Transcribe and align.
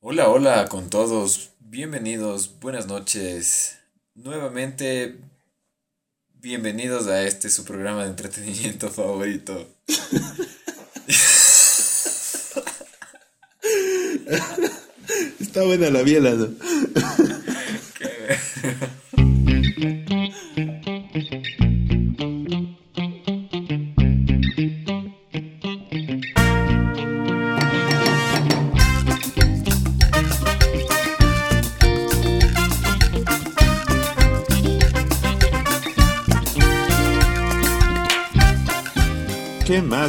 Hola, 0.00 0.28
hola 0.28 0.68
con 0.68 0.90
todos. 0.90 1.50
Bienvenidos, 1.58 2.60
buenas 2.60 2.86
noches. 2.86 3.78
Nuevamente, 4.14 5.18
bienvenidos 6.34 7.08
a 7.08 7.24
este 7.24 7.50
su 7.50 7.64
programa 7.64 8.04
de 8.04 8.10
entretenimiento 8.10 8.90
favorito. 8.92 9.66
Está 15.40 15.64
buena 15.64 15.90
la 15.90 16.02
biela, 16.02 16.30
¿no? 16.30 16.48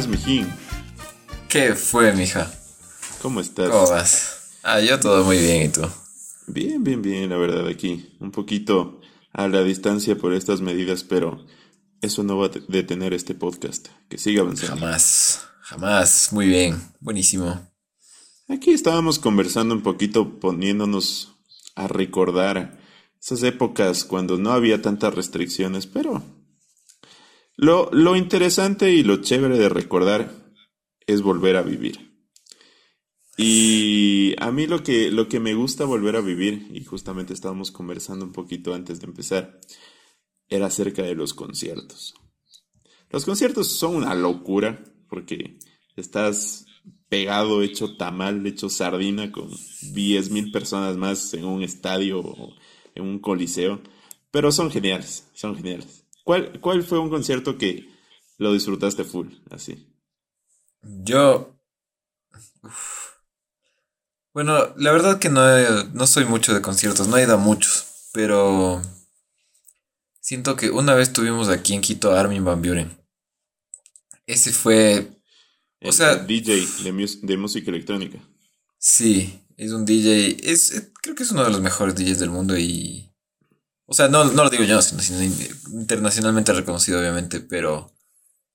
Más, 0.00 0.08
mijín? 0.08 0.50
¿Qué 1.48 1.74
fue, 1.74 2.14
mija? 2.14 2.50
¿Cómo 3.20 3.40
estás? 3.40 3.68
¿Cómo 3.68 3.90
vas? 3.90 4.56
Ah, 4.62 4.80
yo 4.80 4.98
todo 4.98 5.24
muy 5.24 5.38
bien, 5.38 5.64
¿y 5.64 5.68
tú? 5.68 5.82
Bien, 6.46 6.82
bien, 6.82 7.02
bien, 7.02 7.28
la 7.28 7.36
verdad, 7.36 7.68
aquí. 7.68 8.16
Un 8.18 8.30
poquito 8.30 9.02
a 9.32 9.46
la 9.48 9.62
distancia 9.62 10.16
por 10.16 10.32
estas 10.32 10.62
medidas, 10.62 11.04
pero 11.04 11.44
eso 12.00 12.22
no 12.22 12.38
va 12.38 12.46
a 12.46 12.50
detener 12.68 13.12
este 13.12 13.34
podcast. 13.34 13.88
Que 14.08 14.16
siga 14.16 14.40
avanzando. 14.40 14.76
Jamás, 14.76 15.42
jamás. 15.60 16.32
Muy 16.32 16.46
bien, 16.46 16.80
buenísimo. 17.00 17.60
Aquí 18.48 18.70
estábamos 18.70 19.18
conversando 19.18 19.74
un 19.74 19.82
poquito, 19.82 20.40
poniéndonos 20.40 21.34
a 21.74 21.88
recordar 21.88 22.80
esas 23.20 23.42
épocas 23.42 24.04
cuando 24.04 24.38
no 24.38 24.52
había 24.52 24.80
tantas 24.80 25.14
restricciones, 25.14 25.86
pero 25.86 26.22
lo, 27.60 27.90
lo 27.92 28.16
interesante 28.16 28.90
y 28.90 29.02
lo 29.02 29.18
chévere 29.18 29.58
de 29.58 29.68
recordar 29.68 30.32
es 31.06 31.20
volver 31.20 31.56
a 31.56 31.62
vivir. 31.62 32.16
Y 33.36 34.34
a 34.38 34.50
mí 34.50 34.66
lo 34.66 34.82
que, 34.82 35.10
lo 35.10 35.28
que 35.28 35.40
me 35.40 35.52
gusta 35.52 35.84
volver 35.84 36.16
a 36.16 36.22
vivir, 36.22 36.68
y 36.72 36.82
justamente 36.84 37.34
estábamos 37.34 37.70
conversando 37.70 38.24
un 38.24 38.32
poquito 38.32 38.72
antes 38.72 39.00
de 39.00 39.06
empezar, 39.08 39.60
era 40.48 40.68
acerca 40.68 41.02
de 41.02 41.14
los 41.14 41.34
conciertos. 41.34 42.14
Los 43.10 43.26
conciertos 43.26 43.68
son 43.68 43.96
una 43.96 44.14
locura 44.14 44.82
porque 45.10 45.58
estás 45.96 46.64
pegado, 47.10 47.60
hecho 47.60 47.94
tamal, 47.98 48.46
hecho 48.46 48.70
sardina 48.70 49.30
con 49.30 49.50
10.000 49.50 50.50
personas 50.50 50.96
más 50.96 51.34
en 51.34 51.44
un 51.44 51.62
estadio 51.62 52.20
o 52.20 52.54
en 52.94 53.04
un 53.04 53.18
coliseo, 53.18 53.82
pero 54.30 54.50
son 54.50 54.70
geniales, 54.70 55.28
son 55.34 55.54
geniales. 55.56 55.99
¿Cuál, 56.24 56.60
cuál 56.60 56.82
fue 56.82 56.98
un 56.98 57.10
concierto 57.10 57.58
que 57.58 57.88
lo 58.38 58.52
disfrutaste 58.54 59.04
full, 59.04 59.28
así? 59.50 59.86
Yo... 61.06 61.56
uf. 62.62 63.20
Bueno, 64.34 64.72
la 64.76 64.90
verdad 64.92 65.18
que 65.20 65.28
no, 65.28 65.56
he- 65.56 65.84
no 65.92 66.06
soy 66.08 66.24
mucho 66.24 66.52
de 66.54 66.62
conciertos, 66.62 67.06
no 67.08 67.16
he 67.16 67.22
ido 67.22 67.34
a 67.34 67.36
muchos, 67.36 67.86
pero 68.12 68.80
siento 70.18 70.56
que 70.56 70.70
una 70.70 70.94
vez 70.94 71.12
tuvimos 71.12 71.50
aquí 71.50 71.74
en 71.74 71.82
Quito 71.82 72.10
a 72.12 72.20
Armin 72.20 72.42
van 72.42 72.62
Buren. 72.62 72.96
Ese 74.26 74.50
fue, 74.52 75.10
o 75.82 75.88
El, 75.88 75.92
sea, 75.92 76.12
el 76.12 76.26
DJ 76.26 76.82
de, 76.84 76.92
mus- 76.92 77.20
de 77.20 77.36
música 77.36 77.70
electrónica. 77.70 78.18
sí, 78.78 79.40
es 79.56 79.72
un 79.72 79.84
DJ, 79.84 80.50
es, 80.50 80.70
es- 80.72 80.92
creo 81.02 81.14
que 81.14 81.22
es 81.22 81.30
uno 81.32 81.44
de 81.44 81.50
los 81.50 81.60
mejores 81.60 81.94
DJs 81.94 82.18
del 82.18 82.30
mundo 82.30 82.56
y, 82.58 83.09
o 83.90 83.94
sea, 83.94 84.06
no, 84.06 84.24
no 84.24 84.44
lo 84.44 84.50
digo 84.50 84.62
yo, 84.62 84.80
sino, 84.80 85.02
sino 85.02 85.20
internacionalmente 85.72 86.52
reconocido 86.52 87.00
obviamente, 87.00 87.40
pero 87.40 87.92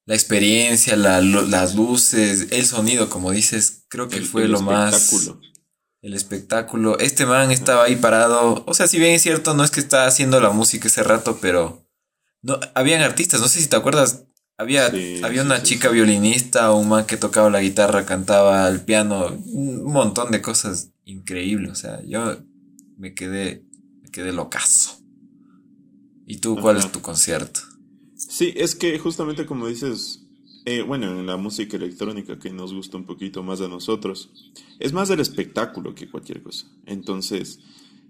la 0.05 0.15
experiencia, 0.15 0.95
la 0.95 1.19
las 1.19 1.75
luces, 1.75 2.47
el 2.51 2.65
sonido, 2.65 3.09
como 3.09 3.31
dices, 3.31 3.83
creo 3.89 4.07
que 4.07 4.15
El, 4.15 4.25
fue 4.27 4.43
el 4.43 4.51
lo 4.51 4.61
más... 4.61 4.93
espectáculo. 4.93 5.41
El 6.01 6.13
espectáculo. 6.13 6.99
Este 6.99 7.25
man 7.25 7.51
estaba 7.51 7.83
ahí 7.83 7.97
parado. 7.97 8.63
O 8.65 8.73
sea, 8.73 8.87
si 8.87 8.97
bien 8.97 9.13
es 9.13 9.23
cierto, 9.23 9.55
no 9.55 9.63
es 9.65 9.71
que 9.71 9.81
estaba 9.81 10.05
haciendo 10.05 10.39
la 10.39 10.51
música 10.51 10.87
ese 10.87 11.03
rato, 11.03 11.39
pero. 11.41 11.85
No, 12.41 12.57
habían 12.75 13.01
artistas, 13.01 13.41
no 13.41 13.47
sé 13.49 13.59
si 13.59 13.67
te 13.67 13.75
acuerdas. 13.75 14.23
Había, 14.57 14.89
Sí, 14.89 15.19
había 15.21 15.41
sí, 15.41 15.45
una 15.47 15.57
sí, 15.57 15.63
chica 15.63 15.89
violinista, 15.89 16.71
un 16.71 16.87
man 16.87 17.05
que 17.07 17.17
tocaba 17.17 17.49
la 17.49 17.59
guitarra, 17.59 18.05
cantaba 18.05 18.69
el 18.69 18.81
piano, 18.81 19.27
un 19.47 19.91
montón 19.91 20.31
de 20.31 20.41
cosas 20.41 20.91
increíbles. 21.03 21.71
O 21.71 21.75
sea, 21.75 22.01
yo 22.07 22.37
me 22.97 23.13
quedé, 23.15 23.65
me 24.01 24.11
quedé 24.11 24.31
locazo. 24.31 25.04
¿Y 26.27 26.37
tú 26.37 26.55
cuál 26.59 26.77
Ajá. 26.77 26.85
es 26.87 26.91
tu 26.91 27.01
concierto? 27.01 27.59
Sí, 28.15 28.53
es 28.55 28.75
que 28.75 28.97
justamente 28.99 29.45
como 29.45 29.67
dices, 29.67 30.21
eh, 30.65 30.81
bueno, 30.81 31.11
en 31.19 31.25
la 31.27 31.37
música 31.37 31.77
electrónica 31.77 32.39
que 32.39 32.49
nos 32.51 32.73
gusta 32.73 32.97
un 32.97 33.05
poquito 33.05 33.43
más 33.43 33.61
a 33.61 33.67
nosotros, 33.67 34.29
es 34.79 34.93
más 34.93 35.09
del 35.09 35.19
espectáculo 35.19 35.93
que 35.93 36.09
cualquier 36.09 36.41
cosa. 36.41 36.65
Entonces, 36.85 37.59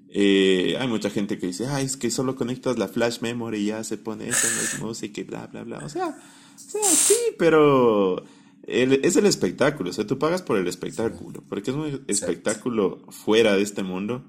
eh, 0.10 0.78
hay 0.80 0.88
mucha 0.88 1.10
gente 1.10 1.38
que 1.38 1.48
dice, 1.48 1.68
ay, 1.68 1.86
es 1.86 1.98
que 1.98 2.10
solo 2.12 2.36
conectas 2.36 2.78
la 2.78 2.88
flash 2.88 3.20
memory 3.22 3.60
y 3.60 3.66
ya 3.68 3.84
se 3.84 3.98
pone 3.98 4.30
eso, 4.30 4.48
no 4.56 4.62
es 4.62 4.80
música 4.82 5.22
y 5.22 5.24
bla, 5.26 5.48
bla, 5.48 5.64
bla. 5.64 5.80
O 5.80 5.90
sea, 5.90 6.08
o 6.56 6.60
sea 6.60 6.84
sí, 6.84 7.16
pero 7.38 8.24
el- 8.64 9.02
es 9.04 9.18
el 9.18 9.26
espectáculo, 9.26 9.90
o 9.90 9.94
sea, 9.94 10.08
tú 10.08 10.18
pagas 10.18 10.42
por 10.42 10.58
el 10.58 10.68
espectáculo, 10.68 11.44
porque 11.50 11.72
es 11.72 11.76
un 11.76 12.06
espectáculo 12.08 13.04
fuera 13.10 13.56
de 13.58 13.64
este 13.64 13.84
mundo. 13.84 14.24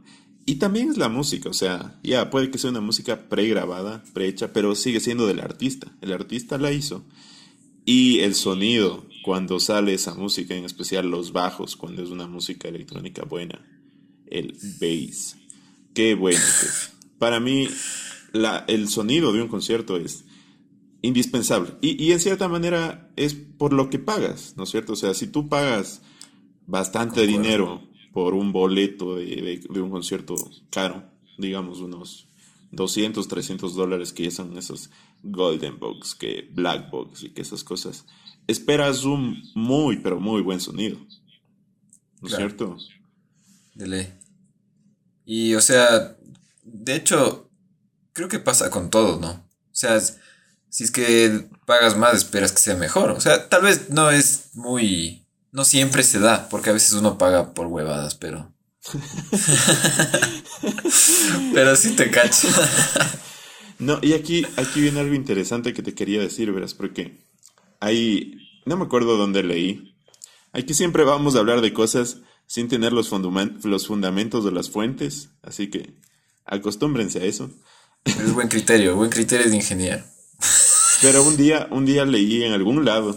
Y 0.48 0.56
también 0.56 0.90
es 0.90 0.96
la 0.96 1.08
música, 1.08 1.48
o 1.48 1.52
sea, 1.52 1.98
ya 2.04 2.30
puede 2.30 2.52
que 2.52 2.58
sea 2.58 2.70
una 2.70 2.80
música 2.80 3.28
pregrabada, 3.28 4.04
prehecha, 4.12 4.52
pero 4.52 4.76
sigue 4.76 5.00
siendo 5.00 5.26
del 5.26 5.40
artista. 5.40 5.92
El 6.00 6.12
artista 6.12 6.56
la 6.56 6.70
hizo. 6.70 7.04
Y 7.84 8.20
el 8.20 8.36
sonido, 8.36 9.06
cuando 9.24 9.58
sale 9.58 9.92
esa 9.92 10.14
música, 10.14 10.54
en 10.54 10.64
especial 10.64 11.10
los 11.10 11.32
bajos, 11.32 11.74
cuando 11.74 12.04
es 12.04 12.10
una 12.10 12.28
música 12.28 12.68
electrónica 12.68 13.24
buena, 13.24 13.60
el 14.28 14.56
bass. 14.80 15.36
Qué 15.92 16.14
bueno 16.14 16.38
que 16.38 16.66
es. 16.66 16.92
Para 17.18 17.40
mí, 17.40 17.68
la, 18.32 18.64
el 18.68 18.88
sonido 18.88 19.32
de 19.32 19.42
un 19.42 19.48
concierto 19.48 19.96
es 19.96 20.26
indispensable. 21.02 21.72
Y, 21.80 22.00
y 22.02 22.12
en 22.12 22.20
cierta 22.20 22.46
manera 22.46 23.10
es 23.16 23.34
por 23.34 23.72
lo 23.72 23.90
que 23.90 23.98
pagas, 23.98 24.54
¿no 24.56 24.62
es 24.62 24.70
cierto? 24.70 24.92
O 24.92 24.96
sea, 24.96 25.12
si 25.12 25.26
tú 25.26 25.48
pagas 25.48 26.02
bastante 26.66 27.26
dinero 27.26 27.82
por 28.16 28.32
un 28.32 28.50
boleto 28.50 29.16
de, 29.16 29.26
de- 29.26 29.66
de 29.68 29.80
un 29.82 29.90
concierto 29.90 30.36
caro, 30.70 31.04
digamos 31.36 31.80
unos 31.80 32.26
200, 32.72 33.28
300 33.28 33.74
dólares 33.74 34.14
que 34.14 34.22
ya 34.24 34.30
son 34.30 34.56
esos 34.56 34.88
Golden 35.22 35.78
Box, 35.78 36.14
que 36.14 36.48
Black 36.50 36.90
Box 36.90 37.24
y 37.24 37.28
que 37.34 37.42
esas 37.42 37.62
cosas, 37.62 38.06
esperas 38.46 39.04
un 39.04 39.42
muy, 39.54 39.98
pero 39.98 40.18
muy 40.18 40.40
buen 40.40 40.60
sonido, 40.62 40.96
¿no 40.98 42.28
es 42.28 42.34
Claro. 42.34 42.36
cierto? 42.36 42.78
De 43.74 43.86
ley. 43.86 44.12
Y, 45.26 45.54
o 45.54 45.60
sea, 45.60 46.16
de 46.64 46.96
hecho, 46.96 47.50
creo 48.14 48.30
que 48.30 48.38
pasa 48.38 48.70
con 48.70 48.88
todo, 48.88 49.20
¿no? 49.20 49.30
O 49.30 49.44
sea, 49.72 50.00
si 50.00 50.84
es 50.84 50.90
que 50.90 51.50
pagas 51.66 51.98
más, 51.98 52.14
esperas 52.16 52.52
que 52.52 52.60
sea 52.60 52.76
mejor. 52.76 53.10
O 53.10 53.20
sea, 53.20 53.50
tal 53.50 53.60
vez 53.64 53.90
no 53.90 54.10
es 54.10 54.52
muy... 54.54 55.25
No 55.56 55.64
siempre 55.64 56.02
se 56.02 56.18
da, 56.18 56.50
porque 56.50 56.68
a 56.68 56.74
veces 56.74 56.92
uno 56.92 57.16
paga 57.16 57.54
por 57.54 57.68
huevadas, 57.68 58.14
pero... 58.14 58.52
pero 61.54 61.74
sí 61.76 61.96
te 61.96 62.10
cacho. 62.10 62.48
No, 63.78 63.98
y 64.00 64.14
aquí, 64.14 64.46
aquí 64.56 64.80
viene 64.80 65.00
algo 65.00 65.14
interesante 65.14 65.74
que 65.74 65.82
te 65.82 65.94
quería 65.94 66.18
decir, 66.18 66.50
verás, 66.50 66.72
porque 66.72 67.20
hay, 67.78 68.32
no 68.64 68.78
me 68.78 68.86
acuerdo 68.86 69.18
dónde 69.18 69.42
leí, 69.42 69.94
aquí 70.52 70.72
siempre 70.72 71.04
vamos 71.04 71.36
a 71.36 71.40
hablar 71.40 71.60
de 71.60 71.74
cosas 71.74 72.18
sin 72.46 72.68
tener 72.68 72.94
los, 72.94 73.10
los 73.12 73.86
fundamentos 73.86 74.46
de 74.46 74.52
las 74.52 74.70
fuentes, 74.70 75.28
así 75.42 75.68
que 75.68 75.94
acostúmbrense 76.46 77.18
a 77.18 77.24
eso. 77.24 77.50
Es 78.06 78.32
buen 78.32 78.48
criterio, 78.48 78.96
buen 78.96 79.10
criterio 79.10 79.50
de 79.50 79.56
ingeniero. 79.56 80.02
Pero 81.02 81.22
un 81.22 81.36
día, 81.36 81.68
un 81.70 81.84
día 81.84 82.06
leí 82.06 82.44
en 82.44 82.54
algún 82.54 82.82
lado 82.86 83.14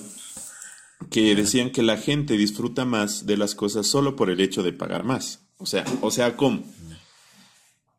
que 1.10 1.36
decían 1.36 1.72
que 1.72 1.84
la 1.84 1.98
gente 1.98 2.38
disfruta 2.38 2.86
más 2.86 3.26
de 3.26 3.38
las 3.38 3.56
cosas 3.56 3.88
solo 3.88 4.16
por 4.16 4.30
el 4.30 4.42
hecho 4.42 4.64
de 4.64 4.74
pagar 4.74 5.04
más. 5.04 5.48
O 5.58 5.66
sea, 5.66 5.86
o 6.02 6.12
sea, 6.12 6.36
¿cómo? 6.36 6.64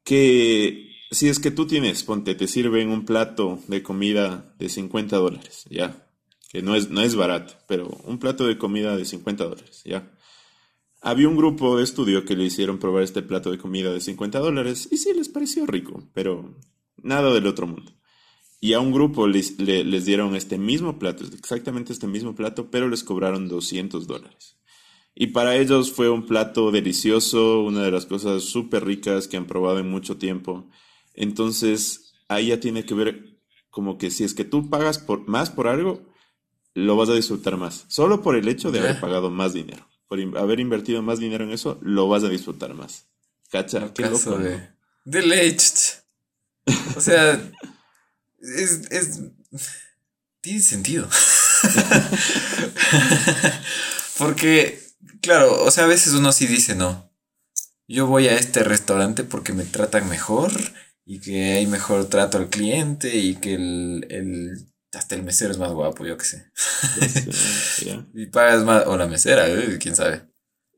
Que 0.04 0.90
si 1.10 1.28
es 1.28 1.40
que 1.40 1.50
tú 1.50 1.66
tienes, 1.66 2.04
ponte, 2.04 2.34
te 2.34 2.46
sirven 2.46 2.88
un 2.88 3.04
plato 3.04 3.58
de 3.66 3.82
comida 3.82 4.54
de 4.58 4.68
50 4.68 5.16
dólares, 5.16 5.64
ya. 5.68 6.06
Que 6.50 6.62
no 6.62 6.74
es, 6.74 6.90
no 6.90 7.00
es 7.02 7.14
barato, 7.14 7.54
pero 7.68 7.88
un 8.04 8.18
plato 8.18 8.46
de 8.46 8.58
comida 8.58 8.96
de 8.96 9.04
50 9.04 9.44
dólares, 9.44 9.82
ya. 9.84 10.10
Había 11.02 11.28
un 11.28 11.36
grupo 11.36 11.76
de 11.76 11.84
estudio 11.84 12.24
que 12.24 12.36
le 12.36 12.44
hicieron 12.44 12.78
probar 12.78 13.02
este 13.02 13.22
plato 13.22 13.50
de 13.50 13.58
comida 13.58 13.92
de 13.92 14.00
50 14.00 14.38
dólares 14.38 14.88
y 14.90 14.98
sí 14.98 15.12
les 15.14 15.28
pareció 15.28 15.66
rico, 15.66 16.08
pero 16.12 16.54
nada 17.02 17.32
del 17.32 17.46
otro 17.46 17.66
mundo. 17.66 17.92
Y 18.60 18.74
a 18.74 18.80
un 18.80 18.92
grupo 18.92 19.26
les, 19.26 19.58
le- 19.58 19.84
les 19.84 20.04
dieron 20.04 20.36
este 20.36 20.58
mismo 20.58 20.98
plato, 20.98 21.24
exactamente 21.24 21.92
este 21.92 22.06
mismo 22.06 22.34
plato, 22.34 22.70
pero 22.70 22.88
les 22.88 23.02
cobraron 23.04 23.48
200 23.48 24.06
dólares. 24.06 24.56
Y 25.14 25.28
para 25.28 25.56
ellos 25.56 25.92
fue 25.92 26.08
un 26.10 26.26
plato 26.26 26.70
delicioso, 26.70 27.62
una 27.62 27.82
de 27.82 27.90
las 27.90 28.06
cosas 28.06 28.42
súper 28.44 28.84
ricas 28.84 29.28
que 29.28 29.36
han 29.36 29.46
probado 29.46 29.78
en 29.78 29.90
mucho 29.90 30.16
tiempo. 30.18 30.68
Entonces, 31.14 32.12
ahí 32.28 32.48
ya 32.48 32.60
tiene 32.60 32.84
que 32.84 32.94
ver 32.94 33.38
como 33.70 33.98
que 33.98 34.10
si 34.10 34.24
es 34.24 34.34
que 34.34 34.44
tú 34.44 34.68
pagas 34.70 34.98
por, 34.98 35.26
más 35.28 35.50
por 35.50 35.68
algo, 35.68 36.02
lo 36.74 36.96
vas 36.96 37.08
a 37.08 37.14
disfrutar 37.14 37.56
más. 37.56 37.84
Solo 37.88 38.22
por 38.22 38.36
el 38.36 38.48
hecho 38.48 38.70
de 38.70 38.78
haber 38.80 39.00
pagado 39.00 39.30
más 39.30 39.52
dinero. 39.52 39.86
Por 40.08 40.20
in- 40.20 40.36
haber 40.36 40.60
invertido 40.60 41.02
más 41.02 41.18
dinero 41.18 41.44
en 41.44 41.50
eso, 41.50 41.78
lo 41.82 42.08
vas 42.08 42.24
a 42.24 42.28
disfrutar 42.28 42.74
más. 42.74 43.06
¿Cacha? 43.50 43.92
Qué 43.92 44.02
¿no? 44.02 44.38
de, 44.38 45.56
ch. 45.56 46.02
O 46.96 47.00
sea, 47.00 47.50
es, 48.40 48.90
es. 48.90 49.20
Tiene 50.40 50.60
sentido. 50.60 51.08
porque, 54.18 54.80
claro, 55.20 55.62
o 55.62 55.70
sea, 55.70 55.84
a 55.84 55.88
veces 55.88 56.14
uno 56.14 56.32
sí 56.32 56.46
dice 56.46 56.74
no. 56.74 57.10
Yo 57.86 58.06
voy 58.06 58.28
a 58.28 58.36
este 58.36 58.62
restaurante 58.62 59.24
porque 59.24 59.52
me 59.52 59.64
tratan 59.64 60.08
mejor 60.08 60.52
y 61.04 61.20
que 61.20 61.54
hay 61.54 61.66
mejor 61.66 62.08
trato 62.08 62.38
al 62.38 62.48
cliente 62.48 63.16
y 63.16 63.36
que 63.36 63.54
el, 63.54 64.06
el 64.10 64.70
hasta 64.92 65.14
el 65.14 65.22
mesero 65.22 65.50
es 65.50 65.58
más 65.58 65.72
guapo, 65.72 66.04
yo 66.04 66.16
qué 66.16 66.24
sé. 66.24 66.50
Y 68.14 68.26
pagas 68.26 68.64
más, 68.64 68.86
o 68.86 68.96
la 68.96 69.06
mesera, 69.06 69.48
eh, 69.48 69.78
quién 69.80 69.96
sabe. 69.96 70.28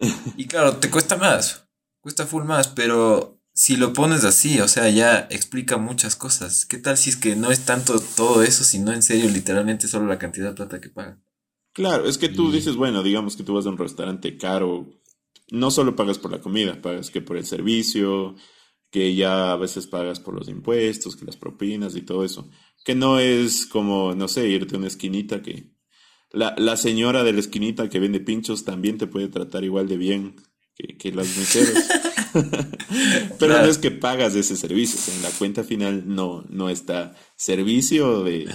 Y 0.36 0.46
claro, 0.46 0.78
te 0.78 0.90
cuesta 0.90 1.16
más, 1.16 1.68
cuesta 2.00 2.26
full 2.26 2.44
más, 2.44 2.68
pero 2.68 3.41
si 3.54 3.76
lo 3.76 3.92
pones 3.92 4.24
así, 4.24 4.60
o 4.60 4.68
sea, 4.68 4.88
ya 4.90 5.26
explica 5.30 5.76
muchas 5.78 6.16
cosas. 6.16 6.66
¿Qué 6.66 6.78
tal 6.78 6.96
si 6.98 7.10
es 7.10 7.16
que 7.16 7.36
no 7.36 7.50
es 7.50 7.64
tanto 7.64 8.00
todo 8.00 8.42
eso, 8.42 8.64
sino 8.64 8.92
en 8.92 9.02
serio, 9.02 9.30
literalmente 9.30 9.88
solo 9.88 10.06
la 10.06 10.18
cantidad 10.18 10.50
de 10.50 10.54
plata 10.56 10.80
que 10.80 10.90
pagan? 10.90 11.22
Claro, 11.72 12.06
es 12.06 12.18
que 12.18 12.28
tú 12.28 12.50
Y- 12.50 12.52
dices, 12.52 12.76
bueno, 12.76 13.02
digamos 13.02 13.36
que 13.36 13.44
tú 13.44 13.54
vas 13.54 13.64
a 13.66 13.70
un 13.70 13.78
restaurante 13.78 14.36
caro, 14.36 14.86
no 15.50 15.70
solo 15.70 15.96
pagas 15.96 16.18
por 16.18 16.30
la 16.30 16.40
comida, 16.40 16.80
pagas 16.82 17.10
que 17.10 17.22
por 17.22 17.36
el 17.38 17.46
servicio, 17.46 18.34
que 18.90 19.14
ya 19.14 19.52
a 19.52 19.56
veces 19.56 19.86
pagas 19.86 20.20
por 20.20 20.34
los 20.34 20.48
impuestos, 20.48 21.16
que 21.16 21.24
las 21.24 21.36
propinas 21.38 21.96
y 21.96 22.02
todo 22.02 22.24
eso. 22.24 22.50
Que 22.84 22.94
no 22.94 23.18
es 23.20 23.66
como, 23.66 24.14
no 24.14 24.28
sé, 24.28 24.48
irte 24.48 24.74
a 24.74 24.78
una 24.78 24.88
esquinita 24.88 25.40
que 25.42 25.72
la, 26.32 26.54
la 26.58 26.76
señora 26.76 27.24
de 27.24 27.32
la 27.34 27.40
esquinita 27.40 27.88
que 27.90 28.00
vende 28.00 28.20
pinchos 28.20 28.64
también 28.64 28.98
te 28.98 29.06
puede 29.08 29.28
tratar 29.28 29.64
igual 29.64 29.88
de 29.88 29.96
bien 29.98 30.36
que, 30.82 30.96
que 30.96 31.12
las 31.12 31.36
meseros. 31.36 31.78
Pero 32.32 33.36
Claro. 33.38 33.64
no 33.64 33.70
es 33.70 33.78
que 33.78 33.90
pagas 33.90 34.34
ese 34.34 34.56
servicio, 34.56 34.98
o 34.98 35.02
sea, 35.02 35.14
en 35.14 35.22
la 35.22 35.30
cuenta 35.30 35.64
final 35.64 36.04
no, 36.06 36.44
no 36.48 36.70
está 36.70 37.14
servicio 37.36 38.22
de... 38.24 38.46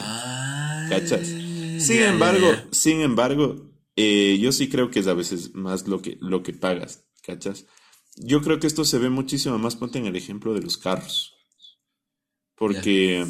¿Cachas? 0.89 1.27
Sin 1.27 2.01
embargo, 2.01 2.47
sin 2.71 3.01
embargo, 3.01 3.71
eh, 3.95 4.37
yo 4.39 4.51
sí 4.51 4.67
creo 4.69 4.89
que 4.89 4.99
es 4.99 5.07
a 5.07 5.13
veces 5.13 5.53
más 5.53 5.87
lo 5.87 6.01
que, 6.01 6.17
lo 6.21 6.41
que 6.43 6.53
pagas, 6.53 7.05
¿cachas? 7.23 7.65
Yo 8.15 8.41
creo 8.41 8.59
que 8.59 8.67
esto 8.67 8.83
se 8.83 8.97
ve 8.97 9.09
muchísimo 9.09 9.57
más, 9.59 9.75
ponte 9.75 9.99
en 9.99 10.07
el 10.07 10.15
ejemplo 10.15 10.53
de 10.53 10.61
los 10.61 10.77
carros. 10.77 11.35
Porque 12.55 13.25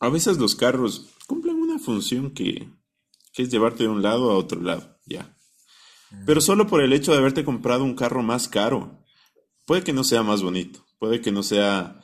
a 0.00 0.08
veces 0.08 0.38
los 0.38 0.54
carros 0.54 1.10
cumplen 1.26 1.56
una 1.56 1.78
función 1.78 2.30
que, 2.30 2.70
que 3.34 3.42
es 3.42 3.50
llevarte 3.50 3.82
de 3.82 3.90
un 3.90 4.02
lado 4.02 4.30
a 4.30 4.36
otro 4.38 4.62
lado, 4.62 4.98
ya. 5.04 5.36
Pero 6.26 6.40
solo 6.40 6.66
por 6.66 6.80
el 6.82 6.92
hecho 6.92 7.12
de 7.12 7.18
haberte 7.18 7.44
comprado 7.44 7.84
un 7.84 7.94
carro 7.94 8.22
más 8.22 8.48
caro, 8.48 9.04
puede 9.66 9.82
que 9.82 9.92
no 9.92 10.04
sea 10.04 10.22
más 10.22 10.42
bonito, 10.42 10.84
puede 10.98 11.20
que 11.20 11.32
no 11.32 11.42
sea, 11.42 12.00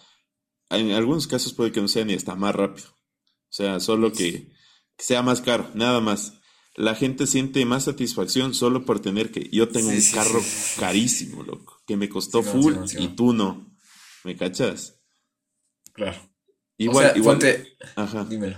en 0.70 0.90
algunos 0.92 1.26
casos 1.26 1.52
puede 1.54 1.72
que 1.72 1.80
no 1.80 1.88
sea 1.88 2.04
ni 2.04 2.14
hasta 2.14 2.34
más 2.34 2.54
rápido. 2.54 2.88
O 2.88 3.56
sea, 3.56 3.80
solo 3.80 4.12
que, 4.12 4.50
que 4.96 5.04
sea 5.04 5.22
más 5.22 5.40
caro, 5.40 5.70
nada 5.74 6.00
más. 6.00 6.34
La 6.76 6.96
gente 6.96 7.26
siente 7.28 7.64
más 7.64 7.84
satisfacción 7.84 8.52
solo 8.52 8.84
por 8.84 8.98
tener 9.00 9.30
que 9.30 9.48
yo 9.52 9.68
tengo 9.68 9.90
Sí, 9.90 9.96
un 9.96 10.02
sí, 10.02 10.14
carro 10.14 10.40
sí. 10.42 10.80
carísimo, 10.80 11.42
loco, 11.44 11.80
que 11.86 11.96
me 11.96 12.08
costó 12.08 12.42
full 12.42 12.74
y 12.98 13.08
tú 13.08 13.32
no. 13.32 13.72
¿Me 14.24 14.36
cachas? 14.36 15.00
Claro. 15.92 16.18
Igual, 16.76 17.04
o 17.06 17.08
sea, 17.10 17.16
igual, 17.18 17.36
ponte, 17.38 17.76
ajá. 17.94 18.24
dímelo. 18.24 18.56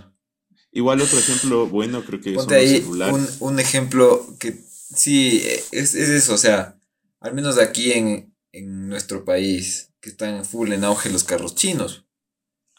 Igual 0.73 1.01
otro 1.03 1.19
ejemplo 1.19 1.67
bueno 1.67 2.03
creo 2.05 2.21
que 2.21 2.35
son 2.35 2.45
los 2.45 2.53
ahí 2.53 2.81
celulares. 2.81 3.37
un, 3.41 3.49
un 3.53 3.61
ejemplo 3.61 4.27
que 4.41 4.65
sí, 4.95 5.43
es, 5.73 5.95
es 5.95 6.09
eso, 6.09 6.35
o 6.35 6.39
sea, 6.39 6.79
al 7.21 7.35
menos 7.35 7.59
aquí 7.59 7.93
en, 7.93 8.35
en 8.53 8.89
nuestro 8.89 9.25
país, 9.25 9.91
que 10.01 10.11
están 10.11 10.45
full 10.45 10.73
en 10.73 10.85
auge 10.85 11.11
los 11.11 11.25
carros 11.25 11.55
chinos. 11.55 12.07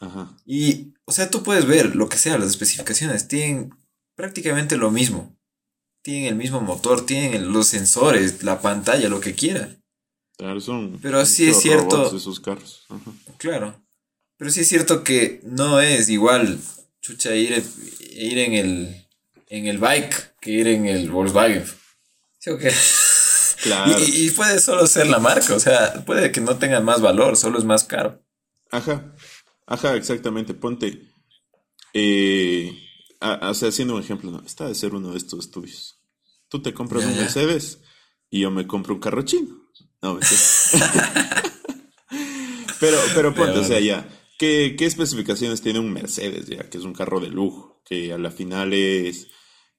Ajá. 0.00 0.36
Y, 0.46 0.94
o 1.04 1.12
sea, 1.12 1.28
tú 1.30 1.42
puedes 1.42 1.66
ver 1.66 1.96
lo 1.96 2.08
que 2.08 2.18
sea, 2.18 2.38
las 2.38 2.48
especificaciones, 2.50 3.28
tienen 3.28 3.70
prácticamente 4.14 4.76
lo 4.76 4.90
mismo. 4.90 5.36
Tienen 6.02 6.26
el 6.26 6.36
mismo 6.36 6.60
motor, 6.60 7.04
tienen 7.04 7.52
los 7.52 7.66
sensores, 7.66 8.42
la 8.44 8.60
pantalla, 8.62 9.08
lo 9.08 9.20
que 9.20 9.34
quieran. 9.34 9.82
Claro, 10.38 10.60
son 10.60 10.98
Pero 11.02 11.26
sí 11.26 11.48
es 11.50 11.60
cierto- 11.60 12.16
esos 12.16 12.38
carros. 12.40 12.86
Ajá. 12.88 13.12
Claro. 13.38 13.84
Pero 14.36 14.50
sí 14.52 14.60
es 14.60 14.68
cierto 14.68 15.02
que 15.02 15.40
no 15.42 15.80
es 15.80 16.08
igual, 16.08 16.60
chucha, 17.00 17.34
ir, 17.34 17.60
ir 18.12 18.38
en 18.38 18.54
el 18.54 19.04
en 19.50 19.66
el 19.66 19.78
bike 19.78 20.34
que 20.40 20.50
ir 20.52 20.68
en 20.68 20.86
el 20.86 21.10
Volkswagen. 21.10 21.64
Claro. 23.62 23.98
Y, 23.98 24.26
y 24.26 24.30
puede 24.30 24.60
solo 24.60 24.86
ser 24.86 25.08
la 25.08 25.18
marca, 25.18 25.52
o 25.52 25.58
sea, 25.58 26.04
puede 26.06 26.30
que 26.30 26.40
no 26.40 26.58
tengan 26.58 26.84
más 26.84 27.00
valor, 27.00 27.36
solo 27.36 27.58
es 27.58 27.64
más 27.64 27.82
caro. 27.82 28.22
Ajá, 28.70 29.16
ajá, 29.66 29.96
exactamente. 29.96 30.54
Ponte, 30.54 31.02
eh, 31.92 32.72
a- 33.20 33.50
o 33.50 33.54
sea, 33.54 33.70
haciendo 33.70 33.96
un 33.96 34.00
ejemplo, 34.02 34.30
no, 34.30 34.42
está 34.46 34.68
de 34.68 34.76
ser 34.76 34.94
uno 34.94 35.10
de 35.10 35.18
estos 35.18 35.50
tuyos. 35.50 36.00
Tú 36.48 36.62
te 36.62 36.72
compras 36.72 37.02
Ya, 37.02 37.08
un 37.08 37.14
ya. 37.16 37.20
Mercedes 37.22 37.80
y 38.30 38.42
yo 38.42 38.52
me 38.52 38.66
compro 38.68 38.94
un 38.94 39.00
carro 39.00 39.22
chino. 39.22 39.56
No, 40.02 40.14
mentira. 40.14 40.40
pero, 42.80 42.98
pero 43.14 43.34
ponte, 43.34 43.58
o 43.58 43.64
sea, 43.64 43.80
ya, 43.80 44.08
¿qué, 44.38 44.76
qué 44.78 44.86
especificaciones 44.86 45.62
tiene 45.62 45.80
un 45.80 45.92
Mercedes, 45.92 46.46
ya? 46.46 46.68
Que 46.70 46.78
es 46.78 46.84
un 46.84 46.94
carro 46.94 47.18
de 47.20 47.28
lujo, 47.28 47.82
que 47.84 48.12
a 48.12 48.18
la 48.18 48.30
final 48.30 48.72
es 48.72 49.26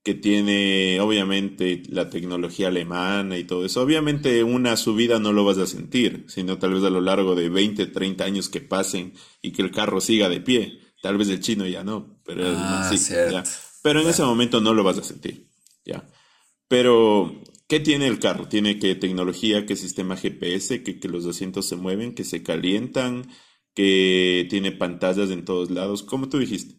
que 0.04 0.14
tiene 0.16 1.00
obviamente 1.02 1.84
la 1.90 2.10
tecnología 2.10 2.70
alemana 2.70 3.38
y 3.38 3.44
todo 3.44 3.66
eso. 3.66 3.82
Obviamente 3.82 4.44
una 4.44 4.78
subida 4.78 5.20
no 5.20 5.34
lo 5.34 5.44
vas 5.44 5.58
a 5.58 5.68
sentir, 5.68 6.26
sino 6.28 6.58
tal 6.58 6.74
vez 6.74 6.84
a 6.84 6.90
lo 6.90 7.02
largo 7.02 7.36
de 7.36 7.50
20, 7.50 7.88
30 7.88 8.24
años 8.24 8.50
que 8.50 8.62
pasen 8.62 9.14
y 9.42 9.52
que 9.52 9.62
el 9.62 9.72
carro 9.72 10.00
siga 10.02 10.30
de 10.30 10.42
pie. 10.42 10.80
Tal 11.02 11.18
vez 11.18 11.30
el 11.30 11.42
chino 11.42 11.66
ya 11.68 11.84
no, 11.84 12.20
pero 12.26 12.44
Ah, 12.48 12.90
sí, 12.92 13.14
ya. 13.30 13.44
Pero 13.82 14.02
en 14.02 14.08
ese 14.10 14.24
momento 14.24 14.62
no 14.62 14.74
lo 14.74 14.84
vas 14.84 14.98
a 14.98 15.04
sentir, 15.04 15.48
ya. 15.86 16.10
Pero, 16.68 17.42
¿qué 17.68 17.80
tiene 17.80 18.08
el 18.08 18.20
carro? 18.20 18.48
Tiene 18.48 18.80
que 18.80 18.96
tecnología, 18.96 19.66
que 19.66 19.76
sistema 19.76 20.18
GPS, 20.18 20.84
que, 20.84 21.00
que 21.00 21.08
los 21.08 21.26
asientos 21.26 21.68
se 21.68 21.76
mueven, 21.76 22.14
que 22.16 22.24
se 22.24 22.44
calientan, 22.44 23.30
que 23.74 24.48
tiene 24.50 24.72
pantallas 24.72 25.32
en 25.32 25.46
todos 25.46 25.72
lados, 25.72 26.04
como 26.04 26.30
tú 26.30 26.38
dijiste. 26.40 26.79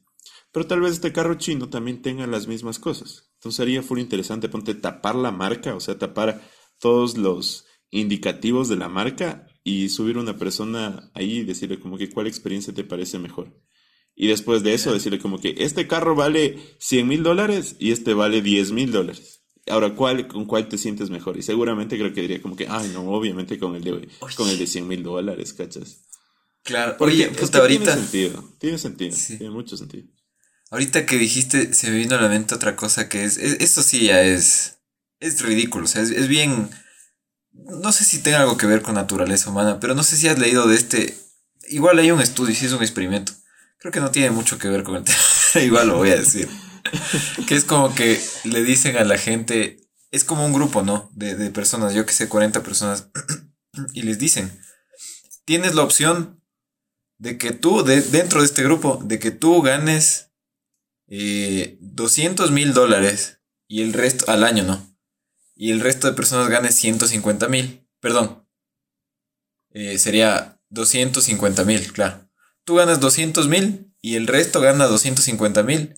Pero 0.52 0.66
tal 0.66 0.80
vez 0.80 0.92
este 0.92 1.12
carro 1.12 1.34
chino 1.34 1.68
también 1.68 2.02
tenga 2.02 2.26
las 2.26 2.46
mismas 2.48 2.78
cosas. 2.78 3.30
Entonces 3.34 3.56
sería 3.56 3.82
full 3.82 4.00
interesante, 4.00 4.48
ponte 4.48 4.74
tapar 4.74 5.14
la 5.14 5.30
marca, 5.30 5.74
o 5.74 5.80
sea, 5.80 5.98
tapar 5.98 6.42
todos 6.78 7.16
los 7.16 7.66
indicativos 7.90 8.68
de 8.68 8.76
la 8.76 8.88
marca 8.88 9.46
y 9.62 9.88
subir 9.90 10.18
una 10.18 10.36
persona 10.38 11.10
ahí 11.14 11.38
y 11.38 11.44
decirle 11.44 11.78
como 11.78 11.98
que 11.98 12.10
cuál 12.10 12.26
experiencia 12.26 12.74
te 12.74 12.84
parece 12.84 13.18
mejor. 13.18 13.56
Y 14.14 14.26
después 14.26 14.62
de 14.62 14.74
eso 14.74 14.92
decirle 14.92 15.18
como 15.18 15.38
que 15.38 15.54
este 15.58 15.86
carro 15.86 16.14
vale 16.14 16.58
100 16.78 17.06
mil 17.08 17.22
dólares 17.22 17.76
y 17.78 17.92
este 17.92 18.12
vale 18.14 18.42
10 18.42 18.72
mil 18.72 18.92
dólares. 18.92 19.42
Ahora, 19.68 19.94
¿cuál, 19.94 20.26
¿con 20.26 20.46
cuál 20.46 20.68
te 20.68 20.78
sientes 20.78 21.10
mejor? 21.10 21.36
Y 21.36 21.42
seguramente 21.42 21.96
creo 21.96 22.12
que 22.12 22.22
diría 22.22 22.42
como 22.42 22.56
que, 22.56 22.66
ay, 22.68 22.90
no, 22.92 23.08
obviamente 23.10 23.58
con 23.58 23.76
el 23.76 23.84
de, 23.84 24.08
con 24.36 24.48
el 24.48 24.58
de 24.58 24.66
100 24.66 24.88
mil 24.88 25.02
dólares, 25.02 25.52
¿cachas? 25.54 26.06
Claro. 26.62 26.96
Porque 26.98 27.14
Oye, 27.14 27.28
puta, 27.28 27.50
que 27.52 27.58
ahorita, 27.58 27.84
Tiene 27.84 28.00
sentido, 28.00 28.44
tiene 28.58 28.78
sentido, 28.78 29.16
Sí. 29.16 29.38
tiene 29.38 29.52
mucho 29.52 29.76
sentido. 29.76 30.08
Ahorita 30.70 31.06
que 31.06 31.16
dijiste, 31.18 31.74
se 31.74 31.90
me 31.90 31.96
vino 31.98 32.16
a 32.16 32.20
la 32.20 32.28
mente 32.28 32.54
otra 32.54 32.76
cosa 32.76 33.08
que 33.08 33.24
es, 33.24 33.36
es- 33.36 33.60
esto 33.60 33.82
sí 33.82 34.06
ya 34.06 34.22
es, 34.22 34.78
es 35.20 35.42
ridículo, 35.42 35.84
o 35.84 35.88
sea, 35.88 36.02
es, 36.02 36.10
es 36.10 36.28
bien, 36.28 36.70
no 37.52 37.92
sé 37.92 38.04
si 38.04 38.20
tenga 38.20 38.40
algo 38.40 38.56
que 38.56 38.66
ver 38.66 38.82
con 38.82 38.94
naturaleza 38.94 39.50
humana, 39.50 39.80
pero 39.80 39.94
no 39.94 40.02
sé 40.02 40.16
si 40.16 40.28
has 40.28 40.38
leído 40.38 40.66
de 40.66 40.76
este, 40.76 41.16
igual 41.68 41.98
hay 41.98 42.10
un 42.10 42.20
estudio, 42.20 42.54
sí 42.54 42.66
es 42.66 42.72
un 42.72 42.82
experimento, 42.82 43.32
creo 43.78 43.92
que 43.92 44.00
no 44.00 44.10
tiene 44.10 44.30
mucho 44.30 44.58
que 44.58 44.68
ver 44.68 44.82
con 44.82 44.96
el 44.96 45.04
tema, 45.04 45.18
igual 45.64 45.88
lo 45.88 45.96
voy 45.96 46.10
a 46.10 46.16
decir, 46.16 46.48
que 47.46 47.54
es 47.56 47.64
como 47.64 47.94
que 47.94 48.20
le 48.44 48.62
dicen 48.62 48.96
a 48.96 49.04
la 49.04 49.18
gente, 49.18 49.88
es 50.10 50.24
como 50.24 50.44
un 50.44 50.52
grupo, 50.52 50.82
¿no? 50.82 51.10
De, 51.14 51.36
de 51.36 51.50
personas, 51.50 51.94
yo 51.94 52.04
que 52.06 52.12
sé, 52.12 52.28
40 52.28 52.62
personas, 52.62 53.08
y 53.92 54.02
les 54.02 54.18
dicen, 54.18 54.50
tienes 55.44 55.74
la 55.74 55.82
opción 55.82 56.40
de 57.18 57.36
que 57.38 57.52
tú, 57.52 57.84
de, 57.84 58.00
dentro 58.00 58.40
de 58.40 58.46
este 58.46 58.62
grupo, 58.62 59.00
de 59.04 59.18
que 59.18 59.30
tú 59.30 59.60
ganes 59.62 60.29
eh, 61.10 61.76
200 61.80 62.50
mil 62.52 62.72
dólares 62.72 63.40
y 63.68 63.82
el 63.82 63.92
resto, 63.92 64.30
al 64.30 64.44
año, 64.44 64.62
¿no? 64.62 64.96
Y 65.54 65.72
el 65.72 65.80
resto 65.80 66.06
de 66.06 66.14
personas 66.14 66.48
gane 66.48 66.72
150 66.72 67.48
mil, 67.48 67.86
perdón. 68.00 68.48
Eh, 69.72 69.98
sería 69.98 70.60
250 70.70 71.64
mil, 71.64 71.92
claro. 71.92 72.30
Tú 72.64 72.76
ganas 72.76 73.00
200 73.00 73.48
mil 73.48 73.92
y 74.00 74.16
el 74.16 74.26
resto 74.26 74.60
gana 74.60 74.86
250 74.86 75.62
mil. 75.64 75.94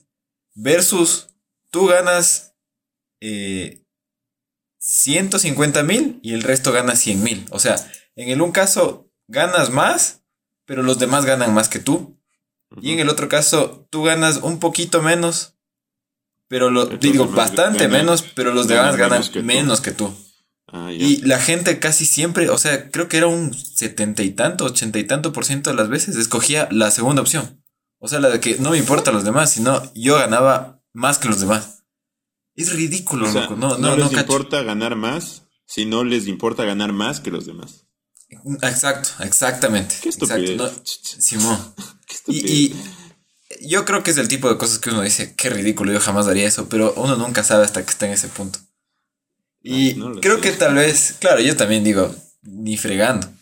Versus 0.54 1.28
tú 1.70 1.86
ganas 1.86 2.56
eh, 3.20 3.84
150 4.78 5.82
mil 5.84 6.20
y 6.22 6.34
el 6.34 6.42
resto 6.42 6.72
gana 6.72 6.96
100 6.96 7.22
mil. 7.22 7.46
O 7.50 7.58
sea, 7.58 7.76
en 8.16 8.30
el 8.30 8.42
un 8.42 8.52
caso 8.52 9.10
ganas 9.28 9.70
más, 9.70 10.24
pero 10.64 10.82
los 10.82 10.98
demás 10.98 11.24
ganan 11.24 11.54
más 11.54 11.68
que 11.68 11.78
tú. 11.78 12.20
Y 12.80 12.92
en 12.92 13.00
el 13.00 13.08
otro 13.08 13.28
caso, 13.28 13.86
tú 13.90 14.04
ganas 14.04 14.38
un 14.42 14.58
poquito 14.58 15.02
menos, 15.02 15.54
pero 16.48 16.70
lo 16.70 16.86
digo 16.86 17.26
bastante 17.26 17.88
menos, 17.88 18.22
pero 18.34 18.52
los 18.52 18.68
demás 18.68 18.96
ganan 18.96 19.22
menos 19.42 19.80
que 19.80 19.92
tú. 19.92 20.14
Ah, 20.68 20.90
y 20.90 21.18
la 21.18 21.38
gente 21.38 21.78
casi 21.78 22.06
siempre, 22.06 22.48
o 22.48 22.56
sea, 22.56 22.90
creo 22.90 23.06
que 23.06 23.18
era 23.18 23.26
un 23.26 23.52
setenta 23.52 24.22
y 24.22 24.30
tanto, 24.30 24.64
ochenta 24.64 24.98
y 24.98 25.04
tanto 25.04 25.32
por 25.32 25.44
ciento 25.44 25.68
de 25.68 25.76
las 25.76 25.90
veces 25.90 26.16
escogía 26.16 26.66
la 26.70 26.90
segunda 26.90 27.20
opción. 27.20 27.62
O 27.98 28.08
sea, 28.08 28.20
la 28.20 28.30
de 28.30 28.40
que 28.40 28.56
no 28.58 28.70
me 28.70 28.78
importa 28.78 29.12
los 29.12 29.22
demás, 29.22 29.50
sino 29.50 29.82
yo 29.94 30.16
ganaba 30.16 30.82
más 30.94 31.18
que 31.18 31.28
los 31.28 31.40
demás. 31.40 31.84
Es 32.54 32.72
ridículo, 32.72 33.30
loco. 33.30 33.54
No, 33.54 33.76
no, 33.76 33.96
les 33.96 34.12
importa 34.12 34.62
ganar 34.62 34.96
más, 34.96 35.44
si 35.66 35.84
no 35.84 36.04
les 36.04 36.26
importa 36.26 36.64
ganar 36.64 36.92
más 36.92 37.20
que 37.20 37.30
los 37.30 37.46
demás. 37.46 37.81
Exacto, 38.62 39.08
exactamente. 39.20 39.96
Qué. 40.02 40.12
Simón. 40.12 41.74
Y, 42.28 42.74
yo 43.62 43.84
creo 43.84 44.02
que 44.02 44.10
es 44.10 44.18
el 44.18 44.28
tipo 44.28 44.48
de 44.48 44.58
cosas 44.58 44.78
que 44.78 44.90
uno 44.90 45.02
dice, 45.02 45.34
qué 45.34 45.50
ridículo, 45.50 45.92
yo 45.92 46.00
jamás 46.00 46.26
haría 46.26 46.46
eso, 46.46 46.68
pero 46.68 46.92
uno 46.96 47.16
nunca 47.16 47.42
sabe 47.42 47.64
hasta 47.64 47.82
que 47.84 47.90
está 47.90 48.06
en 48.06 48.12
ese 48.12 48.28
punto. 48.28 48.58
Y 49.62 49.94
creo 50.20 50.40
que 50.40 50.52
tal 50.52 50.74
vez, 50.74 51.16
claro, 51.20 51.40
yo 51.40 51.56
también 51.56 51.84
digo, 51.84 52.14
ni 52.42 52.76
fregando, 52.76 53.32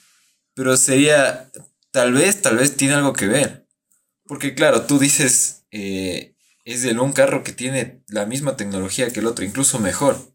pero 0.54 0.76
sería, 0.76 1.50
tal 1.90 2.12
vez, 2.12 2.42
tal 2.42 2.58
vez 2.58 2.76
tiene 2.76 2.94
algo 2.94 3.12
que 3.12 3.26
ver. 3.26 3.66
Porque 4.26 4.54
claro, 4.54 4.82
tú 4.82 4.98
dices, 4.98 5.62
eh, 5.70 6.34
es 6.64 6.82
de 6.82 6.98
un 6.98 7.12
carro 7.12 7.42
que 7.42 7.52
tiene 7.52 8.02
la 8.08 8.26
misma 8.26 8.56
tecnología 8.56 9.10
que 9.10 9.20
el 9.20 9.26
otro, 9.26 9.44
incluso 9.44 9.78
mejor. 9.78 10.29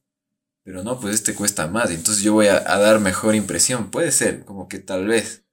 Pero 0.65 0.83
no, 0.83 0.99
pues 0.99 1.13
este 1.13 1.35
cuesta 1.35 1.67
más, 1.67 1.91
entonces 1.91 2.23
yo 2.23 2.33
voy 2.33 2.47
a, 2.47 2.59
dar 2.59 2.99
mejor 2.99 3.35
impresión. 3.35 3.91
Puede 3.91 4.11
ser, 4.11 4.43
como 4.45 4.67
que 4.67 4.79
tal 4.79 5.05
vez. 5.05 5.45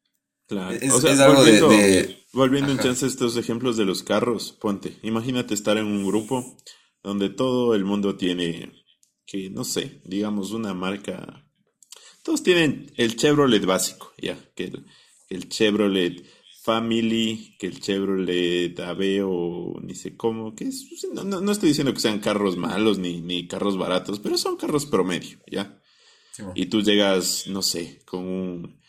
Claro. 0.49 0.71
Es, 0.73 1.05
algo 1.21 1.45
de, 1.45 2.25
Volviendo 2.33 2.73
en 2.73 2.79
chance 2.79 3.05
a 3.05 3.09
estos 3.09 3.37
ejemplos 3.37 3.77
de 3.77 3.85
los 3.85 4.03
carros, 4.03 4.57
ponte, 4.59 4.97
imagínate 5.03 5.53
estar 5.53 5.77
en 5.77 5.85
un 5.85 6.07
grupo 6.07 6.57
donde 7.03 7.29
todo 7.29 7.75
el 7.75 7.85
mundo 7.85 8.17
tiene, 8.17 8.73
que 9.27 9.51
no 9.51 9.65
sé, 9.65 10.01
digamos 10.07 10.53
una 10.53 10.73
marca, 10.73 11.47
todos 12.23 12.43
tienen 12.43 12.91
el 12.97 13.17
Chevrolet 13.17 13.67
básico, 13.67 14.15
ya, 14.17 14.39
que 14.55 14.65
el, 14.65 14.87
el 15.29 15.49
Chevrolet 15.51 16.25
Family, 16.63 17.57
que 17.59 17.67
el 17.67 17.81
Chevrolet 17.81 18.79
Aveo, 18.81 19.75
ni 19.83 19.95
sé 19.95 20.17
cómo, 20.17 20.55
que 20.55 20.65
es, 20.65 20.87
no, 21.13 21.25
no, 21.25 21.53
estoy 21.53 21.71
diciendo 21.71 21.93
que 21.93 22.01
sean 22.01 22.21
carros 22.21 22.57
malos 22.57 22.99
ni, 22.99 23.21
ni 23.21 23.49
carros 23.49 23.77
baratos, 23.77 24.21
pero 24.21 24.39
son 24.39 24.57
carros 24.57 24.87
promedio, 24.87 25.39
¿ya? 25.51 25.81
y 26.55 26.67
tú 26.67 26.81
llegas, 26.81 27.47
no 27.49 27.63
sé, 27.63 28.03
con 28.07 28.27
un, 28.27 28.81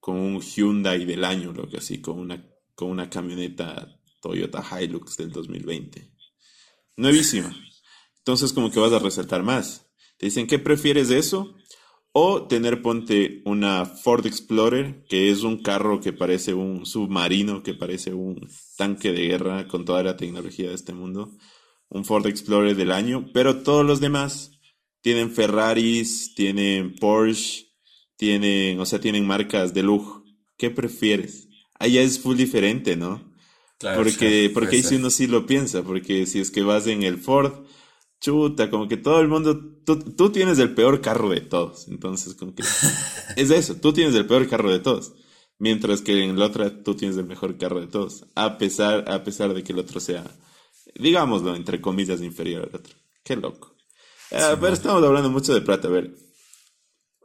con 0.00 0.16
un 0.16 0.40
Hyundai 0.40 1.04
del 1.04 1.24
año, 1.24 1.52
lo 1.52 1.68
que 1.68 1.78
así, 1.78 2.00
con 2.00 2.18
una 2.18 2.44
con 2.78 2.90
una 2.90 3.10
camioneta 3.10 4.00
Toyota 4.22 4.64
Hilux 4.80 5.16
del 5.16 5.32
2020. 5.32 6.12
Nuevísima. 6.96 7.52
Entonces 8.18 8.52
como 8.52 8.70
que 8.70 8.78
vas 8.78 8.92
a 8.92 9.00
resaltar 9.00 9.42
más. 9.42 9.90
Te 10.16 10.26
dicen, 10.26 10.46
¿qué 10.46 10.60
prefieres 10.60 11.08
de 11.08 11.18
eso? 11.18 11.56
O 12.12 12.46
tener, 12.46 12.82
ponte, 12.82 13.42
una 13.44 13.84
Ford 13.84 14.26
Explorer, 14.26 15.04
que 15.08 15.30
es 15.30 15.42
un 15.42 15.62
carro 15.62 16.00
que 16.00 16.12
parece 16.12 16.54
un 16.54 16.86
submarino, 16.86 17.62
que 17.62 17.74
parece 17.74 18.14
un 18.14 18.48
tanque 18.76 19.12
de 19.12 19.28
guerra 19.28 19.68
con 19.68 19.84
toda 19.84 20.02
la 20.02 20.16
tecnología 20.16 20.68
de 20.68 20.74
este 20.74 20.92
mundo. 20.92 21.30
Un 21.88 22.04
Ford 22.04 22.26
Explorer 22.26 22.76
del 22.76 22.92
año, 22.92 23.30
pero 23.32 23.62
todos 23.62 23.84
los 23.84 24.00
demás 24.00 24.52
tienen 25.00 25.30
Ferraris, 25.30 26.34
tienen 26.34 26.96
Porsche, 26.96 27.66
tienen, 28.16 28.80
o 28.80 28.86
sea, 28.86 29.00
tienen 29.00 29.26
marcas 29.26 29.74
de 29.74 29.82
lujo. 29.82 30.24
¿Qué 30.56 30.70
prefieres? 30.70 31.48
allá 31.78 32.02
es 32.02 32.18
full 32.18 32.36
diferente, 32.36 32.96
¿no? 32.96 33.32
Claro, 33.78 34.02
porque 34.02 34.50
porque 34.52 34.76
ahí 34.76 34.82
sí 34.82 34.96
uno 34.96 35.10
sí 35.10 35.26
lo 35.26 35.46
piensa, 35.46 35.82
porque 35.82 36.26
si 36.26 36.40
es 36.40 36.50
que 36.50 36.62
vas 36.62 36.86
en 36.86 37.04
el 37.04 37.18
Ford, 37.18 37.64
chuta, 38.20 38.70
como 38.70 38.88
que 38.88 38.96
todo 38.96 39.20
el 39.20 39.28
mundo, 39.28 39.58
tú, 39.84 40.30
tienes 40.30 40.58
el 40.58 40.74
peor 40.74 41.00
carro 41.00 41.30
de 41.30 41.40
todos, 41.40 41.88
entonces 41.88 42.34
como 42.34 42.54
que 42.54 42.62
es 43.36 43.50
eso, 43.50 43.76
tú 43.76 43.92
tienes 43.92 44.14
el 44.14 44.26
peor 44.26 44.48
carro 44.48 44.70
de 44.70 44.80
todos, 44.80 45.12
mientras 45.58 46.02
que 46.02 46.24
en 46.24 46.38
la 46.38 46.46
otra 46.46 46.82
tú 46.82 46.94
tienes 46.94 47.16
el 47.16 47.26
mejor 47.26 47.56
carro 47.58 47.80
de 47.80 47.86
todos, 47.86 48.26
a 48.34 48.58
pesar, 48.58 49.10
a 49.10 49.22
pesar 49.24 49.54
de 49.54 49.62
que 49.62 49.72
el 49.72 49.78
otro 49.78 50.00
sea, 50.00 50.24
digámoslo, 50.94 51.54
entre 51.54 51.80
comillas, 51.80 52.20
inferior 52.22 52.68
al 52.68 52.80
otro. 52.80 52.94
Qué 53.22 53.36
loco. 53.36 53.76
a 54.32 54.54
ver, 54.54 54.72
estamos 54.72 55.02
hablando 55.04 55.30
mucho 55.30 55.54
de 55.54 55.60
plata, 55.60 55.88
a 55.88 55.90
ver. 55.90 56.14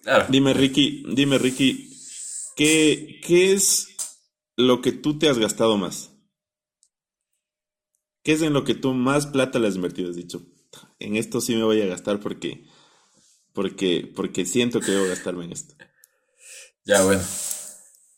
Claro. 0.02 0.26
Dime, 0.30 0.54
Ricky, 0.54 1.04
dime, 1.08 1.38
Ricky, 1.38 1.90
¿qué, 2.56 3.22
qué 3.26 3.54
es 3.54 3.88
lo 4.58 4.82
que 4.82 4.92
tú 4.92 5.18
te 5.18 5.30
has 5.30 5.40
gastado 5.40 5.78
más? 5.78 6.12
¿Qué 8.22 8.34
es 8.34 8.42
en 8.42 8.54
lo 8.54 8.64
que 8.64 8.76
tú 8.76 8.94
más 8.94 9.28
plata 9.28 9.60
le 9.60 9.68
has 9.68 9.76
invertido? 9.76 10.10
Has 10.10 10.16
dicho, 10.16 10.46
en 11.04 11.16
esto 11.16 11.42
sí 11.42 11.56
me 11.56 11.64
voy 11.64 11.82
a 11.82 11.86
gastar 11.86 12.20
porque, 12.20 12.66
porque, 13.54 14.12
porque 14.16 14.46
siento 14.46 14.80
que 14.80 14.92
debo 14.92 15.08
gastarme 15.08 15.46
en 15.46 15.52
esto. 15.52 15.76
Ya, 16.86 17.04
bueno. 17.04 17.24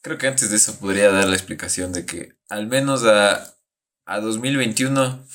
Creo 0.01 0.17
que 0.17 0.27
antes 0.27 0.49
de 0.49 0.57
eso 0.57 0.77
podría 0.79 1.11
dar 1.11 1.27
la 1.27 1.35
explicación 1.35 1.91
de 1.91 2.05
que 2.05 2.37
al 2.49 2.67
menos 2.67 3.03
a, 3.05 3.55
a 4.05 4.19
2021 4.19 5.25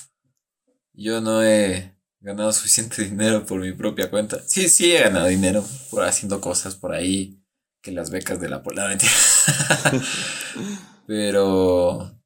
yo 0.92 1.20
no 1.20 1.42
he 1.42 1.96
ganado 2.20 2.52
suficiente 2.52 3.02
dinero 3.04 3.46
por 3.46 3.60
mi 3.60 3.72
propia 3.72 4.10
cuenta. 4.10 4.40
Sí, 4.46 4.68
sí 4.68 4.92
he 4.92 5.00
ganado 5.00 5.26
dinero 5.26 5.64
por 5.90 6.04
haciendo 6.04 6.40
cosas 6.40 6.76
por 6.76 6.92
ahí, 6.92 7.42
que 7.82 7.92
las 7.92 8.10
becas 8.10 8.40
de 8.40 8.48
la 8.48 8.62
pola, 8.62 8.96
Pero 11.06 12.19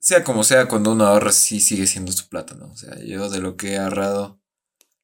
sea 0.00 0.24
como 0.24 0.42
sea, 0.42 0.66
cuando 0.66 0.92
uno 0.92 1.06
ahorra, 1.06 1.30
sí 1.30 1.60
sigue 1.60 1.86
siendo 1.86 2.10
su 2.10 2.28
plata, 2.28 2.54
¿no? 2.54 2.72
O 2.72 2.76
sea, 2.76 2.98
yo 3.04 3.28
de 3.28 3.40
lo 3.40 3.56
que 3.56 3.74
he 3.74 3.78
ahorrado, 3.78 4.40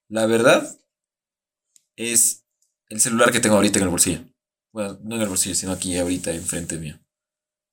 la 0.08 0.26
verdad, 0.26 0.76
es 1.96 2.46
el 2.88 3.00
celular 3.00 3.30
que 3.30 3.40
tengo 3.40 3.56
ahorita 3.56 3.78
en 3.78 3.84
el 3.84 3.90
bolsillo. 3.90 4.24
Bueno, 4.72 4.98
no 5.02 5.16
en 5.16 5.22
el 5.22 5.28
bolsillo, 5.28 5.54
sino 5.54 5.72
aquí 5.72 5.96
ahorita 5.96 6.32
enfrente 6.32 6.78
mío. 6.78 6.98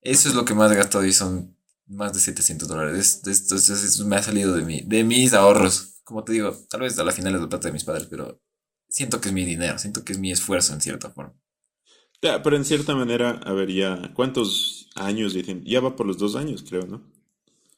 Eso 0.01 0.27
es 0.27 0.35
lo 0.35 0.43
que 0.43 0.53
más 0.53 0.71
he 0.71 0.75
gastado 0.75 1.05
y 1.05 1.13
son 1.13 1.57
más 1.87 2.13
de 2.13 2.19
700 2.19 2.67
dólares. 2.67 3.21
Esto, 3.25 4.05
me 4.05 4.17
ha 4.17 4.23
salido 4.23 4.53
de, 4.55 4.63
mi, 4.63 4.81
de 4.81 5.03
mis 5.03 5.33
ahorros. 5.33 6.01
Como 6.03 6.23
te 6.25 6.33
digo, 6.33 6.53
tal 6.69 6.81
vez 6.81 6.99
a 6.99 7.03
la 7.05 7.13
final 7.13 7.35
es 7.35 7.41
la 7.41 7.49
plata 7.49 7.69
de 7.69 7.73
mis 7.73 7.85
padres, 7.85 8.07
pero 8.09 8.41
siento 8.89 9.21
que 9.21 9.29
es 9.29 9.33
mi 9.33 9.45
dinero, 9.45 9.79
siento 9.79 10.03
que 10.03 10.11
es 10.11 10.19
mi 10.19 10.31
esfuerzo 10.31 10.73
en 10.73 10.81
cierta 10.81 11.09
forma. 11.09 11.33
Ya, 12.21 12.41
pero 12.41 12.55
en 12.57 12.65
cierta 12.65 12.95
manera, 12.95 13.41
a 13.43 13.53
ver, 13.53 13.69
ya, 13.71 14.13
¿cuántos 14.13 14.82
años 14.95 15.33
dicen? 15.33 15.63
Ya 15.65 15.79
va 15.81 15.95
por 15.95 16.05
los 16.05 16.17
dos 16.17 16.35
años, 16.35 16.63
creo, 16.67 16.85
¿no? 16.85 17.01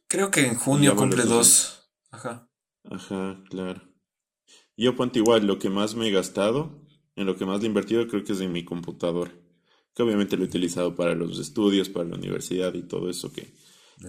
Creo 0.07 0.31
que 0.31 0.45
en 0.45 0.55
junio 0.55 0.95
cumple 0.95 1.23
dos. 1.23 1.89
Ajá. 2.11 2.49
Ajá, 2.83 3.43
claro. 3.49 3.81
Yo 4.77 4.95
ponte 4.95 5.19
igual, 5.19 5.47
lo 5.47 5.57
que 5.57 5.69
más 5.69 5.95
me 5.95 6.07
he 6.07 6.11
gastado, 6.11 6.85
en 7.15 7.25
lo 7.25 7.35
que 7.35 7.45
más 7.45 7.63
he 7.63 7.65
invertido, 7.65 8.07
creo 8.07 8.23
que 8.23 8.33
es 8.33 8.41
en 8.41 8.51
mi 8.51 8.63
computador. 8.63 9.31
Que 9.93 10.03
obviamente 10.03 10.35
lo 10.35 10.43
he 10.43 10.47
utilizado 10.47 10.95
para 10.95 11.15
los 11.15 11.39
estudios, 11.39 11.89
para 11.89 12.05
la 12.05 12.15
universidad 12.15 12.73
y 12.73 12.83
todo 12.83 13.09
eso 13.09 13.31
que 13.31 13.53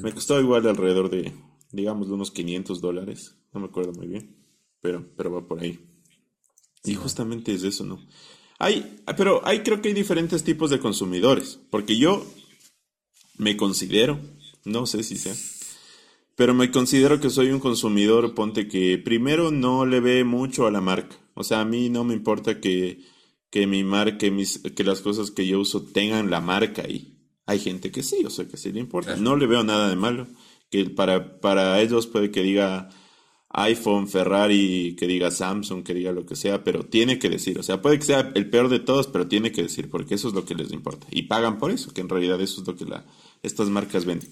me 0.03 0.13
costó 0.13 0.41
igual 0.41 0.67
alrededor 0.67 1.11
de, 1.11 1.33
digamos, 1.71 2.09
de 2.09 2.15
unos 2.15 2.33
500 2.33 2.81
dólares. 2.81 3.37
No 3.53 3.61
me 3.61 3.67
acuerdo 3.67 3.93
muy 3.93 4.09
bien, 4.09 4.37
pero, 4.81 5.07
pero 5.17 5.31
va 5.31 5.47
por 5.47 5.61
ahí. 5.61 5.79
Y 6.85 6.95
justamente 6.95 7.55
es 7.55 7.63
eso, 7.63 7.85
¿no? 7.85 8.05
Hay, 8.59 9.03
pero 9.17 9.47
hay, 9.47 9.61
creo 9.61 9.81
que 9.81 9.89
hay 9.89 9.95
diferentes 9.95 10.43
tipos 10.43 10.71
de 10.71 10.81
consumidores, 10.81 11.61
porque 11.71 11.97
yo 11.97 12.25
me 13.39 13.57
considero, 13.57 14.19
no 14.65 14.87
sé 14.87 15.03
si 15.03 15.17
sea, 15.17 15.35
pero 16.37 16.53
me 16.53 16.71
considero 16.71 17.19
que 17.19 17.31
soy 17.31 17.51
un 17.51 17.61
consumidor, 17.61 18.35
ponte 18.35 18.69
que 18.69 18.99
primero 18.99 19.51
no 19.51 19.87
le 19.87 20.01
ve 20.01 20.23
mucho 20.23 20.67
a 20.67 20.71
la 20.71 20.83
marca. 20.83 21.17
O 21.35 21.43
sea, 21.43 21.61
a 21.61 21.65
mí 21.65 21.89
no 21.89 22.05
me 22.05 22.15
importa 22.15 22.61
que, 22.61 23.01
que 23.51 23.67
mi 23.67 23.85
marca, 23.85 24.31
mis, 24.31 24.59
que 24.59 24.85
las 24.85 25.01
cosas 25.01 25.31
que 25.31 25.47
yo 25.47 25.61
uso 25.61 25.83
tengan 25.83 26.31
la 26.31 26.43
marca 26.43 26.83
ahí. 26.83 27.17
Hay 27.47 27.59
gente 27.59 27.91
que 27.91 28.03
sí, 28.03 28.23
o 28.25 28.31
sea, 28.31 28.47
que 28.47 28.59
sí 28.59 28.71
le 28.71 28.81
importa. 28.81 29.17
No 29.17 29.37
le 29.37 29.47
veo 29.47 29.65
nada 29.65 29.89
de 29.89 29.97
malo. 29.97 30.27
Que 30.71 30.85
para, 30.91 31.41
para 31.41 31.81
ellos 31.81 32.07
puede 32.07 32.31
que 32.31 32.43
diga, 32.43 32.91
iPhone, 33.51 34.07
Ferrari, 34.07 34.95
que 34.99 35.07
diga 35.07 35.31
Samsung, 35.31 35.83
que 35.83 35.95
diga 35.95 36.13
lo 36.13 36.27
que 36.27 36.37
sea, 36.37 36.63
pero 36.65 36.85
tiene 36.85 37.19
que 37.19 37.31
decir, 37.31 37.59
o 37.59 37.63
sea, 37.63 37.81
puede 37.81 37.99
que 37.99 38.05
sea 38.05 38.33
el 38.35 38.51
peor 38.51 38.69
de 38.69 38.81
todos, 38.81 39.07
pero 39.07 39.29
tiene 39.29 39.53
que 39.53 39.63
decir, 39.63 39.89
porque 39.89 40.17
eso 40.17 40.29
es 40.29 40.35
lo 40.35 40.45
que 40.45 40.55
les 40.55 40.73
importa. 40.73 41.07
Y 41.11 41.23
pagan 41.23 41.59
por 41.59 41.71
eso, 41.71 41.95
que 41.95 42.03
en 42.03 42.09
realidad 42.09 42.41
eso 42.41 42.61
es 42.61 42.67
lo 42.67 42.77
que 42.77 42.85
la, 42.85 43.07
estas 43.47 43.69
marcas 43.71 44.05
venden. 44.05 44.29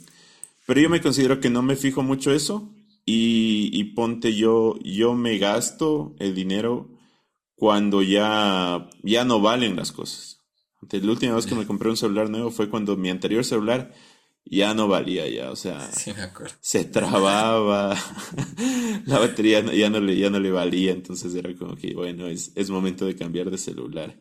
Pero 0.67 0.81
yo 0.81 0.91
me 0.91 1.01
considero 1.01 1.41
que 1.41 1.51
no 1.51 1.63
me 1.63 1.77
fijo 1.77 2.03
mucho 2.03 2.33
eso 2.33 2.71
y, 3.07 3.71
y 3.73 3.85
ponte 3.95 4.35
yo, 4.35 4.79
yo 4.83 5.15
me 5.15 5.39
gasto 5.39 6.15
el 6.19 6.35
dinero 6.35 6.89
cuando 7.55 8.03
ya, 8.03 8.89
ya 9.03 9.25
no 9.25 9.41
valen 9.41 9.77
las 9.77 9.93
cosas. 9.93 10.41
La 10.91 11.11
última 11.11 11.35
vez 11.35 11.47
que 11.47 11.55
me 11.55 11.67
compré 11.67 11.89
un 11.89 11.97
celular 11.97 12.29
nuevo 12.29 12.51
fue 12.51 12.69
cuando 12.69 12.97
mi 12.97 13.09
anterior 13.09 13.45
celular 13.45 13.93
ya 14.45 14.75
no 14.75 14.87
valía 14.89 15.27
ya, 15.29 15.51
o 15.51 15.57
sea, 15.57 15.81
Sí, 15.93 16.13
me 16.15 16.23
acuerdo. 16.23 16.55
se 16.61 16.85
trababa, 16.85 17.97
la 19.07 19.19
batería 19.19 19.63
no- 19.63 19.73
ya 19.73 19.89
no 19.89 20.01
le, 20.01 20.17
ya 20.19 20.29
no 20.29 20.39
le 20.41 20.51
valía, 20.51 20.93
entonces 20.93 21.35
era 21.35 21.55
como 21.55 21.77
que, 21.77 21.95
bueno, 21.95 22.27
es, 22.27 22.53
es 22.55 22.69
momento 22.69 23.07
de 23.07 23.17
cambiar 23.17 23.51
de 23.51 23.57
celular. 23.59 24.15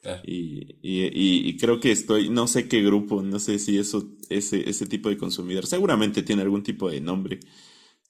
Claro. 0.00 0.22
Y, 0.24 0.78
y, 0.82 1.04
y, 1.04 1.48
y 1.48 1.56
creo 1.58 1.78
que 1.78 1.92
estoy, 1.92 2.30
no 2.30 2.46
sé 2.46 2.68
qué 2.68 2.82
grupo, 2.82 3.22
no 3.22 3.38
sé 3.38 3.58
si 3.58 3.78
eso, 3.78 4.16
ese, 4.30 4.68
ese 4.68 4.86
tipo 4.86 5.10
de 5.10 5.18
consumidor, 5.18 5.66
seguramente 5.66 6.22
tiene 6.22 6.42
algún 6.42 6.62
tipo 6.62 6.90
de 6.90 7.00
nombre, 7.00 7.40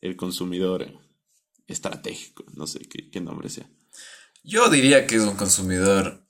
el 0.00 0.16
consumidor 0.16 0.86
estratégico, 1.66 2.44
no 2.54 2.66
sé 2.66 2.80
qué, 2.80 3.10
qué 3.10 3.20
nombre 3.20 3.48
sea. 3.48 3.68
Yo 4.42 4.70
diría 4.70 5.06
que 5.06 5.16
es 5.16 5.22
un 5.22 5.36
consumidor 5.36 6.26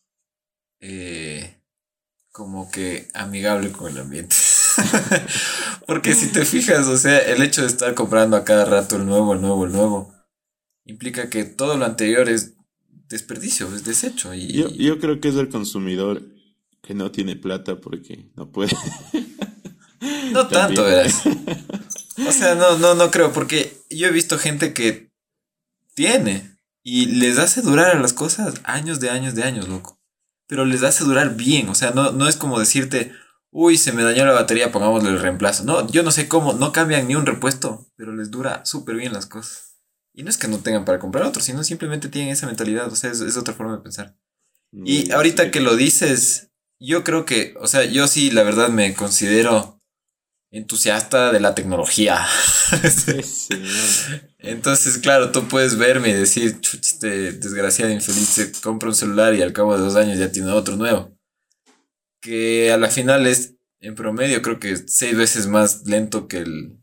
eh, 0.80 1.62
como 2.32 2.70
que 2.70 3.08
amigable 3.14 3.70
con 3.70 3.92
el 3.92 3.98
ambiente. 3.98 4.36
Porque 5.86 6.14
si 6.14 6.28
te 6.28 6.44
fijas, 6.44 6.86
o 6.86 6.96
sea, 6.96 7.18
el 7.18 7.42
hecho 7.42 7.62
de 7.62 7.68
estar 7.68 7.94
comprando 7.94 8.36
a 8.36 8.44
cada 8.44 8.64
rato 8.64 8.96
el 8.96 9.06
nuevo, 9.06 9.34
el 9.34 9.40
nuevo, 9.40 9.66
el 9.66 9.72
nuevo, 9.72 10.14
implica 10.84 11.28
que 11.28 11.44
todo 11.44 11.76
lo 11.76 11.84
anterior 11.84 12.28
es 12.28 12.54
desperdicio, 13.10 13.74
es 13.74 13.84
desecho. 13.84 14.32
Y 14.32 14.52
Yo, 14.52 14.70
yo 14.70 14.98
creo 14.98 15.20
que 15.20 15.28
es 15.28 15.34
el 15.34 15.50
consumidor 15.50 16.22
que 16.80 16.94
no 16.94 17.10
tiene 17.10 17.36
plata 17.36 17.76
porque 17.76 18.30
no 18.36 18.50
puede. 18.50 18.74
no 20.32 20.48
tanto, 20.48 20.84
verás. 20.84 21.22
O 22.26 22.32
sea, 22.32 22.54
no, 22.54 22.78
no, 22.78 22.94
no 22.94 23.10
creo, 23.10 23.32
porque 23.32 23.76
yo 23.90 24.06
he 24.06 24.12
visto 24.12 24.38
gente 24.38 24.72
que 24.72 25.10
tiene 25.94 26.56
y 26.82 27.06
les 27.06 27.38
hace 27.38 27.60
durar 27.60 27.96
a 27.96 28.00
las 28.00 28.12
cosas 28.12 28.54
años 28.64 29.00
de 29.00 29.10
años 29.10 29.34
de 29.34 29.42
años, 29.42 29.68
loco. 29.68 29.98
Pero 30.46 30.64
les 30.64 30.82
hace 30.82 31.04
durar 31.04 31.36
bien, 31.36 31.68
o 31.68 31.74
sea, 31.74 31.90
no, 31.90 32.12
no 32.12 32.28
es 32.28 32.36
como 32.36 32.58
decirte, 32.58 33.12
uy, 33.50 33.76
se 33.76 33.92
me 33.92 34.02
dañó 34.02 34.24
la 34.24 34.32
batería, 34.32 34.72
pongámosle 34.72 35.10
el 35.10 35.20
reemplazo. 35.20 35.64
No, 35.64 35.86
yo 35.90 36.02
no 36.02 36.10
sé 36.10 36.28
cómo, 36.28 36.52
no 36.52 36.72
cambian 36.72 37.06
ni 37.06 37.14
un 37.14 37.26
repuesto, 37.26 37.86
pero 37.96 38.14
les 38.14 38.30
dura 38.30 38.64
súper 38.64 38.96
bien 38.96 39.12
las 39.12 39.26
cosas. 39.26 39.69
Y 40.14 40.22
no 40.22 40.30
es 40.30 40.36
que 40.36 40.48
no 40.48 40.58
tengan 40.58 40.84
para 40.84 40.98
comprar 40.98 41.24
otro, 41.24 41.42
sino 41.42 41.62
simplemente 41.62 42.08
tienen 42.08 42.32
esa 42.32 42.46
mentalidad, 42.46 42.92
o 42.92 42.96
sea, 42.96 43.10
es, 43.10 43.20
es 43.20 43.36
otra 43.36 43.54
forma 43.54 43.76
de 43.76 43.82
pensar. 43.82 44.16
Y 44.72 45.10
ahorita 45.10 45.44
sí. 45.44 45.50
que 45.50 45.60
lo 45.60 45.76
dices, 45.76 46.50
yo 46.78 47.04
creo 47.04 47.24
que, 47.24 47.54
o 47.58 47.66
sea, 47.66 47.84
yo 47.84 48.06
sí, 48.06 48.30
la 48.30 48.42
verdad 48.42 48.68
me 48.68 48.94
considero 48.94 49.80
entusiasta 50.52 51.32
de 51.32 51.40
la 51.40 51.54
tecnología. 51.54 52.26
Sí. 52.90 53.20
Entonces, 54.38 54.98
claro, 54.98 55.32
tú 55.32 55.48
puedes 55.48 55.76
verme 55.76 56.10
y 56.10 56.14
decir, 56.14 56.60
chuch, 56.60 56.80
este 56.80 57.32
desgraciado 57.32 57.92
infeliz 57.92 58.28
se 58.28 58.52
compra 58.60 58.88
un 58.88 58.94
celular 58.94 59.34
y 59.34 59.42
al 59.42 59.52
cabo 59.52 59.76
de 59.76 59.82
dos 59.82 59.96
años 59.96 60.18
ya 60.18 60.32
tiene 60.32 60.50
otro 60.50 60.76
nuevo. 60.76 61.16
Que 62.20 62.72
a 62.72 62.78
la 62.78 62.88
final 62.88 63.26
es, 63.26 63.56
en 63.80 63.94
promedio, 63.94 64.42
creo 64.42 64.60
que 64.60 64.76
seis 64.76 65.16
veces 65.16 65.46
más 65.46 65.86
lento 65.86 66.28
que 66.28 66.38
el, 66.38 66.78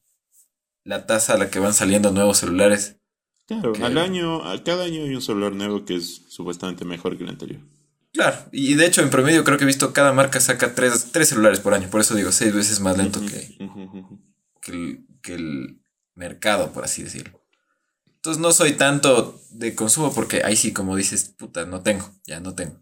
la 0.83 1.05
tasa 1.05 1.33
a 1.33 1.37
la 1.37 1.49
que 1.49 1.59
van 1.59 1.73
saliendo 1.73 2.11
nuevos 2.11 2.39
celulares. 2.39 2.96
Claro, 3.47 3.73
que- 3.73 3.83
al 3.83 3.97
año, 3.97 4.43
a 4.47 4.61
cada 4.63 4.83
año 4.85 5.03
hay 5.03 5.15
un 5.15 5.21
celular 5.21 5.53
nuevo 5.53 5.85
que 5.85 5.95
es 5.95 6.21
supuestamente 6.29 6.85
mejor 6.85 7.17
que 7.17 7.23
el 7.23 7.29
anterior. 7.29 7.61
Claro, 8.13 8.37
y 8.51 8.73
de 8.73 8.85
hecho, 8.85 9.01
en 9.01 9.09
promedio, 9.09 9.43
creo 9.43 9.57
que 9.57 9.63
he 9.63 9.67
visto 9.67 9.93
cada 9.93 10.11
marca 10.11 10.39
saca 10.39 10.73
tres, 10.73 11.11
tres 11.11 11.29
celulares 11.29 11.59
por 11.59 11.73
año. 11.73 11.89
Por 11.89 12.01
eso 12.01 12.15
digo, 12.15 12.31
seis 12.31 12.53
veces 12.53 12.79
más 12.79 12.97
lento 12.97 13.19
que, 13.21 13.57
que 14.61 14.71
el, 14.71 15.05
que 15.21 15.33
el 15.35 15.81
mercado, 16.15 16.71
por 16.73 16.83
así 16.83 17.03
decirlo. 17.03 17.39
Entonces 18.15 18.41
no 18.41 18.51
soy 18.51 18.73
tanto 18.73 19.39
de 19.51 19.75
consumo 19.75 20.13
porque 20.13 20.41
ahí 20.43 20.55
sí, 20.55 20.73
como 20.73 20.95
dices, 20.95 21.25
puta, 21.37 21.65
no 21.65 21.81
tengo, 21.81 22.09
ya 22.25 22.39
no 22.39 22.55
tengo. 22.55 22.81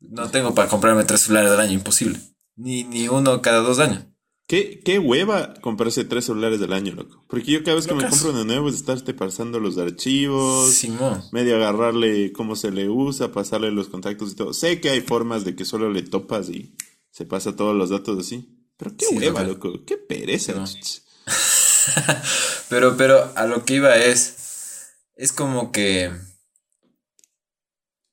No 0.00 0.30
tengo 0.30 0.54
para 0.54 0.68
comprarme 0.68 1.04
tres 1.04 1.22
celulares 1.22 1.50
al 1.52 1.60
año, 1.60 1.72
imposible. 1.72 2.20
Ni, 2.54 2.84
ni 2.84 3.08
uno 3.08 3.40
cada 3.42 3.58
dos 3.60 3.78
años. 3.78 4.04
¿Qué, 4.48 4.80
qué 4.84 5.00
hueva 5.00 5.54
comprarse 5.54 6.04
tres 6.04 6.26
celulares 6.26 6.60
del 6.60 6.72
año, 6.72 6.94
loco? 6.94 7.24
Porque 7.28 7.50
yo 7.50 7.64
cada 7.64 7.74
vez 7.76 7.88
que 7.88 7.94
me 7.94 8.08
compro 8.08 8.30
uno 8.30 8.44
nuevo 8.44 8.68
es 8.68 8.76
estarte 8.76 9.12
pasando 9.12 9.58
los 9.58 9.76
archivos, 9.76 10.72
Simón. 10.72 11.24
medio 11.32 11.56
agarrarle 11.56 12.32
cómo 12.32 12.54
se 12.54 12.70
le 12.70 12.88
usa, 12.88 13.32
pasarle 13.32 13.72
los 13.72 13.88
contactos 13.88 14.30
y 14.32 14.36
todo. 14.36 14.52
Sé 14.52 14.80
que 14.80 14.90
hay 14.90 15.00
formas 15.00 15.44
de 15.44 15.56
que 15.56 15.64
solo 15.64 15.90
le 15.90 16.02
topas 16.02 16.48
y 16.48 16.76
se 17.10 17.24
pasa 17.24 17.56
todos 17.56 17.74
los 17.74 17.90
datos 17.90 18.20
así. 18.20 18.52
Pero 18.76 18.96
qué 18.96 19.06
Sí, 19.06 19.16
hueva, 19.16 19.42
loco. 19.42 19.68
loco. 19.68 19.84
Qué 19.84 19.96
pereza. 19.96 20.52
No. 20.52 20.64
Pero, 22.68 22.96
pero 22.96 23.32
a 23.36 23.46
lo 23.46 23.64
que 23.64 23.74
iba 23.74 23.94
es, 23.96 24.88
es 25.14 25.32
como 25.32 25.70
que, 25.70 26.10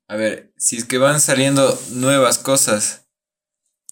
a 0.07 0.15
ver, 0.15 0.53
si 0.57 0.77
es 0.77 0.85
que 0.85 0.99
van 0.99 1.19
saliendo 1.19 1.75
nuevas 1.93 2.37
cosas, 2.37 3.02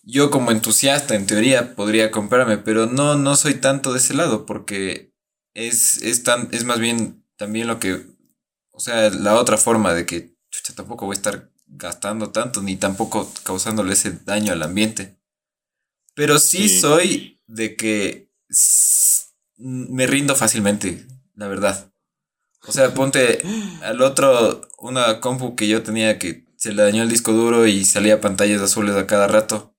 yo 0.04 0.32
como 0.32 0.52
entusiasta 0.52 1.16
en 1.16 1.28
teoría 1.28 1.76
podría 1.76 2.12
comprarme, 2.12 2.58
pero 2.58 2.88
no, 2.88 3.16
no 3.16 3.36
soy 3.36 3.56
tanto 3.56 3.94
de 3.94 4.00
ese 4.00 4.14
lado 4.14 4.46
porque 4.46 5.14
es, 5.54 6.02
es, 6.02 6.24
tan, 6.24 6.50
es 6.52 6.64
más 6.64 6.80
bien 6.80 7.26
también 7.38 7.68
lo 7.68 7.80
que, 7.80 8.06
o 8.72 8.80
sea, 8.80 9.10
la 9.10 9.36
otra 9.36 9.58
forma 9.58 9.94
de 9.94 10.06
que 10.06 10.36
chucha, 10.50 10.74
tampoco 10.76 11.06
voy 11.06 11.14
a 11.14 11.18
estar 11.18 11.52
gastando 11.68 12.32
tanto 12.32 12.62
ni 12.62 12.76
tampoco 12.76 13.32
causándole 13.44 13.94
ese 13.94 14.12
daño 14.26 14.54
al 14.54 14.64
ambiente. 14.64 15.18
Pero 16.14 16.40
sí, 16.40 16.68
Sí. 16.68 16.80
soy 16.80 17.42
de 17.48 17.76
que 17.76 18.30
me 19.58 20.08
rindo 20.08 20.36
fácilmente, 20.36 21.06
la 21.36 21.48
verdad. 21.48 21.92
O 22.68 22.72
sea, 22.72 22.94
ponte 22.94 23.40
al 23.84 24.02
otro, 24.02 24.68
una 24.78 25.20
compu 25.20 25.56
que 25.56 25.68
yo 25.68 25.84
tenía 25.84 26.20
que 26.20 26.46
se 26.58 26.74
le 26.74 26.84
dañó 26.84 27.02
el 27.04 27.10
disco 27.10 27.32
duro 27.34 27.66
y 27.66 27.86
salía 27.86 28.22
pantallas 28.22 28.62
azules 28.62 28.96
a 28.96 29.08
cada 29.08 29.28
rato. 29.28 29.76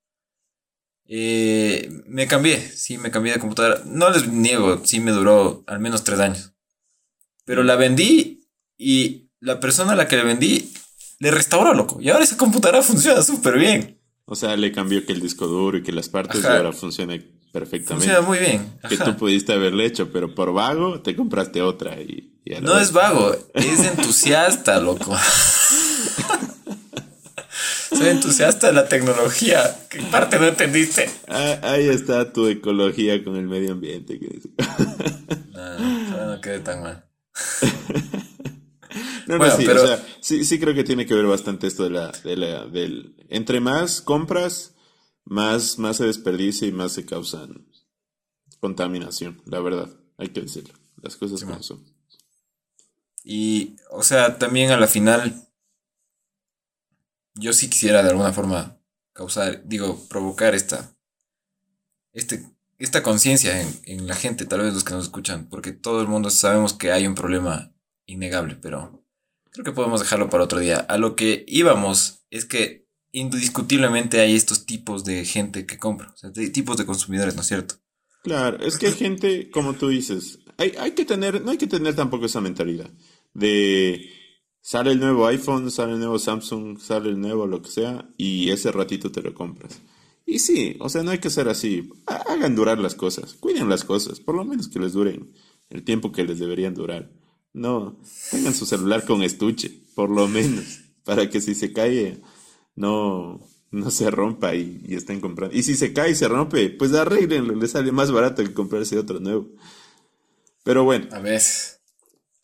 Eh, 1.07 1.89
me 2.07 2.27
cambié, 2.27 2.61
sí, 2.61 2.99
me 2.99 3.11
cambié 3.11 3.33
de 3.33 3.41
computadora. 3.41 3.83
No 3.85 4.11
les 4.11 4.29
niego, 4.29 4.81
sí 4.85 5.01
me 5.01 5.11
duró 5.11 5.65
al 5.67 5.81
menos 5.81 6.05
tres 6.05 6.21
años. 6.21 6.53
Pero 7.45 7.63
la 7.63 7.77
vendí 7.77 8.49
y 8.79 9.31
la 9.41 9.61
persona 9.61 9.93
a 9.93 9.97
la 9.97 10.09
que 10.09 10.17
le 10.17 10.25
vendí 10.25 10.73
le 11.19 11.31
restauró, 11.31 11.75
loco. 11.75 12.01
Y 12.01 12.11
ahora 12.11 12.25
esa 12.25 12.37
computadora 12.37 12.83
funciona 12.83 13.23
súper 13.23 13.59
bien. 13.59 14.01
O 14.25 14.35
sea, 14.35 14.57
le 14.57 14.73
cambió 14.73 15.05
que 15.05 15.13
el 15.13 15.21
disco 15.21 15.47
duro 15.47 15.79
y 15.79 15.83
que 15.83 15.93
las 15.93 16.09
partes 16.09 16.45
Ajá. 16.45 16.55
y 16.55 16.57
ahora 16.59 16.73
funciona 16.73 17.15
perfectamente. 17.53 18.07
Funciona 18.07 18.21
muy 18.27 18.39
bien. 18.39 18.81
que 18.89 18.97
tú 18.97 19.17
pudiste 19.17 19.53
haberle 19.53 19.85
hecho, 19.85 20.11
pero 20.11 20.35
por 20.35 20.53
vago 20.53 21.01
te 21.01 21.15
compraste 21.15 21.61
otra 21.63 22.01
y, 22.01 22.33
No 22.63 22.79
es 22.79 22.93
vago, 22.93 23.37
es 23.55 23.81
entusiasta, 23.85 24.81
loco. 24.81 25.17
Soy 27.97 28.09
entusiasta 28.09 28.69
de 28.69 28.73
la 28.73 28.89
tecnología. 28.89 29.87
¿Qué 29.89 30.01
parte 30.03 30.39
no 30.39 30.47
entendiste? 30.49 31.09
Ah, 31.29 31.59
ahí 31.63 31.89
está 31.89 32.33
tu 32.33 32.47
ecología 32.49 33.23
con 33.23 33.37
el 33.37 33.47
medio 33.47 33.73
ambiente. 33.73 34.19
que 34.19 34.27
es- 34.27 34.49
No, 35.53 35.79
no, 35.79 36.27
no 36.35 36.41
quede 36.41 36.61
tan 36.61 36.83
mal. 36.83 37.05
No, 39.27 39.35
no, 39.35 39.39
Bueno, 39.39 39.57
sí, 39.57 39.63
pero- 39.65 39.85
o 39.85 39.87
sea, 39.87 40.05
sí, 40.21 40.45
sí 40.45 40.59
creo 40.59 40.75
que 40.75 40.85
tiene 40.85 41.07
que 41.07 41.15
ver 41.15 41.25
bastante 41.27 41.67
esto 41.69 41.85
de 41.85 41.91
la, 41.91 42.11
de 42.25 42.37
la, 42.37 42.67
del, 42.67 43.15
entre 43.31 43.61
más 43.61 44.03
compras, 44.03 44.75
más, 45.25 45.79
más 45.79 45.97
se 45.99 46.05
desperdicia 46.05 46.67
y 46.67 46.73
más 46.73 46.93
se 46.93 47.07
causan 47.07 47.67
contaminación, 48.61 49.41
la 49.47 49.61
verdad, 49.61 49.89
hay 50.19 50.29
que 50.31 50.43
decirlo, 50.43 50.75
las 51.01 51.17
cosas 51.17 51.41
Sí, 51.41 51.47
como 51.47 51.63
son. 51.63 51.85
Y, 53.25 53.77
o 53.93 54.03
sea, 54.03 54.39
también 54.39 54.73
a 54.73 54.77
la 54.77 54.89
final, 54.89 55.47
yo 57.35 57.53
sí 57.53 57.69
quisiera 57.69 58.03
de 58.03 58.11
alguna 58.11 58.33
forma 58.33 58.79
causar, 59.13 59.63
digo, 59.65 60.07
provocar 60.09 60.55
esta, 60.55 60.95
este, 62.13 62.45
esta 62.79 63.03
conciencia 63.03 63.61
en, 63.61 63.69
en 63.85 64.07
la 64.07 64.15
gente, 64.15 64.47
tal 64.47 64.61
vez 64.61 64.75
los 64.75 64.85
que 64.85 64.95
nos 64.95 65.05
escuchan, 65.05 65.49
porque 65.49 65.73
todo 65.73 66.01
el 66.01 66.09
mundo 66.09 66.31
sabemos 66.31 66.73
que 66.73 66.93
hay 66.93 67.07
un 67.07 67.15
problema 67.15 67.73
innegable, 68.07 68.57
pero 68.57 69.05
creo 69.51 69.65
que 69.65 69.73
podemos 69.73 70.01
dejarlo 70.01 70.31
para 70.31 70.45
otro 70.45 70.59
día. 70.59 70.79
A 70.79 70.99
lo 70.99 71.15
que 71.17 71.45
íbamos 71.47 72.25
es 72.31 72.45
que 72.45 72.87
indiscutiblemente 73.13 74.21
hay 74.21 74.35
estos 74.35 74.67
tipos 74.67 75.05
de 75.05 75.25
gente 75.25 75.67
que 75.67 75.79
compra, 75.79 76.11
o 76.13 76.17
sea, 76.17 76.33
tipos 76.33 76.77
de 76.77 76.87
consumidores, 76.87 77.35
¿no 77.35 77.43
es 77.43 77.49
cierto? 77.49 77.77
Claro, 78.23 78.59
es 78.65 78.79
que 78.79 78.87
hay 78.87 78.93
gente, 78.93 79.51
como 79.51 79.75
tú 79.75 79.89
dices, 79.89 80.39
hay, 80.57 80.75
hay 80.79 80.93
que 80.93 81.05
tener, 81.05 81.43
no 81.43 81.51
hay 81.51 81.59
que 81.59 81.67
tener 81.67 81.95
tampoco 81.95 82.27
esa 82.27 82.41
mentalidad 82.41 82.91
de 83.35 84.09
sale 84.63 84.93
el 84.93 85.01
nuevo 85.01 85.27
iPhone, 85.27 85.71
sale 85.71 85.93
el 85.93 85.99
nuevo 85.99 86.19
Samsung, 86.19 86.79
sale 86.79 87.11
el 87.11 87.21
nuevo 87.21 87.47
lo 87.47 87.61
que 87.61 87.71
sea, 87.71 88.09
y 88.17 88.49
ese 88.51 88.73
ratito 88.73 89.13
te 89.13 89.21
lo 89.23 89.35
compras. 89.35 89.81
Y 90.25 90.39
sí, 90.39 90.77
o 90.81 90.89
sea, 90.89 91.03
no 91.03 91.11
hay 91.11 91.19
que 91.19 91.29
ser 91.31 91.49
así. 91.51 91.91
Ha- 92.07 92.33
Hagan 92.33 92.55
durar 92.55 92.79
las 92.79 92.95
cosas, 92.95 93.35
cuiden 93.35 93.69
las 93.69 93.85
cosas, 93.85 94.21
por 94.21 94.35
lo 94.37 94.45
menos 94.47 94.69
que 94.69 94.79
les 94.79 94.95
duren 94.95 95.33
el 95.69 95.85
tiempo 95.85 96.13
que 96.13 96.25
les 96.25 96.39
deberían 96.39 96.75
durar. 96.75 97.11
No, 97.53 97.99
tengan 98.31 98.55
su 98.55 98.65
celular 98.65 99.05
con 99.05 99.23
estuche, 99.23 99.71
por 99.95 100.09
lo 100.11 100.29
menos, 100.29 100.81
para 101.05 101.29
que 101.29 101.41
si 101.43 101.55
se 101.55 101.73
cae, 101.75 102.23
no, 102.77 103.41
no 103.73 103.91
se 103.91 104.11
rompa 104.11 104.55
y, 104.55 104.81
estén 104.91 105.21
comprando. 105.21 105.55
Y 105.57 105.63
si 105.65 105.75
se 105.77 105.93
cae 105.93 106.13
y 106.13 106.15
se 106.15 106.29
rompe, 106.29 106.71
pues 106.71 106.95
arréglenlo, 106.95 107.55
le 107.57 107.69
sale 107.69 107.93
más 107.93 108.11
barato 108.13 108.43
que 108.45 108.55
comprarse 108.55 108.99
otro 108.99 109.21
nuevo. 109.21 109.49
Pero 110.65 110.85
bueno, 110.85 111.09
A 111.11 111.19
veces. 111.19 111.81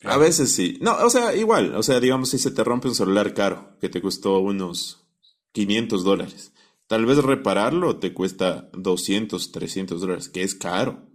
A 0.03 0.17
veces 0.17 0.53
sí. 0.53 0.77
No, 0.81 0.95
o 0.97 1.09
sea, 1.09 1.35
igual, 1.35 1.75
o 1.75 1.83
sea, 1.83 1.99
digamos 1.99 2.29
si 2.29 2.39
se 2.39 2.51
te 2.51 2.63
rompe 2.63 2.87
un 2.87 2.95
celular 2.95 3.33
caro, 3.33 3.77
que 3.81 3.89
te 3.89 4.01
costó 4.01 4.39
unos 4.39 5.05
500 5.51 6.03
dólares, 6.03 6.53
Tal 6.89 7.05
vez 7.05 7.19
repararlo 7.19 7.99
te 7.99 8.15
cuesta 8.15 8.67
200, 8.73 9.51
300 9.51 10.01
dólares, 10.01 10.27
que 10.27 10.41
es 10.41 10.55
caro. 10.55 11.07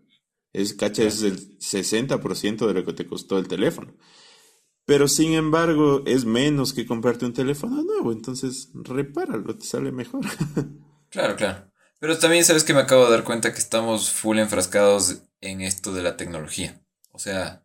Es, 0.52 0.72
cacha, 0.72 1.02
es 1.02 1.22
el 1.22 1.58
60% 1.58 2.68
de 2.68 2.74
lo 2.74 2.84
que 2.84 2.92
te 2.92 3.08
costó 3.08 3.38
el 3.38 3.48
teléfono. 3.48 3.92
Pero 4.84 5.08
sin 5.08 5.32
embargo, 5.32 6.04
es 6.06 6.26
menos 6.26 6.74
que 6.74 6.86
comprarte 6.86 7.26
un 7.26 7.32
teléfono 7.32 7.82
nuevo, 7.82 8.12
entonces 8.12 8.70
repáralo, 8.72 9.56
te 9.56 9.66
sale 9.66 9.92
mejor. 9.92 10.24
Claro, 11.10 11.36
claro. 11.36 11.70
Pero 12.00 12.18
también 12.18 12.44
sabes 12.44 12.64
que 12.64 12.74
me 12.74 12.80
acabo 12.80 13.04
de 13.04 13.12
dar 13.12 13.22
cuenta 13.22 13.52
que 13.52 13.60
estamos 13.60 14.10
full 14.10 14.40
enfrascados 14.40 15.22
en 15.40 15.60
esto 15.60 15.92
de 15.92 16.02
la 16.02 16.16
tecnología. 16.16 16.84
O 17.12 17.20
sea, 17.20 17.63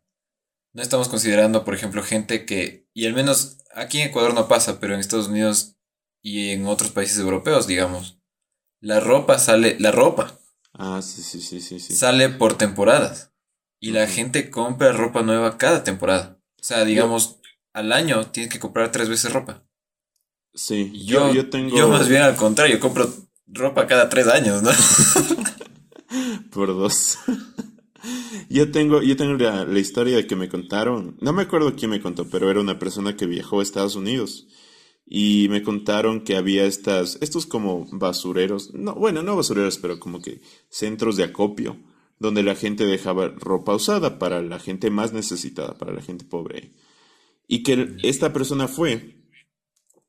no 0.74 0.82
estamos 0.82 1.10
considerando, 1.10 1.64
por 1.66 1.74
ejemplo, 1.74 2.04
gente 2.04 2.46
que, 2.46 2.88
y 2.94 3.06
al 3.06 3.14
menos 3.14 3.58
aquí 3.74 4.02
en 4.02 4.10
Ecuador 4.10 4.34
no 4.34 4.48
pasa, 4.48 4.80
pero 4.80 4.94
en 4.94 5.00
Estados 5.00 5.28
Unidos 5.28 5.78
y 6.22 6.52
en 6.52 6.68
otros 6.68 6.92
países 6.92 7.18
europeos, 7.20 7.68
digamos, 7.68 8.20
la 8.82 9.00
ropa 9.00 9.40
sale, 9.40 9.78
la 9.80 9.92
ropa 9.92 10.40
Ah, 10.74 11.02
sí, 11.02 11.22
sí, 11.22 11.42
sí, 11.42 11.60
sí, 11.62 11.80
sí. 11.80 11.94
sale 11.94 12.30
por 12.30 12.58
temporadas. 12.58 13.34
Y 13.82 13.92
la 13.92 14.08
gente 14.08 14.50
compra 14.50 14.92
ropa 14.92 15.22
nueva 15.22 15.58
cada 15.58 15.84
temporada. 15.84 16.40
O 16.60 16.64
sea, 16.64 16.86
digamos, 16.86 17.40
al 17.74 17.92
año 17.92 18.28
tienes 18.28 18.52
que 18.52 18.60
comprar 18.60 18.92
tres 18.92 19.10
veces 19.10 19.34
ropa. 19.34 19.66
Sí, 20.54 21.06
yo, 21.06 21.34
yo 21.34 21.50
tengo... 21.50 21.76
yo 21.76 21.88
más 21.88 22.08
bien 22.08 22.22
al 22.22 22.36
contrario, 22.36 22.80
compro 22.80 23.10
ropa 23.48 23.88
cada 23.88 24.10
tres 24.10 24.28
años, 24.28 24.62
¿no? 24.62 24.72
Por 26.52 26.70
dos. 26.70 27.18
Yo 28.50 28.72
tengo, 28.72 29.02
yo 29.02 29.16
tengo 29.16 29.34
la, 29.34 29.66
la 29.66 29.80
historia 29.80 30.16
de 30.16 30.28
que 30.28 30.36
me 30.36 30.50
contaron, 30.50 31.18
no 31.22 31.34
me 31.34 31.44
acuerdo 31.44 31.76
quién 31.76 31.92
me 31.92 32.02
contó, 32.02 32.30
pero 32.30 32.50
era 32.50 32.60
una 32.60 32.80
persona 32.80 33.16
que 33.16 33.26
viajó 33.26 33.60
a 33.60 33.64
Estados 33.64 33.96
Unidos 33.96 34.48
y 35.12 35.48
me 35.50 35.64
contaron 35.64 36.24
que 36.24 36.38
había 36.38 36.66
estas, 36.66 37.18
estos 37.22 37.48
como 37.48 37.88
basureros, 37.92 38.74
no, 38.76 38.94
bueno, 38.94 39.24
no 39.24 39.36
basureros, 39.36 39.80
pero 39.80 40.00
como 40.00 40.22
que 40.22 40.42
centros 40.70 41.18
de 41.18 41.24
acopio, 41.24 41.78
donde 42.20 42.44
la 42.44 42.54
gente 42.54 42.86
dejaba 42.86 43.30
ropa 43.30 43.74
usada 43.74 44.20
para 44.20 44.42
la 44.44 44.60
gente 44.60 44.92
más 44.92 45.12
necesitada, 45.12 45.78
para 45.78 45.94
la 45.94 46.02
gente 46.02 46.26
pobre. 46.26 46.74
Y 47.48 47.64
que 47.64 47.96
esta 48.04 48.32
persona 48.34 48.68
fue 48.68 49.16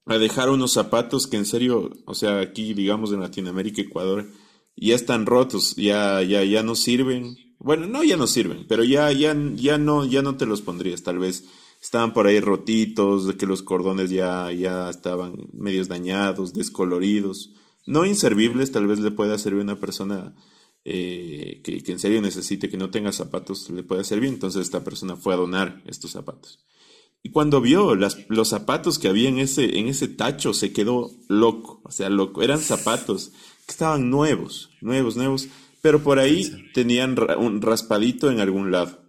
a 0.04 0.18
dejar 0.18 0.50
unos 0.50 0.72
zapatos 0.72 1.26
que 1.26 1.38
en 1.38 1.46
serio, 1.46 1.90
o 2.04 2.14
sea, 2.14 2.40
aquí 2.40 2.74
digamos 2.74 3.12
en 3.12 3.20
Latinoamérica, 3.20 3.80
Ecuador, 3.80 4.28
ya 4.76 4.94
están 4.94 5.24
rotos, 5.24 5.76
ya, 5.76 6.22
ya, 6.22 6.44
ya 6.44 6.62
no 6.62 6.74
sirven. 6.74 7.36
Bueno, 7.60 7.86
no 7.86 8.02
ya 8.02 8.16
no 8.16 8.26
sirven, 8.26 8.66
pero 8.68 8.82
ya, 8.84 9.12
ya, 9.12 9.36
ya 9.54 9.78
no, 9.78 10.04
ya 10.04 10.22
no 10.22 10.36
te 10.36 10.46
los 10.46 10.62
pondrías, 10.62 11.02
tal 11.02 11.18
vez 11.18 11.44
estaban 11.80 12.12
por 12.12 12.26
ahí 12.26 12.40
rotitos, 12.40 13.26
de 13.26 13.36
que 13.36 13.46
los 13.46 13.62
cordones 13.62 14.10
ya, 14.10 14.50
ya 14.52 14.90
estaban 14.90 15.36
medios 15.52 15.88
dañados, 15.88 16.52
descoloridos, 16.52 17.52
no 17.86 18.04
inservibles, 18.04 18.72
tal 18.72 18.86
vez 18.86 18.98
le 19.00 19.10
pueda 19.10 19.38
servir 19.38 19.60
a 19.60 19.64
una 19.64 19.80
persona 19.80 20.34
eh, 20.84 21.60
que, 21.62 21.82
que 21.82 21.92
en 21.92 21.98
serio 21.98 22.20
necesite, 22.22 22.68
que 22.68 22.76
no 22.76 22.90
tenga 22.90 23.12
zapatos, 23.12 23.70
le 23.70 23.82
pueda 23.82 24.04
servir. 24.04 24.28
Entonces 24.28 24.62
esta 24.62 24.84
persona 24.84 25.16
fue 25.16 25.34
a 25.34 25.38
donar 25.38 25.82
estos 25.86 26.12
zapatos. 26.12 26.64
Y 27.22 27.30
cuando 27.30 27.60
vio 27.60 27.94
las, 27.96 28.18
los 28.28 28.48
zapatos 28.48 28.98
que 28.98 29.08
había 29.08 29.28
en 29.28 29.38
ese, 29.38 29.78
en 29.78 29.88
ese 29.88 30.08
tacho, 30.08 30.54
se 30.54 30.72
quedó 30.72 31.10
loco, 31.28 31.82
o 31.84 31.90
sea, 31.90 32.08
loco. 32.08 32.42
Eran 32.42 32.60
zapatos 32.60 33.32
que 33.66 33.72
estaban 33.72 34.08
nuevos, 34.08 34.70
nuevos, 34.80 35.16
nuevos, 35.16 35.48
pero 35.82 36.02
por 36.02 36.18
ahí 36.18 36.50
tenían 36.74 37.16
ra- 37.16 37.36
un 37.36 37.62
raspadito 37.62 38.30
en 38.30 38.40
algún 38.40 38.70
lado. 38.70 39.00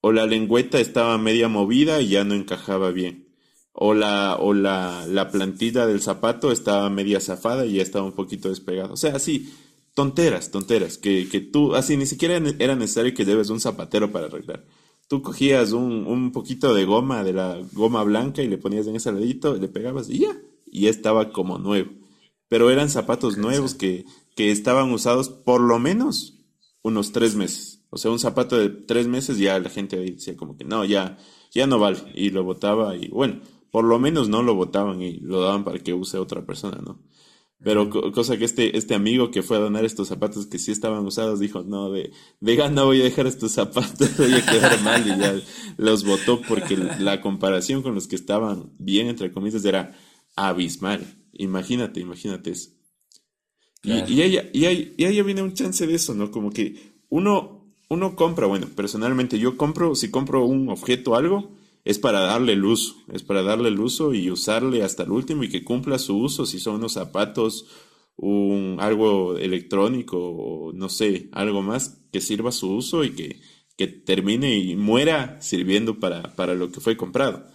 O 0.00 0.12
la 0.12 0.26
lengüeta 0.26 0.78
estaba 0.78 1.18
media 1.18 1.48
movida 1.48 2.00
y 2.00 2.08
ya 2.08 2.24
no 2.24 2.34
encajaba 2.34 2.90
bien. 2.90 3.28
O 3.72 3.92
la, 3.94 4.36
o 4.38 4.54
la, 4.54 5.04
la 5.06 5.30
plantilla 5.30 5.86
del 5.86 6.00
zapato 6.00 6.52
estaba 6.52 6.88
media 6.90 7.20
zafada 7.20 7.66
y 7.66 7.74
ya 7.74 7.82
estaba 7.82 8.04
un 8.04 8.12
poquito 8.12 8.48
despegada. 8.48 8.92
O 8.92 8.96
sea, 8.96 9.16
así, 9.16 9.52
tonteras, 9.94 10.50
tonteras, 10.50 10.96
que, 10.96 11.28
que 11.28 11.40
tú, 11.40 11.74
así, 11.74 11.96
ni 11.96 12.06
siquiera 12.06 12.36
era 12.58 12.76
necesario 12.76 13.14
que 13.14 13.24
lleves 13.24 13.50
un 13.50 13.60
zapatero 13.60 14.12
para 14.12 14.26
arreglar. 14.26 14.64
Tú 15.08 15.22
cogías 15.22 15.72
un, 15.72 16.06
un 16.06 16.32
poquito 16.32 16.74
de 16.74 16.84
goma, 16.84 17.22
de 17.22 17.32
la 17.32 17.60
goma 17.72 18.02
blanca, 18.02 18.42
y 18.42 18.48
le 18.48 18.58
ponías 18.58 18.86
en 18.86 18.96
ese 18.96 19.12
ladito, 19.12 19.54
le 19.56 19.68
pegabas 19.68 20.08
y 20.08 20.20
ya, 20.20 20.36
y 20.66 20.82
ya 20.82 20.90
estaba 20.90 21.30
como 21.30 21.58
nuevo. 21.58 21.90
Pero 22.48 22.70
eran 22.70 22.90
zapatos 22.90 23.36
nuevos 23.36 23.74
que, 23.74 24.04
que 24.36 24.52
estaban 24.52 24.92
usados 24.92 25.30
por 25.30 25.60
lo 25.62 25.80
menos 25.80 26.40
unos 26.82 27.12
tres 27.12 27.36
meses. 27.36 27.84
O 27.90 27.98
sea, 27.98 28.12
un 28.12 28.20
zapato 28.20 28.58
de 28.58 28.70
tres 28.70 29.08
meses 29.08 29.38
ya 29.38 29.58
la 29.60 29.70
gente 29.70 29.96
decía 29.98 30.36
como 30.36 30.56
que 30.58 30.64
no, 30.64 30.84
ya, 30.84 31.18
ya 31.52 31.66
no 31.66 31.80
vale. 31.80 31.98
Y 32.14 32.30
lo 32.30 32.44
botaba 32.44 32.96
y 32.96 33.08
bueno, 33.08 33.40
por 33.72 33.84
lo 33.84 33.98
menos 33.98 34.28
no 34.28 34.42
lo 34.44 34.54
botaban 34.54 35.02
y 35.02 35.18
lo 35.20 35.40
daban 35.42 35.64
para 35.64 35.80
que 35.80 35.94
use 35.94 36.18
otra 36.18 36.46
persona, 36.46 36.78
¿no? 36.84 37.00
Pero 37.62 37.88
co- 37.90 38.12
cosa 38.12 38.36
que 38.36 38.44
este, 38.44 38.76
este 38.76 38.94
amigo 38.94 39.30
que 39.30 39.42
fue 39.42 39.56
a 39.56 39.60
donar 39.60 39.84
estos 39.84 40.08
zapatos 40.08 40.46
que 40.46 40.58
sí 40.58 40.72
estaban 40.72 41.04
usados 41.06 41.40
dijo, 41.40 41.62
no, 41.64 41.90
de, 41.90 42.12
de 42.40 42.56
gana 42.56 42.82
voy 42.84 43.00
a 43.00 43.04
dejar 43.04 43.26
estos 43.26 43.52
zapatos, 43.52 44.16
voy 44.18 44.34
a 44.34 44.44
quedar 44.46 44.80
mal 44.82 45.06
y 45.06 45.16
ya 45.18 45.34
los 45.78 46.04
botó 46.04 46.44
porque 46.46 46.76
la 46.76 47.20
comparación 47.22 47.82
con 47.82 47.94
los 47.94 48.08
que 48.08 48.16
estaban 48.16 48.72
bien, 48.78 49.08
entre 49.08 49.32
comillas, 49.32 49.64
era 49.64 49.96
abismal. 50.36 51.06
Imagínate, 51.32 52.00
imagínate 52.00 52.50
eso. 52.52 52.70
Y, 53.86 53.90
Claro. 53.90 54.06
y 54.08 54.14
y 54.52 54.64
ahí, 54.64 54.94
y 54.96 55.04
ahí 55.04 55.22
viene 55.22 55.42
un 55.42 55.54
chance 55.54 55.86
de 55.86 55.94
eso, 55.94 56.12
¿no? 56.14 56.30
Como 56.32 56.50
que 56.50 56.74
uno, 57.08 57.64
uno 57.88 58.16
compra, 58.16 58.46
bueno, 58.46 58.66
personalmente 58.74 59.38
yo 59.38 59.56
compro, 59.56 59.94
si 59.94 60.10
compro 60.10 60.44
un 60.44 60.68
objeto 60.68 61.12
o 61.12 61.14
algo, 61.14 61.52
es 61.84 62.00
para 62.00 62.18
darle 62.18 62.54
el 62.54 62.64
uso, 62.64 62.96
es 63.12 63.22
para 63.22 63.44
darle 63.44 63.68
el 63.68 63.78
uso 63.78 64.12
y 64.12 64.28
usarle 64.28 64.82
hasta 64.82 65.04
el 65.04 65.12
último 65.12 65.44
y 65.44 65.48
que 65.48 65.62
cumpla 65.62 66.00
su 66.00 66.18
uso, 66.18 66.44
si 66.44 66.58
son 66.58 66.74
unos 66.74 66.94
zapatos, 66.94 67.66
un, 68.16 68.78
algo 68.80 69.38
electrónico 69.38 70.18
o 70.18 70.72
no 70.72 70.88
sé, 70.88 71.28
algo 71.30 71.62
más, 71.62 72.00
que 72.10 72.20
sirva 72.20 72.50
su 72.50 72.72
uso 72.72 73.04
y 73.04 73.10
que, 73.10 73.40
que 73.76 73.86
termine 73.86 74.58
y 74.58 74.74
muera 74.74 75.40
sirviendo 75.40 76.00
para, 76.00 76.34
para 76.34 76.54
lo 76.54 76.72
que 76.72 76.80
fue 76.80 76.96
comprado. 76.96 77.46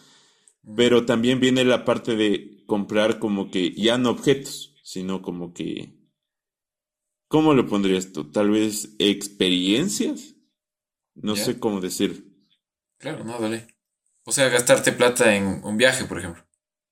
Pero 0.78 1.06
también 1.06 1.41
viene 1.41 1.65
la 1.65 1.84
parte 1.84 2.15
de 2.15 2.63
comprar 2.67 3.20
como 3.20 3.52
que 3.52 3.74
ya 3.74 3.98
no 3.98 4.12
objetos, 4.12 4.76
sino 4.82 5.22
como 5.22 5.54
que, 5.54 6.01
¿cómo 7.32 7.54
lo 7.54 7.65
pondrías 7.65 8.12
tú? 8.12 8.26
Tal 8.26 8.52
vez 8.52 8.89
experiencias. 9.00 10.36
No 11.15 11.36
¿Ya? 11.36 11.46
sé 11.46 11.60
cómo 11.60 11.80
decir. 11.80 12.30
Claro, 13.00 13.24
no, 13.24 13.39
dale. 13.39 13.67
O 14.26 14.34
sea, 14.34 14.50
gastarte 14.50 14.91
plata 14.91 15.34
en 15.34 15.62
un 15.63 15.78
viaje, 15.78 16.06
por 16.06 16.20
ejemplo. 16.20 16.46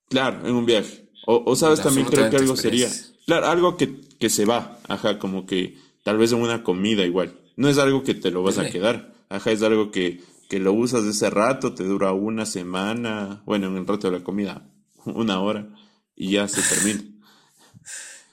Claro, 0.08 0.48
en 0.48 0.56
un 0.56 0.66
viaje. 0.66 1.12
O, 1.28 1.44
o 1.46 1.56
sabes, 1.56 1.82
también 1.82 2.08
creo 2.08 2.30
que 2.30 2.38
algo 2.38 2.56
sería, 2.56 2.90
claro, 3.26 3.48
algo 3.48 3.78
que, 3.78 4.00
que 4.18 4.30
se 4.30 4.46
va, 4.46 4.80
ajá, 4.88 5.20
como 5.20 5.46
que 5.46 5.78
tal 6.04 6.18
vez 6.18 6.32
en 6.32 6.42
una 6.42 6.64
comida 6.64 7.04
igual. 7.04 7.40
No 7.58 7.68
es 7.68 7.78
algo 7.78 8.04
que 8.04 8.16
te 8.16 8.32
lo 8.32 8.42
vas 8.42 8.58
a 8.58 8.70
quedar, 8.70 9.14
ajá, 9.28 9.52
es 9.52 9.62
algo 9.62 9.92
que, 9.92 10.24
que 10.50 10.60
lo 10.60 10.74
usas 10.74 11.04
ese 11.04 11.30
rato, 11.30 11.76
te 11.76 11.84
dura 11.84 12.14
una 12.14 12.46
semana, 12.46 13.44
bueno, 13.46 13.68
en 13.68 13.76
el 13.76 13.86
rato 13.86 14.10
de 14.10 14.18
la 14.18 14.24
comida, 14.24 14.68
una 15.06 15.42
hora, 15.42 15.68
y 16.16 16.32
ya 16.32 16.48
se 16.48 16.62
termina. 16.64 17.04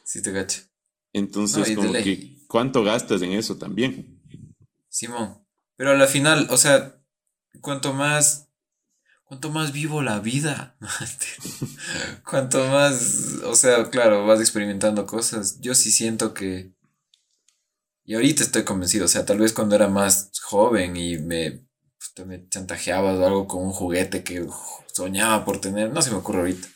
Sí 0.04 0.22
te 0.22 0.32
cacho. 0.32 0.62
Entonces, 1.16 1.70
No, 1.70 1.76
como 1.76 1.92
que, 1.94 2.36
¿cuánto 2.46 2.84
gastas 2.84 3.22
en 3.22 3.32
eso 3.32 3.56
también? 3.56 4.20
Simón. 4.90 5.46
Pero 5.74 5.92
a 5.92 5.94
la 5.94 6.06
final, 6.06 6.46
o 6.50 6.58
sea, 6.58 7.00
cuanto 7.62 7.94
más, 7.94 8.50
cuanto 9.24 9.48
más 9.48 9.72
vivo 9.72 10.02
la 10.02 10.20
vida, 10.20 10.76
cuanto 12.30 12.68
más, 12.68 13.36
o 13.44 13.54
sea, 13.54 13.88
claro, 13.88 14.26
vas 14.26 14.40
experimentando 14.40 15.06
cosas. 15.06 15.58
Yo 15.60 15.74
sí 15.74 15.90
siento 15.90 16.34
que, 16.34 16.74
y 18.04 18.14
ahorita 18.14 18.42
estoy 18.42 18.64
convencido, 18.64 19.06
o 19.06 19.08
sea, 19.08 19.24
tal 19.24 19.38
vez 19.38 19.54
cuando 19.54 19.74
era 19.74 19.88
más 19.88 20.30
joven 20.42 20.98
y 20.98 21.16
me, 21.16 21.66
pues, 21.96 22.26
me 22.26 22.46
chantajeaba 22.50 23.14
o 23.14 23.26
algo 23.26 23.48
con 23.48 23.64
un 23.64 23.72
juguete 23.72 24.22
que 24.22 24.46
soñaba 24.92 25.46
por 25.46 25.62
tener, 25.62 25.90
no 25.94 26.02
se 26.02 26.10
me 26.10 26.18
ocurre 26.18 26.40
ahorita. 26.40 26.68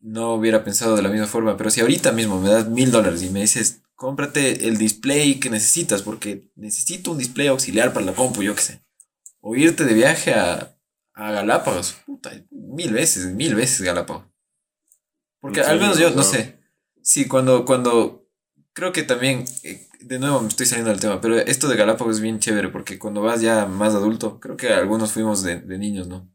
No 0.00 0.34
hubiera 0.34 0.64
pensado 0.64 0.96
de 0.96 1.02
la 1.02 1.10
misma 1.10 1.26
forma, 1.26 1.56
pero 1.56 1.70
si 1.70 1.80
ahorita 1.80 2.12
mismo 2.12 2.40
me 2.40 2.48
das 2.48 2.68
mil 2.68 2.90
dólares 2.90 3.22
y 3.22 3.30
me 3.30 3.40
dices, 3.40 3.82
cómprate 4.00 4.66
el 4.66 4.78
display 4.78 5.38
que 5.38 5.50
necesitas, 5.50 6.00
porque 6.00 6.50
necesito 6.56 7.12
un 7.12 7.18
display 7.18 7.48
auxiliar 7.48 7.92
para 7.92 8.06
la 8.06 8.14
compu, 8.14 8.42
yo 8.42 8.54
qué 8.54 8.62
sé. 8.62 8.84
O 9.40 9.54
irte 9.56 9.84
de 9.84 9.92
viaje 9.92 10.32
a, 10.32 10.74
a 11.12 11.32
Galápagos, 11.32 11.96
puta, 12.06 12.30
mil 12.50 12.94
veces, 12.94 13.26
mil 13.26 13.54
veces 13.54 13.82
Galápagos. 13.82 14.24
Porque 15.38 15.60
¿En 15.60 15.66
al 15.66 15.78
menos 15.78 15.98
yo, 15.98 16.10
no 16.10 16.22
sé, 16.22 16.60
sí, 17.02 17.26
cuando, 17.26 17.66
cuando, 17.66 18.26
creo 18.72 18.90
que 18.92 19.02
también, 19.02 19.44
eh, 19.64 19.86
de 20.00 20.18
nuevo 20.18 20.40
me 20.40 20.48
estoy 20.48 20.64
saliendo 20.64 20.90
del 20.90 21.00
tema, 21.00 21.20
pero 21.20 21.38
esto 21.38 21.68
de 21.68 21.76
Galápagos 21.76 22.16
es 22.16 22.22
bien 22.22 22.40
chévere, 22.40 22.70
porque 22.70 22.98
cuando 22.98 23.20
vas 23.20 23.42
ya 23.42 23.66
más 23.66 23.94
adulto, 23.94 24.40
creo 24.40 24.56
que 24.56 24.72
algunos 24.72 25.12
fuimos 25.12 25.42
de, 25.42 25.60
de 25.60 25.78
niños, 25.78 26.08
¿no? 26.08 26.26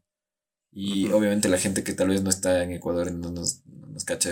Y 0.78 1.08
obviamente 1.08 1.48
la 1.48 1.56
gente 1.58 1.82
que 1.82 1.94
tal 1.94 2.08
vez 2.08 2.22
no 2.22 2.28
está 2.28 2.62
en 2.62 2.72
Ecuador 2.72 3.10
no 3.10 3.30
nos, 3.30 3.62
no 3.66 3.86
nos 3.86 4.04
cacha 4.04 4.30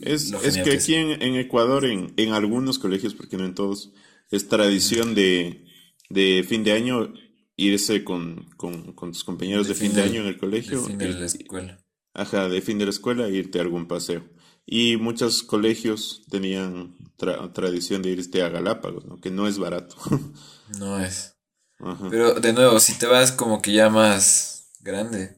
Es, 0.00 0.32
es 0.32 0.56
que 0.56 0.72
aquí 0.72 0.94
en, 0.94 1.20
en 1.20 1.36
Ecuador, 1.36 1.84
en, 1.84 2.14
en 2.16 2.32
algunos 2.32 2.78
colegios, 2.78 3.14
porque 3.14 3.36
no 3.36 3.44
en 3.44 3.54
todos, 3.54 3.92
es 4.30 4.48
tradición 4.48 5.14
de, 5.14 5.66
de 6.08 6.42
fin 6.48 6.64
de 6.64 6.72
año 6.72 7.12
irse 7.56 8.02
con, 8.02 8.48
con, 8.56 8.94
con 8.94 9.12
tus 9.12 9.24
compañeros 9.24 9.68
de, 9.68 9.74
fin 9.74 9.92
de 9.94 10.02
año 10.02 10.22
en 10.22 10.28
el 10.28 10.38
colegio. 10.38 10.78
del 10.80 10.86
fin 10.88 10.98
de 10.98 11.08
la 11.10 11.26
escuela. 11.26 11.84
Ajá, 12.14 12.48
de 12.48 12.62
fin 12.62 12.78
de 12.78 12.84
la 12.86 12.90
escuela, 12.90 13.26
e 13.28 13.32
irte 13.34 13.58
a 13.58 13.62
algún 13.62 13.86
paseo. 13.86 14.24
Y 14.64 14.96
muchos 14.96 15.42
colegios 15.42 16.22
tenían 16.30 16.96
tra- 17.18 17.52
tradición 17.52 18.00
de 18.02 18.10
irte 18.10 18.42
a 18.42 18.48
Galápagos, 18.48 19.04
¿no? 19.04 19.20
Que 19.20 19.30
no 19.30 19.46
es 19.46 19.58
barato. 19.58 19.96
No 20.78 20.98
es. 20.98 21.34
Ajá. 21.78 22.08
Pero 22.10 22.34
de 22.34 22.52
nuevo, 22.52 22.78
si 22.78 22.98
te 22.98 23.06
vas 23.06 23.32
como 23.32 23.62
que 23.62 23.72
ya 23.72 23.88
más 23.88 24.70
grande. 24.80 25.37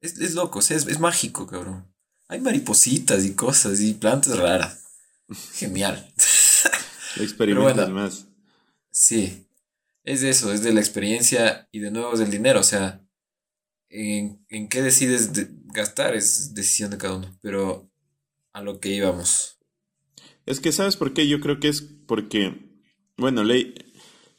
Es, 0.00 0.18
es 0.18 0.34
loco, 0.34 0.58
o 0.58 0.62
sea, 0.62 0.76
es, 0.76 0.86
es 0.86 1.00
mágico, 1.00 1.46
cabrón. 1.46 1.92
Hay 2.28 2.40
maripositas 2.40 3.24
y 3.24 3.34
cosas 3.34 3.80
y 3.80 3.94
plantas 3.94 4.38
raras. 4.38 4.84
Genial. 5.54 6.12
Experimentas 7.16 7.90
bueno. 7.90 7.94
más. 7.94 8.26
Sí, 8.90 9.48
es 10.04 10.20
de 10.20 10.30
eso, 10.30 10.52
es 10.52 10.62
de 10.62 10.72
la 10.72 10.80
experiencia 10.80 11.68
y 11.72 11.80
de 11.80 11.90
nuevo 11.90 12.12
es 12.12 12.18
del 12.18 12.30
dinero, 12.30 12.60
o 12.60 12.64
sea, 12.64 13.02
en, 13.88 14.44
en 14.48 14.68
qué 14.68 14.82
decides 14.82 15.32
de- 15.32 15.48
gastar 15.66 16.14
es 16.14 16.54
decisión 16.54 16.90
de 16.90 16.98
cada 16.98 17.16
uno, 17.16 17.38
pero 17.42 17.90
a 18.52 18.62
lo 18.62 18.80
que 18.80 18.90
íbamos. 18.90 19.58
Es 20.46 20.60
que, 20.60 20.72
¿sabes 20.72 20.96
por 20.96 21.12
qué? 21.12 21.28
Yo 21.28 21.40
creo 21.40 21.60
que 21.60 21.68
es 21.68 21.82
porque, 21.82 22.80
bueno, 23.16 23.44
leí, 23.44 23.74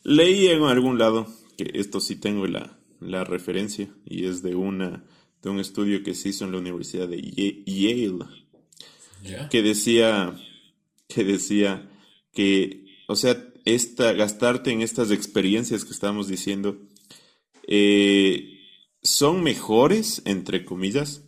leí 0.03 0.47
en 0.47 0.63
algún 0.63 0.97
lado, 0.97 1.27
que 1.57 1.71
esto 1.75 1.99
sí 1.99 2.15
tengo 2.15 2.47
la, 2.47 2.79
la 2.99 3.23
referencia, 3.23 3.93
y 4.05 4.25
es 4.27 4.41
de 4.41 4.55
una, 4.55 5.05
de 5.41 5.49
un 5.49 5.59
estudio 5.59 6.03
que 6.03 6.13
se 6.13 6.29
hizo 6.29 6.45
en 6.45 6.51
la 6.51 6.57
Universidad 6.57 7.07
de 7.07 7.21
Yale, 7.21 8.25
¿Ya? 9.23 9.49
que 9.49 9.61
decía, 9.61 10.35
que 11.07 11.23
decía 11.23 11.89
que, 12.33 12.85
o 13.07 13.15
sea, 13.15 13.43
esta, 13.65 14.13
gastarte 14.13 14.71
en 14.71 14.81
estas 14.81 15.11
experiencias 15.11 15.85
que 15.85 15.91
estamos 15.91 16.27
diciendo, 16.27 16.79
eh, 17.67 18.59
son 19.03 19.43
mejores, 19.43 20.21
entre 20.25 20.65
comillas, 20.65 21.23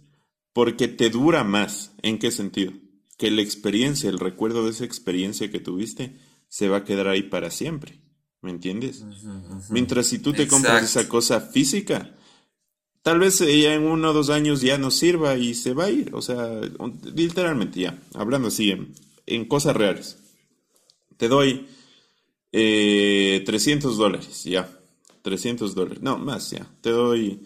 porque 0.53 0.87
te 0.87 1.09
dura 1.09 1.43
más. 1.43 1.93
¿En 2.01 2.17
qué 2.17 2.31
sentido? 2.31 2.73
Que 3.17 3.31
la 3.31 3.41
experiencia, 3.41 4.09
el 4.09 4.19
recuerdo 4.19 4.65
de 4.65 4.71
esa 4.71 4.85
experiencia 4.85 5.51
que 5.51 5.59
tuviste, 5.59 6.15
se 6.47 6.67
va 6.67 6.77
a 6.77 6.83
quedar 6.83 7.07
ahí 7.07 7.23
para 7.23 7.51
siempre. 7.51 8.01
¿Me 8.41 8.51
entiendes? 8.51 9.03
Mientras 9.69 10.07
si 10.07 10.19
tú 10.19 10.31
te 10.31 10.47
compras 10.47 10.83
esa 10.83 11.09
cosa 11.09 11.41
física, 11.41 12.15
tal 13.01 13.19
vez 13.19 13.41
ella 13.41 13.73
en 13.73 13.83
uno 13.83 14.11
o 14.11 14.13
dos 14.13 14.29
años 14.29 14.61
ya 14.61 14.77
no 14.77 14.91
sirva 14.91 15.35
y 15.35 15.53
se 15.53 15.73
va 15.73 15.85
a 15.85 15.89
ir. 15.91 16.13
O 16.13 16.21
sea, 16.21 16.61
literalmente 17.15 17.81
ya, 17.81 17.99
hablando 18.13 18.49
así 18.49 18.71
en, 18.71 18.93
en 19.25 19.45
cosas 19.45 19.75
reales. 19.75 20.17
Te 21.17 21.27
doy 21.27 21.67
eh, 22.51 23.43
300 23.45 23.97
dólares, 23.97 24.43
ya. 24.43 24.69
300 25.21 25.75
dólares, 25.75 26.01
no, 26.01 26.17
más, 26.17 26.51
ya. 26.51 26.65
Te 26.81 26.91
doy 26.91 27.45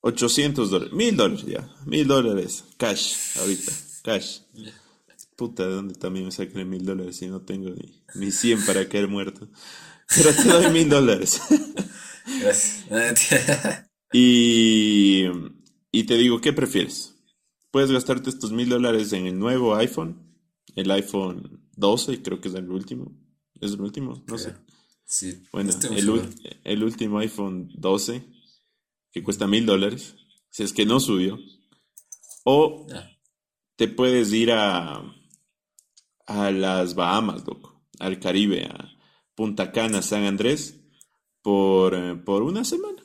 800 0.00 0.70
dólares, 0.70 0.94
1000 0.94 1.16
dólares, 1.16 1.46
ya. 1.46 1.68
1000 1.86 2.06
dólares, 2.06 2.64
cash, 2.76 3.14
ahorita, 3.38 3.72
cash. 4.02 4.38
Puta, 5.36 5.66
¿de 5.66 5.74
dónde 5.74 5.94
también 5.94 6.26
me 6.26 6.32
sacan 6.32 6.68
1000 6.68 6.84
dólares 6.84 7.16
si 7.16 7.26
no 7.26 7.40
tengo 7.40 7.70
ni, 7.70 8.02
ni 8.14 8.30
100 8.30 8.64
para 8.64 8.88
caer 8.88 9.08
muerto? 9.08 9.48
Pero 10.14 10.32
te 10.34 10.44
doy 10.44 10.70
1000 10.70 10.88
dólares. 10.88 11.40
Gracias. 12.40 13.88
Y, 14.12 15.24
y 15.90 16.04
te 16.04 16.16
digo, 16.16 16.40
¿qué 16.40 16.52
prefieres? 16.52 17.14
Puedes 17.70 17.90
gastarte 17.90 18.30
estos 18.30 18.52
mil 18.52 18.68
dólares 18.68 19.12
en 19.12 19.26
el 19.26 19.38
nuevo 19.38 19.74
iPhone, 19.74 20.36
el 20.76 20.90
iPhone 20.90 21.68
12, 21.76 22.22
creo 22.22 22.40
que 22.40 22.48
es 22.48 22.54
el 22.54 22.70
último. 22.70 23.12
¿Es 23.60 23.72
el 23.72 23.80
último? 23.80 24.22
No 24.26 24.36
sé. 24.38 24.54
Sí, 25.04 25.42
Bueno, 25.52 25.70
muy 25.90 25.98
el, 25.98 26.60
el 26.64 26.82
último 26.84 27.18
iPhone 27.18 27.70
12, 27.74 28.24
que 29.12 29.22
cuesta 29.22 29.46
mil 29.46 29.66
dólares, 29.66 30.16
si 30.50 30.62
es 30.62 30.72
que 30.72 30.86
no 30.86 31.00
subió. 31.00 31.38
O 32.44 32.86
Ah, 32.92 33.08
te 33.76 33.88
puedes 33.88 34.32
ir 34.32 34.52
a, 34.52 35.02
a 36.26 36.50
las 36.50 36.94
Bahamas, 36.94 37.46
loco, 37.46 37.82
al 37.98 38.18
Caribe, 38.20 38.64
a 38.64 38.90
Punta 39.34 39.70
Cana, 39.72 40.02
San 40.02 40.24
Andrés, 40.24 40.80
por, 41.42 41.94
eh, 41.94 42.14
por 42.16 42.42
una 42.42 42.64
semana. 42.64 43.01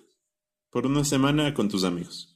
Por 0.69 0.85
una 0.85 1.03
semana 1.05 1.53
con 1.53 1.69
tus 1.69 1.83
amigos. 1.83 2.35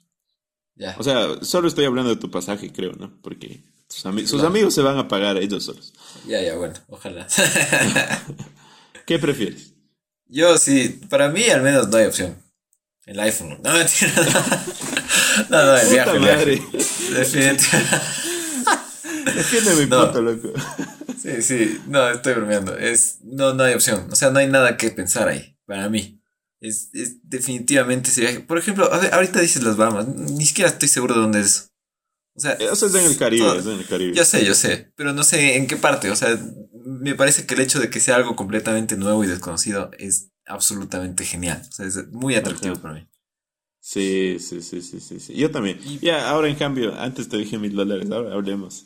ya. 0.75 0.95
O 0.97 1.03
sea, 1.03 1.43
solo 1.43 1.67
estoy 1.67 1.85
hablando 1.85 2.09
de 2.09 2.15
tu 2.19 2.31
pasaje, 2.31 2.71
creo, 2.71 2.93
¿no? 2.93 3.19
Porque 3.21 3.63
ami- 4.03 4.21
sus 4.21 4.33
Claro. 4.39 4.47
amigos 4.47 4.73
se 4.73 4.81
van 4.81 4.97
a 4.97 5.07
pagar 5.07 5.37
ellos 5.37 5.65
solos. 5.65 5.93
Ya, 6.27 6.41
ya, 6.41 6.55
bueno, 6.55 6.73
ojalá. 6.87 7.27
¿Qué 9.05 9.19
prefieres? 9.19 9.73
Yo 10.27 10.57
sí, 10.57 11.01
para 11.09 11.29
mí 11.29 11.43
al 11.49 11.61
menos 11.61 11.89
no 11.89 11.97
hay 11.97 12.05
opción. 12.05 12.37
El 13.05 13.19
iPhone. 13.19 13.59
No, 13.63 13.73
mentira. 13.77 14.13
No, 15.49 15.65
no, 15.65 15.75
el 15.77 15.87
Puta 15.87 15.93
viaje, 15.93 16.11
el 16.15 16.19
viaje. 16.19 16.45
madre. 16.45 16.61
Definitivamente. 17.19 17.65
Defiende 19.35 19.75
mi 19.75 19.85
No. 19.89 20.03
punto, 20.05 20.21
loco. 20.21 20.49
Sí, 21.21 21.41
sí, 21.41 21.81
no, 21.87 22.09
estoy 22.09 22.33
bromeando. 22.33 22.75
Es, 22.77 23.17
no, 23.23 23.53
no 23.53 23.63
hay 23.63 23.73
opción. 23.73 24.07
O 24.11 24.15
sea, 24.15 24.29
no 24.31 24.39
hay 24.39 24.47
nada 24.47 24.77
que 24.77 24.89
pensar 24.91 25.27
ahí, 25.27 25.57
para 25.65 25.89
mí. 25.89 26.20
Es, 26.61 26.89
es 26.93 27.17
definitivamente 27.23 28.09
ese 28.11 28.21
viaje. 28.21 28.39
Por 28.39 28.57
ejemplo, 28.57 28.91
a 28.93 28.97
ver, 28.99 29.13
ahorita 29.13 29.41
dices 29.41 29.63
las 29.63 29.75
Bahamas. 29.77 30.07
Ni 30.07 30.45
siquiera 30.45 30.69
estoy 30.69 30.87
seguro 30.87 31.15
de 31.15 31.21
dónde 31.21 31.39
es. 31.41 31.71
O 32.35 32.39
sea, 32.39 32.53
Eso 32.53 32.85
es 32.85 32.95
en 32.95 33.03
el 33.05 33.17
Caribe, 33.17 33.43
todo- 33.45 33.59
es 33.59 33.65
en 33.65 33.79
el 33.79 33.85
Caribe. 33.87 34.15
Yo 34.15 34.23
sé, 34.23 34.45
yo 34.45 34.53
sé, 34.53 34.93
pero 34.95 35.11
no 35.11 35.23
sé 35.23 35.57
en 35.57 35.67
qué 35.67 35.75
parte. 35.75 36.09
O 36.11 36.15
sea, 36.15 36.39
me 36.85 37.13
parece 37.15 37.45
que 37.45 37.55
el 37.55 37.59
hecho 37.61 37.79
de 37.79 37.89
que 37.89 37.99
sea 37.99 38.15
algo 38.15 38.35
completamente 38.37 38.95
nuevo 38.95 39.23
y 39.23 39.27
desconocido 39.27 39.91
es 39.97 40.29
absolutamente 40.45 41.25
genial. 41.25 41.61
O 41.67 41.71
sea, 41.73 41.85
es 41.87 42.07
muy 42.11 42.35
atractivo 42.35 42.73
Ajá. 42.73 42.81
para 42.81 42.93
mí. 42.93 43.07
Sí, 43.83 44.37
sí, 44.39 44.61
sí, 44.61 44.81
sí, 44.81 44.99
sí, 45.01 45.19
sí. 45.19 45.33
Yo 45.33 45.49
también. 45.51 45.79
Y- 45.83 45.99
Ya, 45.99 46.29
ahora 46.29 46.47
en 46.47 46.55
cambio, 46.55 46.93
antes 46.99 47.27
te 47.27 47.37
dije 47.37 47.57
mil 47.57 47.73
dólares, 47.75 48.09
ahora 48.11 48.33
hablemos 48.33 48.85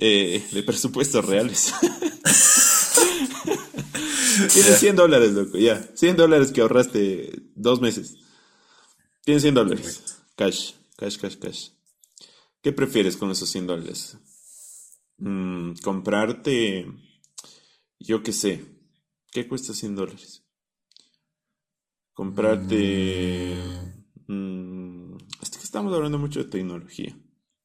eh, 0.00 0.42
de 0.52 0.62
presupuestos 0.62 1.24
reales. 1.24 1.72
Tienes 4.52 4.78
100 4.78 4.96
dólares, 4.96 5.32
loco, 5.32 5.58
ya. 5.58 5.82
100 5.94 6.16
dólares 6.16 6.52
que 6.52 6.60
ahorraste 6.60 7.42
dos 7.54 7.80
meses. 7.80 8.16
Tienes 9.24 9.42
100 9.42 9.54
dólares. 9.54 10.18
Cash, 10.36 10.72
cash, 10.96 11.18
cash, 11.18 11.36
cash. 11.36 11.68
¿Qué 12.62 12.72
prefieres 12.72 13.16
con 13.16 13.30
esos 13.30 13.48
100 13.50 13.66
dólares? 13.66 14.18
Mm, 15.18 15.74
comprarte, 15.82 16.86
yo 17.98 18.22
qué 18.22 18.32
sé, 18.32 18.64
¿qué 19.30 19.46
cuesta 19.46 19.74
100 19.74 19.94
dólares? 19.94 20.44
Comprarte... 22.12 23.56
mm, 24.26 25.16
es 25.42 25.50
que 25.50 25.58
estamos 25.58 25.94
hablando 25.94 26.18
mucho 26.18 26.42
de 26.42 26.50
tecnología. 26.50 27.16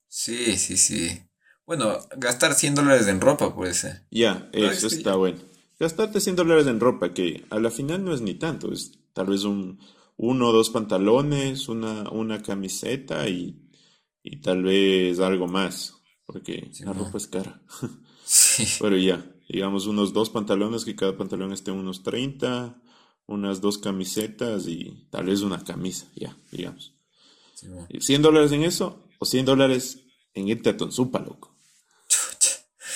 Sí, 0.08 0.58
sí, 0.58 0.78
sí. 0.78 1.27
Bueno, 1.68 1.98
gastar 2.16 2.54
100 2.56 2.74
dólares 2.76 3.08
en 3.08 3.22
ropa 3.22 3.54
puede 3.54 3.74
ser. 3.76 4.04
Ya, 4.10 4.50
No, 4.54 4.60
eso 4.72 4.88
este- 4.88 4.98
está 5.00 5.16
bueno. 5.16 5.38
Gastarte 5.80 6.20
100 6.22 6.36
dólares 6.38 6.66
en 6.66 6.80
ropa, 6.80 7.14
que 7.14 7.46
a 7.52 7.60
la 7.60 7.70
final 7.70 8.04
no 8.04 8.12
es 8.14 8.22
ni 8.22 8.34
tanto, 8.34 8.72
es 8.72 8.94
tal 9.14 9.28
vez 9.28 9.44
un, 9.44 9.80
uno 10.16 10.48
o 10.48 10.52
dos 10.54 10.72
pantalones, 10.72 11.68
una, 11.70 12.10
una 12.10 12.42
camiseta 12.42 13.28
y, 13.30 13.70
y 14.24 14.38
tal 14.42 14.64
vez 14.64 15.20
algo 15.20 15.48
más, 15.48 15.94
porque 16.26 16.70
Sí, 16.72 16.84
la 16.84 16.94
ropa 16.94 17.18
es 17.20 17.28
cara. 17.28 17.62
Sí. 18.30 18.66
Pero 18.82 18.98
ya, 18.98 19.26
digamos 19.48 19.88
unos 19.88 20.12
dos 20.14 20.30
pantalones, 20.30 20.84
que 20.84 20.96
cada 20.98 21.16
pantalón 21.16 21.54
esté 21.54 21.72
unos 21.72 22.04
30, 22.04 22.82
unas 23.26 23.62
dos 23.62 23.78
camisetas 23.78 24.68
y 24.68 25.08
tal 25.12 25.28
vez 25.28 25.42
una 25.42 25.64
camisa, 25.64 26.08
ya, 26.16 26.36
digamos. 26.52 26.94
sí, 27.56 27.68
mo. 27.70 27.86
Y 27.90 28.02
100 28.02 28.22
dólares 28.22 28.52
en 28.52 28.64
eso 28.64 29.08
o 29.20 29.26
100 29.26 29.46
dólares 29.46 30.04
en 30.34 30.48
irte 30.50 30.72
a 30.72 30.76
Tonsupa, 30.78 31.20
loco. 31.20 31.56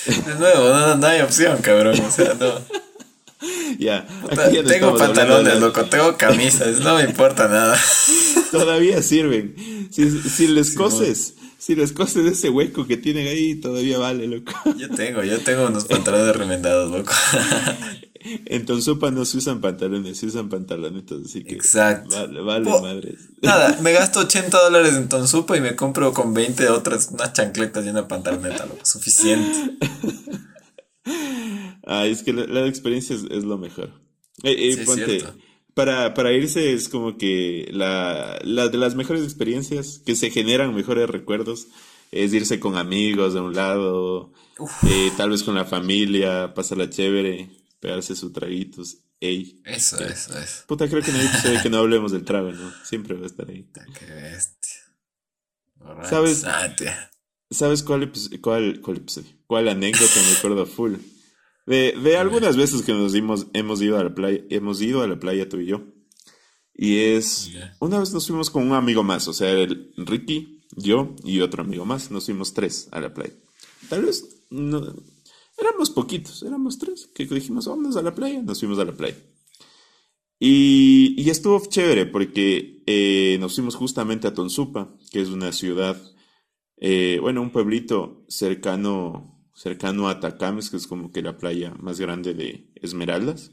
De 0.06 0.36
nuevo, 0.36 0.70
no, 0.70 0.96
no 0.96 1.08
hay 1.08 1.22
opción, 1.22 1.58
cabrón. 1.62 2.00
O 2.00 2.12
sea, 2.12 2.34
no. 2.34 2.60
Ya, 3.80 4.06
no 4.30 4.64
tengo 4.64 4.96
pantalones, 4.96 5.60
loco, 5.60 5.86
tengo 5.86 6.16
camisas, 6.16 6.80
no 6.80 6.96
me 6.96 7.04
importa 7.04 7.48
nada. 7.48 7.80
Todavía 8.52 9.02
sirven. 9.02 9.56
Si, 9.92 10.10
si 10.22 10.48
les 10.48 10.70
Sí, 10.70 10.76
coses, 10.76 11.36
si 11.58 11.76
les 11.76 11.92
coses 11.92 12.26
ese 12.26 12.50
hueco 12.50 12.86
que 12.86 12.98
tienen 12.98 13.28
ahí, 13.28 13.56
todavía 13.56 13.98
vale, 13.98 14.28
loco. 14.28 14.54
Yo 14.78 14.90
tengo, 14.90 15.24
yo 15.24 15.40
tengo 15.40 15.66
unos 15.68 15.86
pantalones 15.86 16.36
remendados, 16.36 16.92
loco. 16.92 17.14
En 18.46 18.66
Tonsupa 18.66 19.12
no 19.12 19.26
se 19.26 19.38
usan 19.38 19.62
pantalones, 19.62 20.18
se 20.18 20.26
usan 20.28 20.50
pantalonetas, 20.50 21.20
así 21.26 21.44
que 21.44 21.56
Exacto. 21.56 22.16
vale, 22.16 22.42
vale 22.42 22.66
Po- 22.66 22.82
madres. 22.82 23.30
Nada, 23.42 23.78
me 23.82 23.92
gasto 23.94 24.20
80 24.20 24.58
dólares 24.64 24.94
en 24.96 25.10
Tonsupa 25.10 25.58
y 25.58 25.62
me 25.62 25.76
compro 25.76 26.14
con 26.14 26.34
20 26.34 26.70
otras, 26.70 27.10
unas 27.12 27.34
chancletas 27.34 27.86
y 27.86 27.90
una 27.90 28.08
pantaloneta, 28.08 28.66
loco. 28.66 28.86
Suficiente. 28.86 29.78
Ah, 31.86 32.06
es 32.06 32.22
que 32.24 32.32
la, 32.32 32.46
la 32.46 32.68
experiencia 32.68 33.16
es, 33.16 33.24
es 33.32 33.44
lo 33.44 33.58
mejor. 33.58 33.90
Eh, 34.44 34.70
eh, 34.70 34.74
Sí, 34.78 34.86
ponte, 34.86 35.24
para, 35.74 36.14
para 36.14 36.32
irse 36.32 36.74
es 36.74 36.90
como 36.90 37.18
que 37.18 37.70
la, 37.72 38.40
la 38.44 38.68
de 38.70 38.78
las 38.78 38.96
mejores 38.96 39.24
experiencias 39.24 40.00
que 40.06 40.16
se 40.16 40.30
generan 40.30 40.76
mejores 40.76 41.10
recuerdos 41.10 41.68
es 42.12 42.34
irse 42.34 42.60
con 42.60 42.78
amigos 42.78 43.34
de 43.34 43.40
un 43.42 43.56
lado, 43.56 44.32
eh, 44.88 45.12
tal 45.18 45.32
vez 45.32 45.44
con 45.44 45.56
la 45.56 45.66
familia, 45.66 46.54
pasarla 46.54 46.90
chévere, 46.90 47.50
pegarse 47.82 48.16
sus 48.16 48.32
traguitos. 48.32 49.00
Ey, 49.20 49.62
Eso, 49.66 50.00
eso, 50.00 50.38
eso. 50.40 50.64
puta, 50.68 50.88
creo 50.90 51.04
que 51.04 51.12
no 51.12 51.20
hay 51.20 51.26
episodio 51.28 51.62
que 51.62 51.70
no 51.70 51.78
hablemos 51.78 52.12
del 52.12 52.24
trago, 52.24 52.52
¿no? 52.52 52.72
Siempre 52.84 53.16
va 53.16 53.24
a 53.24 53.28
estar 53.28 53.48
ahí. 53.50 53.70
Qué 54.00 54.06
bestia. 54.06 54.80
¿Sabes? 56.10 56.46
¿sabes 57.50 57.84
cuál, 57.84 58.12
cuál, 58.40 58.82
cuál, 58.82 59.04
cuál 59.46 59.68
anécdota 59.68 60.22
me 60.28 60.38
acuerdo 60.38 60.66
full? 60.66 60.96
De, 61.66 61.94
de 62.02 62.18
algunas 62.18 62.56
veces 62.56 62.82
que 62.84 62.94
nos 62.94 63.14
dimos, 63.14 63.48
hemos 63.54 63.82
ido 63.82 63.98
a 64.00 64.04
la 64.04 64.16
playa, 64.16 64.42
hemos 64.50 64.82
ido 64.82 65.02
a 65.02 65.08
la 65.08 65.20
playa 65.20 65.50
tú 65.50 65.60
y 65.60 65.68
yo. 65.68 65.84
Y 66.74 66.98
es, 67.00 67.52
una 67.80 68.00
vez 68.00 68.14
nos 68.14 68.26
fuimos 68.26 68.50
con 68.50 68.64
un 68.64 68.74
amigo 68.74 69.04
más, 69.04 69.28
o 69.28 69.34
sea, 69.34 69.52
el 69.52 69.94
Ricky, 69.98 70.64
yo 70.76 71.16
y 71.24 71.42
otro 71.42 71.62
amigo 71.62 71.86
más, 71.86 72.10
nos 72.10 72.26
fuimos 72.26 72.54
tres 72.54 72.88
a 72.92 73.00
la 73.00 73.14
playa. 73.14 73.34
Tal 73.90 74.04
vez, 74.06 74.26
no, 74.50 74.96
éramos 75.62 75.90
poquitos, 75.90 76.44
éramos 76.44 76.78
tres, 76.78 77.10
que 77.14 77.26
dijimos, 77.26 77.68
vamos 77.68 77.96
a 77.96 78.02
la 78.02 78.14
playa, 78.14 78.42
nos 78.42 78.60
fuimos 78.60 78.80
a 78.80 78.86
la 78.86 78.94
playa. 78.94 79.18
Y, 80.40 81.22
y 81.22 81.30
estuvo 81.30 81.62
chévere 81.68 82.08
porque 82.08 82.82
eh, 82.88 83.38
nos 83.40 83.56
fuimos 83.56 83.76
justamente 83.76 84.28
a 84.28 84.34
Tonsupa, 84.34 84.98
que 85.12 85.22
es 85.22 85.30
una 85.30 85.52
ciudad, 85.52 86.02
eh, 86.78 87.20
bueno, 87.22 87.42
un 87.42 87.52
pueblito 87.52 88.26
cercano, 88.28 89.40
cercano 89.54 90.08
a 90.08 90.14
Atacames, 90.14 90.70
que 90.70 90.78
es 90.78 90.88
como 90.88 91.12
que 91.12 91.22
la 91.22 91.38
playa 91.38 91.76
más 91.80 92.00
grande 92.00 92.34
de 92.34 92.72
Esmeraldas 92.76 93.52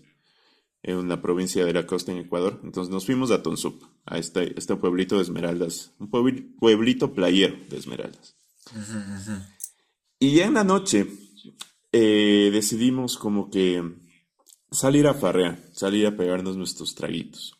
en 0.82 1.08
la 1.08 1.20
provincia 1.20 1.64
de 1.64 1.72
la 1.72 1.86
costa 1.86 2.12
en 2.12 2.18
Ecuador. 2.18 2.60
Entonces 2.64 2.90
nos 2.90 3.04
fuimos 3.04 3.30
a 3.30 3.42
Tonsup, 3.42 3.82
a 4.06 4.18
este, 4.18 4.58
este 4.58 4.76
pueblito 4.76 5.16
de 5.16 5.22
Esmeraldas, 5.22 5.92
un 5.98 6.08
pueblito 6.08 7.12
playero 7.12 7.56
de 7.68 7.76
Esmeraldas. 7.76 8.34
Y 10.18 10.34
ya 10.36 10.46
en 10.46 10.54
la 10.54 10.64
noche 10.64 11.06
eh, 11.92 12.50
decidimos 12.52 13.16
como 13.16 13.50
que 13.50 13.82
salir 14.70 15.06
a 15.06 15.14
farrear, 15.14 15.62
salir 15.72 16.06
a 16.06 16.16
pegarnos 16.16 16.56
nuestros 16.56 16.94
traguitos. 16.94 17.54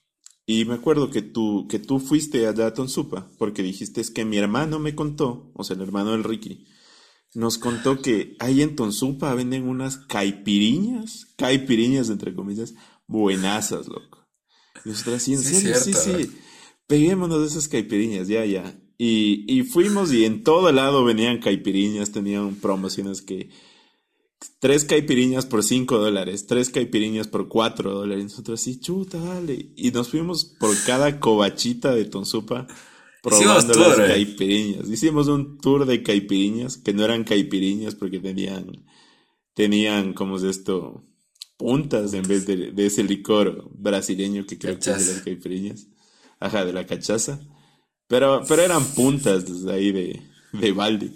Y 0.46 0.64
me 0.64 0.74
acuerdo 0.74 1.10
que 1.10 1.20
tú, 1.20 1.66
que 1.68 1.78
tú 1.78 2.00
fuiste 2.00 2.46
allá 2.46 2.68
a 2.68 2.74
Tonsupa, 2.74 3.30
porque 3.38 3.62
dijiste 3.62 4.00
es 4.00 4.10
que 4.10 4.24
mi 4.24 4.38
hermano 4.38 4.78
me 4.78 4.94
contó, 4.94 5.50
o 5.54 5.64
sea, 5.64 5.76
el 5.76 5.82
hermano 5.82 6.12
del 6.12 6.24
Ricky, 6.24 6.66
nos 7.34 7.58
contó 7.58 8.00
que 8.00 8.34
ahí 8.38 8.62
en 8.62 8.74
Tonsupa 8.74 9.34
venden 9.34 9.68
unas 9.68 9.98
caipiriñas, 9.98 11.26
caipiriñas 11.36 12.08
entre 12.08 12.34
comillas, 12.34 12.74
buenazas, 13.06 13.88
loco. 13.88 14.26
Y 14.84 14.88
nosotros 14.90 15.22
sí, 15.22 15.34
en 15.34 15.40
serio, 15.40 15.76
sí, 15.76 15.92
sí. 15.92 16.32
Peguémonos 16.86 17.40
de 17.40 17.46
esas 17.46 17.68
caipiriñas, 17.68 18.28
ya, 18.28 18.44
ya. 18.46 18.74
Y, 18.96 19.44
y 19.46 19.64
fuimos 19.64 20.12
y 20.12 20.24
en 20.24 20.42
todo 20.42 20.72
lado 20.72 21.04
venían 21.04 21.40
caipiriñas, 21.40 22.10
tenían 22.10 22.56
promociones 22.56 23.20
que 23.20 23.50
tres 24.58 24.84
caipiriñas 24.84 25.46
por 25.46 25.62
cinco 25.62 25.98
dólares, 25.98 26.46
tres 26.46 26.70
caipiriñas 26.70 27.28
por 27.28 27.48
cuatro 27.48 27.92
dólares. 27.92 28.24
Nosotros 28.24 28.60
sí, 28.60 28.80
chuta, 28.80 29.18
dale. 29.18 29.72
Y 29.76 29.90
nos 29.90 30.08
fuimos 30.08 30.44
por 30.44 30.76
cada 30.84 31.20
covachita 31.20 31.94
de 31.94 32.04
Tonsupa 32.04 32.66
probando 33.22 33.74
las 33.74 33.98
eh. 33.98 34.06
caipiriñas. 34.06 34.88
Hicimos 34.88 35.28
un 35.28 35.58
tour 35.58 35.86
de 35.86 36.02
caipiriñas, 36.02 36.76
que 36.76 36.92
no 36.92 37.04
eran 37.04 37.24
caipiriñas 37.24 37.94
porque 37.94 38.20
tenían, 38.20 38.84
tenían, 39.54 40.12
¿cómo 40.12 40.36
es 40.36 40.44
esto? 40.44 41.04
puntas 41.58 42.14
en 42.14 42.22
vez 42.22 42.46
de, 42.46 42.72
ese 42.78 43.02
licor 43.02 43.68
brasileño 43.74 44.46
que 44.46 44.56
creo 44.58 44.78
que 44.78 44.90
es 44.90 45.06
de 45.06 45.12
las 45.12 45.22
caipiriñas. 45.22 45.88
Ajá, 46.40 46.64
de 46.64 46.72
la 46.72 46.86
cachaza. 46.86 47.40
Pero, 48.06 48.42
pero 48.48 48.62
eran 48.62 48.84
puntas 48.94 49.44
ahí 49.66 49.92
de, 49.92 50.22
de 50.52 50.72
balde. 50.72 51.12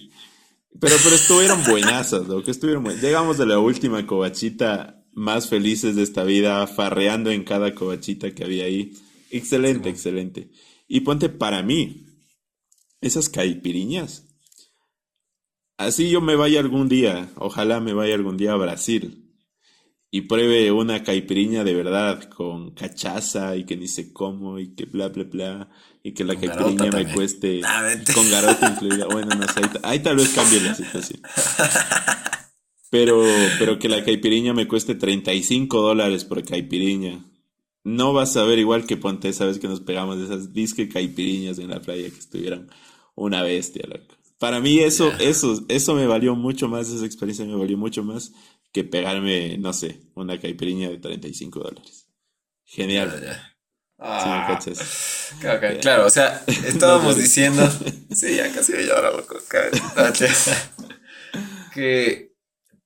Pero, 0.81 0.97
pero 1.03 1.15
estuvieron 1.15 1.63
buenazas, 1.65 2.27
lo 2.27 2.43
que 2.43 2.51
estuvieron 2.51 2.85
Llegamos 3.01 3.39
de 3.39 3.47
la 3.47 3.59
última 3.59 4.07
covachita 4.07 5.05
más 5.13 5.49
felices 5.49 5.97
de 5.97 6.03
esta 6.03 6.25
vida, 6.25 6.67
farreando 6.67 7.31
en 7.31 7.45
cada 7.45 7.75
covachita 7.75 8.35
que 8.35 8.45
había 8.45 8.65
ahí. 8.65 8.93
Excelente, 9.31 9.89
excelente. 9.89 10.51
Y 10.89 11.01
ponte 11.01 11.29
para 11.29 11.63
mí, 11.63 12.07
esas 13.01 13.29
caipiriñas. 13.29 14.27
Así 15.77 16.11
yo 16.11 16.21
me 16.21 16.37
vaya 16.37 16.61
algún 16.61 16.89
día, 16.89 17.33
ojalá 17.37 17.81
me 17.81 17.93
vaya 17.93 18.15
algún 18.15 18.37
día 18.37 18.53
a 18.53 18.57
Brasil 18.57 19.22
y 20.15 20.21
pruebe 20.23 20.71
una 20.71 21.03
caipiriña 21.03 21.65
de 21.65 21.75
verdad 21.75 22.25
con 22.25 22.73
cachaza 22.73 23.57
y 23.57 23.65
que 23.65 23.79
ni 23.79 23.89
sé 23.89 24.13
cómo 24.13 24.59
y 24.59 24.75
que 24.75 24.85
bla 24.85 25.09
bla 25.09 25.25
bla 25.25 25.71
y 26.03 26.13
que 26.13 26.23
la 26.23 26.37
caipiriña 26.37 26.91
me 26.91 27.11
cueste 27.15 27.63
ah, 27.65 27.89
con 28.15 28.31
garota 28.31 28.73
incluida. 28.73 29.07
Bueno, 29.07 29.35
no 29.35 29.45
sé, 29.45 29.63
ahí, 29.83 30.01
tal 30.01 30.17
vez 30.17 30.29
cambie 30.29 30.61
la 30.61 30.75
situación. 30.75 31.23
Pero, 32.91 33.25
pero 33.59 33.79
que 33.79 33.89
la 33.89 34.05
caipiriña 34.05 34.53
me 34.53 34.69
cueste 34.69 34.95
35 34.95 35.81
dólares 35.81 36.27
por 36.27 36.45
caipiriña. 36.45 37.25
No 37.83 38.13
vas 38.13 38.37
a 38.37 38.45
ver 38.45 38.59
igual 38.59 38.85
que 38.85 38.99
Ponte, 38.99 39.33
sabes 39.33 39.59
que 39.59 39.67
nos 39.67 39.81
pegamos 39.81 40.19
de 40.19 40.27
esas 40.27 40.53
disque 40.53 40.91
caipiriñas 40.91 41.59
en 41.59 41.71
la 41.71 41.81
playa 41.81 42.11
que 42.11 42.19
estuvieran 42.19 42.69
una 43.15 43.43
bestia, 43.43 43.87
loco. 43.89 44.15
Para 44.39 44.61
mí 44.61 44.81
eso, 44.81 45.11
eso, 45.21 45.65
eso 45.69 45.95
me 45.95 46.07
valió 46.07 46.35
mucho 46.35 46.69
más, 46.69 46.91
esa 46.91 47.07
experiencia 47.07 47.47
me 47.47 47.55
valió 47.55 47.79
mucho 47.79 48.05
más 48.05 48.33
que 48.73 48.85
pegarme, 48.85 49.59
no 49.59 49.73
sé, 49.73 50.01
una 50.15 50.41
caipiriña 50.41 50.89
de 50.89 50.99
35 50.99 51.61
dólares. 51.61 52.09
Genial. 52.65 53.41
Ah, 53.99 54.59
claro, 55.81 56.07
o 56.07 56.11
sea, 56.11 56.43
estábamos 56.47 57.17
diciendo. 57.17 57.71
sí, 58.11 58.37
ya 58.37 58.53
casi 58.53 58.73
me 58.73 58.85
lloro, 58.85 59.17
loco. 59.17 59.37
que 61.75 62.35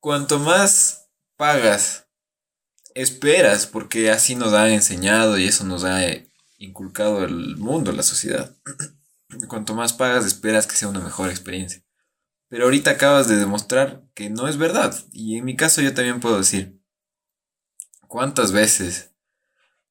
cuanto 0.01 0.39
más 0.39 1.09
pagas, 1.37 2.09
esperas, 2.95 3.67
porque 3.67 4.11
así 4.11 4.35
nos 4.35 4.53
ha 4.53 4.69
enseñado 4.71 5.39
y 5.39 5.47
eso 5.47 5.65
nos 5.65 5.85
ha 5.85 6.03
inculcado 6.59 7.25
el 7.25 7.57
mundo, 7.57 7.93
la 7.93 8.03
sociedad. 8.03 8.57
Cuanto 9.49 9.75
más 9.75 9.93
pagas, 9.93 10.25
esperas 10.25 10.67
que 10.67 10.77
sea 10.77 10.89
una 10.89 11.01
mejor 11.01 11.31
experiencia. 11.31 11.83
Pero 12.49 12.65
ahorita 12.65 12.93
acabas 12.93 13.29
de 13.29 13.37
demostrar 13.37 14.05
que 14.15 14.31
no 14.31 14.49
es 14.49 14.57
verdad. 14.57 14.95
Y 15.13 15.37
en 15.37 15.45
mi 15.45 15.57
caso 15.57 15.83
yo 15.83 15.95
también 15.95 16.21
puedo 16.21 16.39
decir, 16.39 16.81
¿cuántas 18.07 18.53
veces 18.53 19.13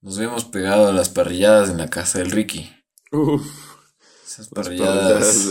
nos 0.02 0.18
vemos 0.18 0.46
pegado 0.46 0.88
a 0.88 0.94
las 0.94 1.10
parrilladas 1.10 1.70
en 1.70 1.78
la 1.78 1.90
casa 1.90 2.20
del 2.20 2.32
Ricky? 2.32 2.72
Uf. 3.12 3.46
Esas 4.26 4.50
parrilladas. 4.50 5.46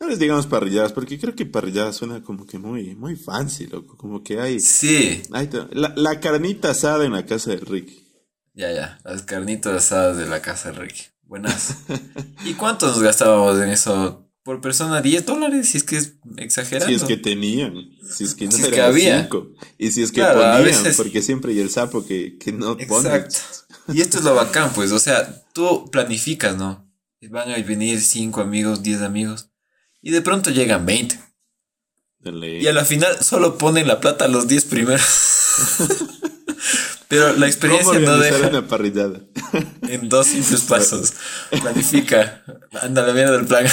no 0.00 0.08
les 0.08 0.18
digamos 0.18 0.46
parrilladas, 0.46 0.92
porque 0.92 1.18
creo 1.18 1.34
que 1.34 1.44
parrilladas 1.44 1.96
suena 1.96 2.22
como 2.22 2.46
que 2.46 2.58
muy, 2.58 2.94
muy 2.94 3.14
fancy, 3.16 3.66
loco. 3.66 3.96
Como 3.96 4.22
que 4.22 4.40
hay. 4.40 4.60
Sí. 4.60 5.22
la, 5.28 5.92
la 5.96 6.20
carnita 6.20 6.70
asada 6.70 7.04
en 7.04 7.12
la 7.12 7.26
casa 7.26 7.50
del 7.50 7.60
Ricky. 7.60 8.06
Ya, 8.54 8.72
ya. 8.72 8.98
Las 9.04 9.22
carnitas 9.22 9.74
asadas 9.74 10.16
de 10.16 10.26
la 10.26 10.40
casa 10.40 10.70
del 10.70 10.80
Ricky. 10.80 11.04
Buenas. 11.22 11.76
¿Y 12.44 12.54
cuánto 12.54 12.86
nos 12.86 13.00
gastábamos 13.02 13.60
en 13.60 13.68
eso? 13.70 14.29
Por 14.42 14.60
persona 14.60 15.02
10 15.02 15.26
dólares, 15.26 15.68
si 15.68 15.78
es 15.78 15.84
que 15.84 15.96
es 15.96 16.14
exagerado. 16.36 16.88
Si 16.88 16.94
es 16.94 17.04
que 17.04 17.16
tenían, 17.16 17.74
si 18.02 18.24
es 18.24 18.34
que 18.34 18.46
no 18.46 18.52
si 18.52 18.78
había. 18.78 19.28
Y 19.78 19.90
si 19.90 20.02
es 20.02 20.12
que 20.12 20.22
ponían, 20.22 20.94
porque 20.96 21.22
siempre 21.22 21.52
hay 21.52 21.60
el 21.60 21.70
sapo 21.70 22.06
que, 22.06 22.38
que 22.38 22.52
no 22.52 22.72
Exacto. 22.78 23.36
Y 23.92 24.00
esto 24.00 24.18
es 24.18 24.24
lo 24.24 24.34
bacán, 24.34 24.72
pues, 24.72 24.92
o 24.92 24.98
sea, 24.98 25.44
tú 25.52 25.90
planificas, 25.90 26.56
¿no? 26.56 26.88
Van 27.28 27.50
a 27.50 27.56
venir 27.58 28.00
5 28.00 28.40
amigos, 28.40 28.82
10 28.82 29.02
amigos, 29.02 29.50
y 30.00 30.10
de 30.10 30.22
pronto 30.22 30.50
llegan 30.50 30.86
20. 30.86 31.18
Y 32.22 32.66
a 32.66 32.72
la 32.72 32.84
final 32.84 33.22
solo 33.22 33.58
ponen 33.58 33.88
la 33.88 34.00
plata 34.00 34.26
a 34.26 34.28
los 34.28 34.46
10 34.46 34.64
primeros. 34.66 35.00
Pero 37.10 37.32
la 37.32 37.48
experiencia 37.48 37.98
no 37.98 38.18
deja. 38.18 38.48
Una 38.48 38.68
parrillada? 38.68 39.18
En 39.82 40.08
dos 40.08 40.28
simples 40.28 40.60
pasos. 40.62 41.12
Planifica. 41.60 42.44
Anda 42.80 43.04
la 43.04 43.12
mierda 43.12 43.32
del 43.32 43.46
plan. 43.48 43.66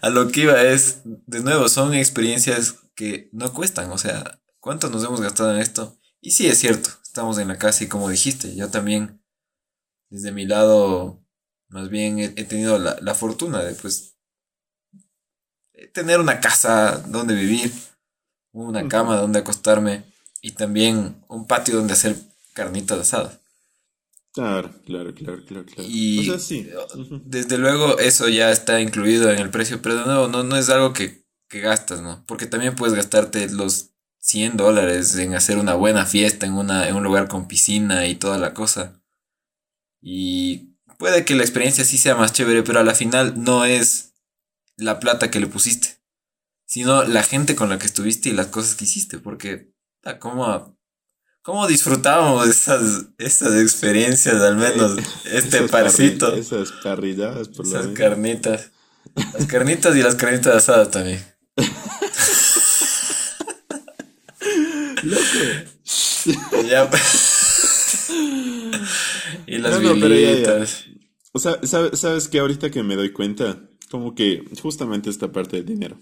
A 0.00 0.08
lo 0.08 0.28
que 0.28 0.42
iba 0.42 0.62
es, 0.62 1.00
de 1.04 1.40
nuevo, 1.40 1.68
son 1.68 1.94
experiencias 1.94 2.76
que 2.94 3.28
no 3.32 3.52
cuestan. 3.52 3.90
O 3.90 3.98
sea, 3.98 4.40
¿cuánto 4.60 4.88
nos 4.88 5.02
hemos 5.02 5.20
gastado 5.20 5.52
en 5.52 5.60
esto? 5.60 5.98
Y 6.20 6.30
sí, 6.30 6.46
es 6.46 6.58
cierto. 6.58 6.90
Estamos 7.02 7.36
en 7.38 7.48
la 7.48 7.58
casa 7.58 7.82
y 7.82 7.88
como 7.88 8.08
dijiste, 8.08 8.54
yo 8.54 8.70
también, 8.70 9.20
desde 10.10 10.30
mi 10.30 10.46
lado, 10.46 11.26
más 11.70 11.88
bien 11.88 12.20
he, 12.20 12.44
tenido 12.44 12.78
la, 12.78 12.96
la 13.00 13.16
fortuna 13.16 13.64
de, 13.64 13.74
pues, 13.74 14.16
tener 15.92 16.20
una 16.20 16.38
casa 16.38 17.02
donde 17.08 17.34
vivir, 17.34 17.72
una 18.52 18.86
cama 18.86 19.16
donde 19.16 19.40
acostarme 19.40 20.08
y 20.40 20.52
también 20.52 21.24
un 21.28 21.46
patio 21.46 21.76
donde 21.76 21.92
hacer 21.92 22.16
carnitas 22.52 22.98
asadas. 22.98 23.38
Claro, 24.32 24.70
claro, 24.86 25.12
claro, 25.12 25.44
claro, 25.44 25.64
Y 25.78 26.20
o 26.28 26.38
sea, 26.38 26.38
sí. 26.38 26.68
desde 27.24 27.58
luego 27.58 27.98
eso 27.98 28.28
ya 28.28 28.52
está 28.52 28.80
incluido 28.80 29.30
en 29.30 29.40
el 29.40 29.50
precio, 29.50 29.82
pero 29.82 29.96
de 29.96 30.04
nuevo 30.06 30.28
no, 30.28 30.44
no 30.44 30.56
es 30.56 30.70
algo 30.70 30.92
que, 30.92 31.24
que 31.48 31.60
gastas, 31.60 32.00
¿no? 32.00 32.24
Porque 32.26 32.46
también 32.46 32.76
puedes 32.76 32.94
gastarte 32.94 33.48
los 33.50 33.90
100 34.20 34.56
dólares 34.56 35.16
en 35.16 35.34
hacer 35.34 35.58
una 35.58 35.74
buena 35.74 36.06
fiesta 36.06 36.46
en, 36.46 36.52
una, 36.52 36.88
en 36.88 36.94
un 36.94 37.02
lugar 37.02 37.26
con 37.26 37.48
piscina 37.48 38.06
y 38.06 38.14
toda 38.14 38.38
la 38.38 38.54
cosa. 38.54 39.02
Y 40.00 40.76
puede 40.98 41.24
que 41.24 41.34
la 41.34 41.42
experiencia 41.42 41.84
sí 41.84 41.98
sea 41.98 42.14
más 42.14 42.32
chévere, 42.32 42.62
pero 42.62 42.78
a 42.78 42.84
la 42.84 42.94
final 42.94 43.42
no 43.42 43.64
es 43.64 44.14
la 44.76 45.00
plata 45.00 45.30
que 45.30 45.40
le 45.40 45.48
pusiste, 45.48 45.98
sino 46.66 47.02
la 47.02 47.24
gente 47.24 47.56
con 47.56 47.68
la 47.68 47.78
que 47.78 47.86
estuviste 47.86 48.28
y 48.28 48.32
las 48.32 48.46
cosas 48.46 48.76
que 48.76 48.84
hiciste, 48.84 49.18
porque 49.18 49.74
¿Cómo, 50.18 50.78
cómo 51.42 51.66
disfrutábamos 51.66 52.48
esas, 52.48 53.06
esas 53.18 53.60
experiencias, 53.60 54.36
al 54.36 54.56
menos 54.56 54.96
este 55.30 55.62
parcito? 55.68 56.34
Esas 56.34 56.72
parrilladas, 56.72 57.48
por 57.48 57.66
Esas 57.66 57.88
carnitas. 57.88 58.70
Las 59.14 59.46
carnitas 59.46 59.96
y 59.96 60.02
las 60.02 60.14
carnitas 60.14 60.54
asadas 60.54 60.90
también. 60.90 61.24
Loco. 65.02 65.22
Ya. 66.68 66.90
y 69.46 69.58
las 69.58 69.80
No, 69.80 69.94
no, 69.94 70.00
pero 70.00 70.14
ya, 70.14 70.32
ya. 70.34 70.64
O 71.32 71.38
sea, 71.38 71.58
¿sabes, 71.62 71.98
sabes 71.98 72.28
que 72.28 72.38
ahorita 72.38 72.70
que 72.70 72.82
me 72.82 72.96
doy 72.96 73.12
cuenta, 73.12 73.58
como 73.90 74.14
que 74.14 74.44
justamente 74.60 75.10
esta 75.10 75.32
parte 75.32 75.56
del 75.56 75.66
dinero. 75.66 75.98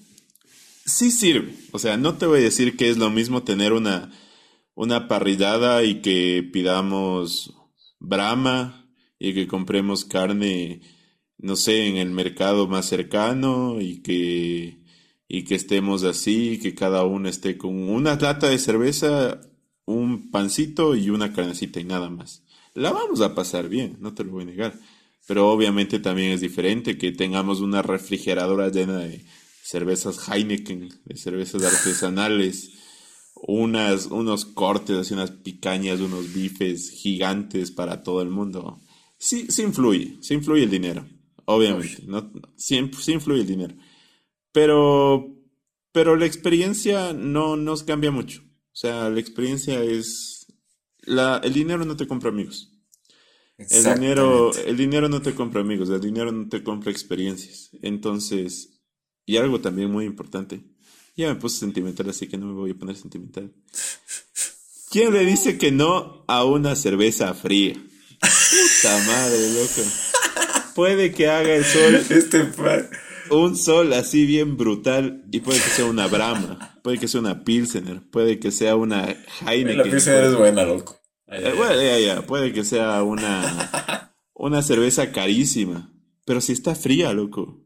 Sí 0.89 1.11
sirve. 1.11 1.55
O 1.73 1.79
sea, 1.79 1.99
no 1.99 2.17
te 2.17 2.25
voy 2.25 2.41
a 2.41 2.45
decir 2.45 2.77
que 2.77 2.89
es 2.89 2.97
lo 2.97 3.11
mismo 3.11 3.43
tener 3.43 3.75
una, 3.75 4.11
una 4.75 5.07
parrillada 5.07 5.85
y 5.85 6.01
que 6.01 6.49
pidamos 6.51 7.55
brama 7.99 8.91
y 9.19 9.35
que 9.35 9.47
compremos 9.47 10.07
carne, 10.07 10.81
no 11.37 11.57
sé, 11.57 11.89
en 11.89 11.99
el 11.99 12.11
mercado 12.11 12.69
más 12.69 12.87
cercano 12.87 13.83
y 13.83 14.01
que, 14.01 14.83
y 15.29 15.45
que 15.45 15.57
estemos 15.57 16.05
así, 16.05 16.59
que 16.59 16.75
cada 16.75 17.05
uno 17.05 17.29
esté 17.29 17.59
con 17.59 17.91
una 17.91 18.17
lata 18.17 18.49
de 18.49 18.59
cerveza, 18.59 19.43
un 19.85 20.31
pancito 20.31 20.97
y 20.97 21.11
una 21.11 21.35
carnecita 21.35 21.81
y 21.81 21.85
nada 21.85 22.09
más. 22.09 22.45
La 22.73 22.93
vamos 22.93 23.21
a 23.21 23.35
pasar 23.35 23.69
bien, 23.69 23.99
no 24.01 24.15
te 24.15 24.25
lo 24.25 24.33
voy 24.33 24.45
a 24.45 24.47
negar. 24.47 24.75
Pero 25.27 25.51
obviamente 25.51 25.99
también 25.99 26.33
es 26.33 26.41
diferente 26.41 26.97
que 26.97 27.13
tengamos 27.13 27.61
una 27.61 27.83
refrigeradora 27.83 28.71
llena 28.71 29.01
de 29.01 29.27
cervezas 29.69 30.31
Heineken, 30.31 30.89
de 31.05 31.17
cervezas 31.17 31.63
artesanales, 31.63 32.71
unas, 33.35 34.07
unos 34.07 34.47
cortes, 34.47 35.11
unas 35.11 35.31
picañas, 35.31 36.01
unos 36.01 36.33
bifes 36.33 36.91
gigantes 36.91 37.71
para 37.71 38.03
todo 38.03 38.23
el 38.23 38.31
mundo. 38.31 38.81
Sí, 39.19 39.47
sí 39.51 39.63
influye, 39.63 40.17
sí 40.23 40.33
influye 40.33 40.63
el 40.63 40.71
dinero, 40.71 41.07
obviamente, 41.45 42.03
no, 42.07 42.33
sí, 42.57 42.91
sí 42.99 43.13
influye 43.13 43.43
el 43.43 43.47
dinero. 43.47 43.75
Pero, 44.53 45.37
pero 45.93 46.17
la 46.17 46.25
experiencia 46.25 47.13
no 47.13 47.59
nos 47.59 47.83
cambia 47.83 48.11
mucho. 48.11 48.41
O 48.41 48.77
sea, 48.81 49.11
la 49.11 49.21
experiencia 49.21 49.83
es... 49.83 50.47
La, 51.03 51.43
el 51.45 51.53
dinero 51.53 51.85
no 51.85 51.95
te 51.95 52.07
compra 52.07 52.31
amigos. 52.31 52.73
El 53.59 53.85
dinero, 53.85 54.51
el 54.55 54.77
dinero 54.79 55.09
no 55.11 55.21
te 55.21 55.35
compra 55.35 55.61
amigos, 55.61 55.91
el 55.91 56.01
dinero 56.01 56.33
no 56.33 56.49
te 56.49 56.63
compra 56.63 56.91
experiencias. 56.91 57.71
Entonces, 57.83 58.78
y 59.29 59.37
algo 59.37 59.61
también 59.61 59.91
muy 59.91 60.07
importante, 60.07 60.63
ya 61.15 61.29
me 61.29 61.35
puse 61.35 61.59
sentimental, 61.59 62.09
así 62.09 62.29
que 62.29 62.39
no 62.39 62.47
me 62.47 62.55
voy 62.55 62.71
a 62.71 62.75
poner 62.75 62.97
sentimental. 62.97 63.53
¿Quién 64.91 65.13
le 65.13 65.27
dice 65.27 65.59
que 65.59 65.71
no 65.71 66.25
a 66.27 66.45
una 66.45 66.75
cerveza 66.75 67.35
fría? 67.35 67.75
Puta 67.75 68.99
madre, 69.07 69.53
loco. 69.53 69.83
Puede 70.75 71.13
que 71.13 71.29
haga 71.29 71.55
el 71.55 71.65
sol. 71.65 72.07
Este 72.09 72.43
un 73.31 73.55
sol 73.55 73.93
así 73.93 74.25
bien 74.25 74.57
brutal 74.57 75.23
y 75.31 75.41
puede 75.41 75.61
que 75.61 75.69
sea 75.69 75.85
una 75.85 76.07
Brahma, 76.07 76.81
puede 76.83 76.99
que 76.99 77.07
sea 77.07 77.21
una 77.21 77.45
Pilsener, 77.45 78.01
puede 78.11 78.39
que 78.39 78.51
sea 78.51 78.77
una 78.77 79.15
Heineken. 79.47 79.77
La 79.77 79.85
Pilsener 79.85 80.25
es 80.25 80.37
buena, 80.37 80.65
loco. 80.65 80.99
Eh, 81.27 81.53
bueno, 81.55 81.75
ya, 81.83 81.99
ya, 81.99 82.23
puede 82.23 82.55
que 82.55 82.65
sea 82.65 83.03
una, 83.03 84.15
una 84.33 84.63
cerveza 84.63 85.13
carísima, 85.13 85.93
pero 86.25 86.41
si 86.41 86.55
está 86.55 86.75
fría, 86.75 87.13
loco, 87.13 87.63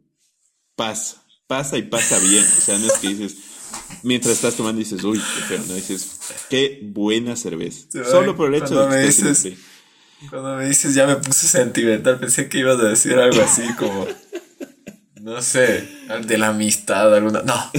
pasa, 0.74 1.21
pasa 1.52 1.76
y 1.76 1.82
pasa 1.82 2.18
bien. 2.18 2.42
O 2.44 2.60
sea, 2.62 2.78
no 2.78 2.86
es 2.86 2.94
que 2.94 3.08
dices, 3.08 3.36
mientras 4.02 4.32
estás 4.32 4.54
tomando 4.54 4.78
dices, 4.78 5.04
uy, 5.04 5.18
qué 5.18 5.42
feo, 5.44 5.64
no 5.68 5.74
dices, 5.74 6.18
qué 6.48 6.80
buena 6.82 7.36
cerveza. 7.36 7.88
Solo 8.10 8.34
por 8.34 8.48
el 8.48 8.62
hecho 8.62 8.88
de 8.88 8.96
que 8.96 9.08
esté 9.08 9.28
dices, 9.28 9.58
Cuando 10.30 10.56
me 10.56 10.66
dices, 10.66 10.94
ya 10.94 11.06
me 11.06 11.16
puse 11.16 11.46
sentimental, 11.46 12.18
pensé 12.18 12.48
que 12.48 12.56
ibas 12.56 12.80
a 12.80 12.84
decir 12.84 13.18
algo 13.18 13.42
así 13.42 13.70
como, 13.74 14.06
no 15.20 15.42
sé, 15.42 15.86
de 16.26 16.38
la 16.38 16.48
amistad, 16.48 17.14
alguna. 17.14 17.42
No, 17.42 17.70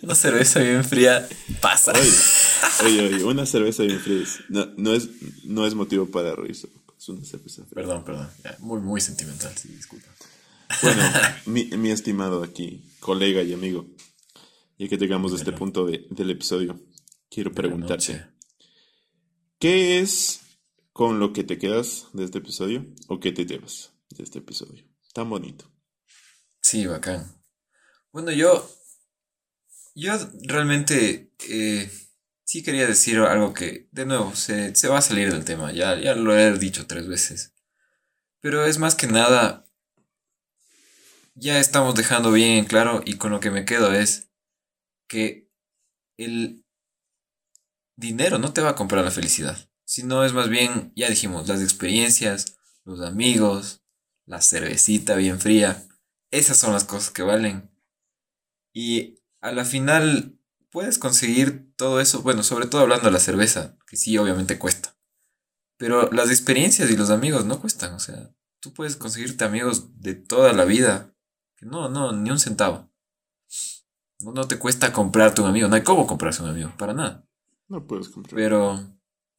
una 0.00 0.14
cerveza 0.14 0.60
bien 0.60 0.82
fría 0.82 1.28
pasa. 1.60 1.92
Oye, 2.82 3.08
oye, 3.08 3.24
una 3.24 3.44
cerveza 3.44 3.82
bien 3.82 4.00
fría 4.00 4.24
no, 4.48 4.68
no, 4.78 4.94
es, 4.94 5.10
no 5.44 5.66
es 5.66 5.74
motivo 5.74 6.06
para 6.06 6.34
reírse. 6.34 6.68
Es 6.98 7.08
una 7.10 7.26
cerveza 7.26 7.62
fría. 7.64 7.74
Perdón, 7.74 8.04
perdón. 8.04 8.26
muy, 8.60 8.80
muy 8.80 9.02
sentimental, 9.02 9.52
sí, 9.54 9.68
disculpa. 9.68 10.08
Bueno, 10.82 11.02
mi, 11.46 11.64
mi, 11.64 11.90
estimado 11.90 12.42
aquí, 12.42 12.82
colega 13.00 13.42
y 13.42 13.52
amigo, 13.52 13.86
ya 14.78 14.88
que 14.88 14.96
llegamos 14.96 15.32
a 15.32 15.36
este 15.36 15.52
punto 15.52 15.86
de, 15.86 16.06
del 16.10 16.30
episodio, 16.30 16.80
quiero 17.30 17.52
preguntarte: 17.52 18.26
¿qué 19.58 20.00
es 20.00 20.40
con 20.92 21.20
lo 21.20 21.32
que 21.32 21.44
te 21.44 21.58
quedas 21.58 22.08
de 22.12 22.24
este 22.24 22.38
episodio 22.38 22.86
o 23.08 23.20
qué 23.20 23.32
te 23.32 23.46
llevas 23.46 23.92
de 24.10 24.24
este 24.24 24.40
episodio? 24.40 24.84
Tan 25.12 25.30
bonito. 25.30 25.64
Sí, 26.60 26.86
bacán. 26.86 27.26
Bueno, 28.12 28.30
yo. 28.30 28.68
Yo 29.94 30.12
realmente. 30.42 31.32
Eh, 31.48 31.90
sí 32.44 32.62
quería 32.62 32.86
decir 32.86 33.18
algo 33.18 33.52
que, 33.52 33.88
de 33.92 34.06
nuevo, 34.06 34.34
se, 34.34 34.74
se, 34.74 34.88
va 34.88 34.98
a 34.98 35.02
salir 35.02 35.32
del 35.32 35.44
tema. 35.44 35.72
Ya, 35.72 35.98
ya 35.98 36.14
lo 36.14 36.36
he 36.36 36.58
dicho 36.58 36.86
tres 36.86 37.08
veces. 37.08 37.54
Pero 38.40 38.64
es 38.64 38.78
más 38.78 38.94
que 38.94 39.06
nada. 39.06 39.67
Ya 41.40 41.60
estamos 41.60 41.94
dejando 41.94 42.32
bien 42.32 42.58
en 42.58 42.64
claro 42.64 43.00
y 43.04 43.16
con 43.16 43.30
lo 43.30 43.40
que 43.40 43.50
me 43.50 43.64
quedo 43.64 43.92
es 43.92 44.30
que 45.08 45.50
el 46.16 46.64
dinero 47.96 48.38
no 48.38 48.52
te 48.52 48.60
va 48.60 48.70
a 48.70 48.74
comprar 48.74 49.04
la 49.04 49.10
felicidad. 49.10 49.70
Sino 49.84 50.24
es 50.24 50.32
más 50.32 50.48
bien, 50.48 50.92
ya 50.96 51.08
dijimos, 51.08 51.48
las 51.48 51.62
experiencias, 51.62 52.58
los 52.84 53.00
amigos, 53.00 53.82
la 54.26 54.42
cervecita 54.42 55.14
bien 55.14 55.40
fría 55.40 55.88
esas 56.30 56.58
son 56.58 56.72
las 56.72 56.84
cosas 56.84 57.10
que 57.10 57.22
valen. 57.22 57.70
Y 58.72 59.22
a 59.40 59.52
la 59.52 59.64
final 59.64 60.38
puedes 60.70 60.98
conseguir 60.98 61.72
todo 61.76 62.00
eso, 62.00 62.22
bueno, 62.22 62.42
sobre 62.42 62.66
todo 62.66 62.82
hablando 62.82 63.06
de 63.06 63.12
la 63.12 63.20
cerveza, 63.20 63.78
que 63.86 63.96
sí, 63.96 64.18
obviamente 64.18 64.58
cuesta. 64.58 64.96
Pero 65.78 66.10
las 66.12 66.30
experiencias 66.30 66.90
y 66.90 66.96
los 66.96 67.10
amigos 67.10 67.44
no 67.44 67.60
cuestan, 67.60 67.94
o 67.94 68.00
sea, 68.00 68.34
tú 68.60 68.74
puedes 68.74 68.96
conseguirte 68.96 69.44
amigos 69.44 70.00
de 70.00 70.14
toda 70.14 70.52
la 70.52 70.64
vida. 70.64 71.14
Que 71.58 71.66
no, 71.66 71.88
no, 71.88 72.12
ni 72.12 72.30
un 72.30 72.38
centavo. 72.38 72.88
No, 74.20 74.32
no 74.32 74.46
te 74.46 74.58
cuesta 74.58 74.92
comprarte 74.92 75.40
un 75.40 75.48
amigo, 75.48 75.68
no 75.68 75.74
hay 75.74 75.82
cómo 75.82 76.06
comprarse 76.06 76.42
un 76.42 76.50
amigo, 76.50 76.72
para 76.78 76.94
nada. 76.94 77.24
No 77.68 77.84
puedes 77.86 78.08
comprar. 78.08 78.36
Pero, 78.36 78.80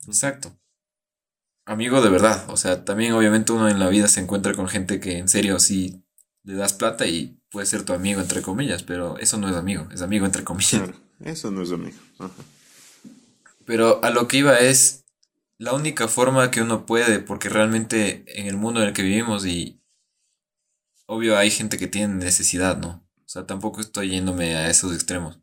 exacto. 0.06 0.56
Amigo 1.66 2.02
de 2.02 2.10
verdad, 2.10 2.50
o 2.50 2.58
sea, 2.58 2.84
también 2.84 3.14
obviamente 3.14 3.52
uno 3.52 3.70
en 3.70 3.80
la 3.80 3.90
vida 3.90 4.08
se 4.08 4.20
encuentra 4.20 4.54
con 4.54 4.68
gente 4.68 5.00
que 5.00 5.18
en 5.18 5.30
serio 5.30 5.60
sí 5.60 6.04
le 6.44 6.56
das 6.56 6.74
plata 6.74 7.06
y 7.08 7.40
puede 7.52 7.68
ser 7.68 7.84
tu 7.84 7.94
amigo, 7.94 8.20
entre 8.20 8.42
comillas, 8.42 8.84
pero 8.84 9.18
eso 9.18 9.38
no 9.38 9.50
es 9.50 9.56
amigo, 9.56 9.88
es 9.94 10.02
amigo, 10.02 10.26
entre 10.26 10.44
comillas. 10.44 10.82
Claro, 10.82 10.98
eso 11.20 11.52
no 11.52 11.62
es 11.62 11.72
amigo. 11.72 11.98
Pero 13.66 14.04
a 14.04 14.10
lo 14.10 14.28
que 14.28 14.38
iba 14.38 14.58
es 14.58 15.06
la 15.58 15.74
única 15.74 16.08
forma 16.08 16.52
que 16.52 16.62
uno 16.62 16.86
puede, 16.86 17.20
porque 17.20 17.50
realmente 17.50 18.24
en 18.28 18.48
el 18.48 18.58
mundo 18.58 18.82
en 18.82 18.88
el 18.88 18.94
que 18.94 19.04
vivimos 19.04 19.46
y 19.46 19.79
obvio 21.10 21.38
hay 21.38 21.50
gente 21.50 21.78
que 21.78 21.88
tiene 21.88 22.14
necesidad, 22.14 22.78
¿no? 22.78 23.04
O 23.26 23.30
sea, 23.32 23.48
tampoco 23.48 23.82
estoy 23.82 24.12
yéndome 24.12 24.56
a 24.56 24.70
esos 24.70 24.94
extremos. 24.94 25.40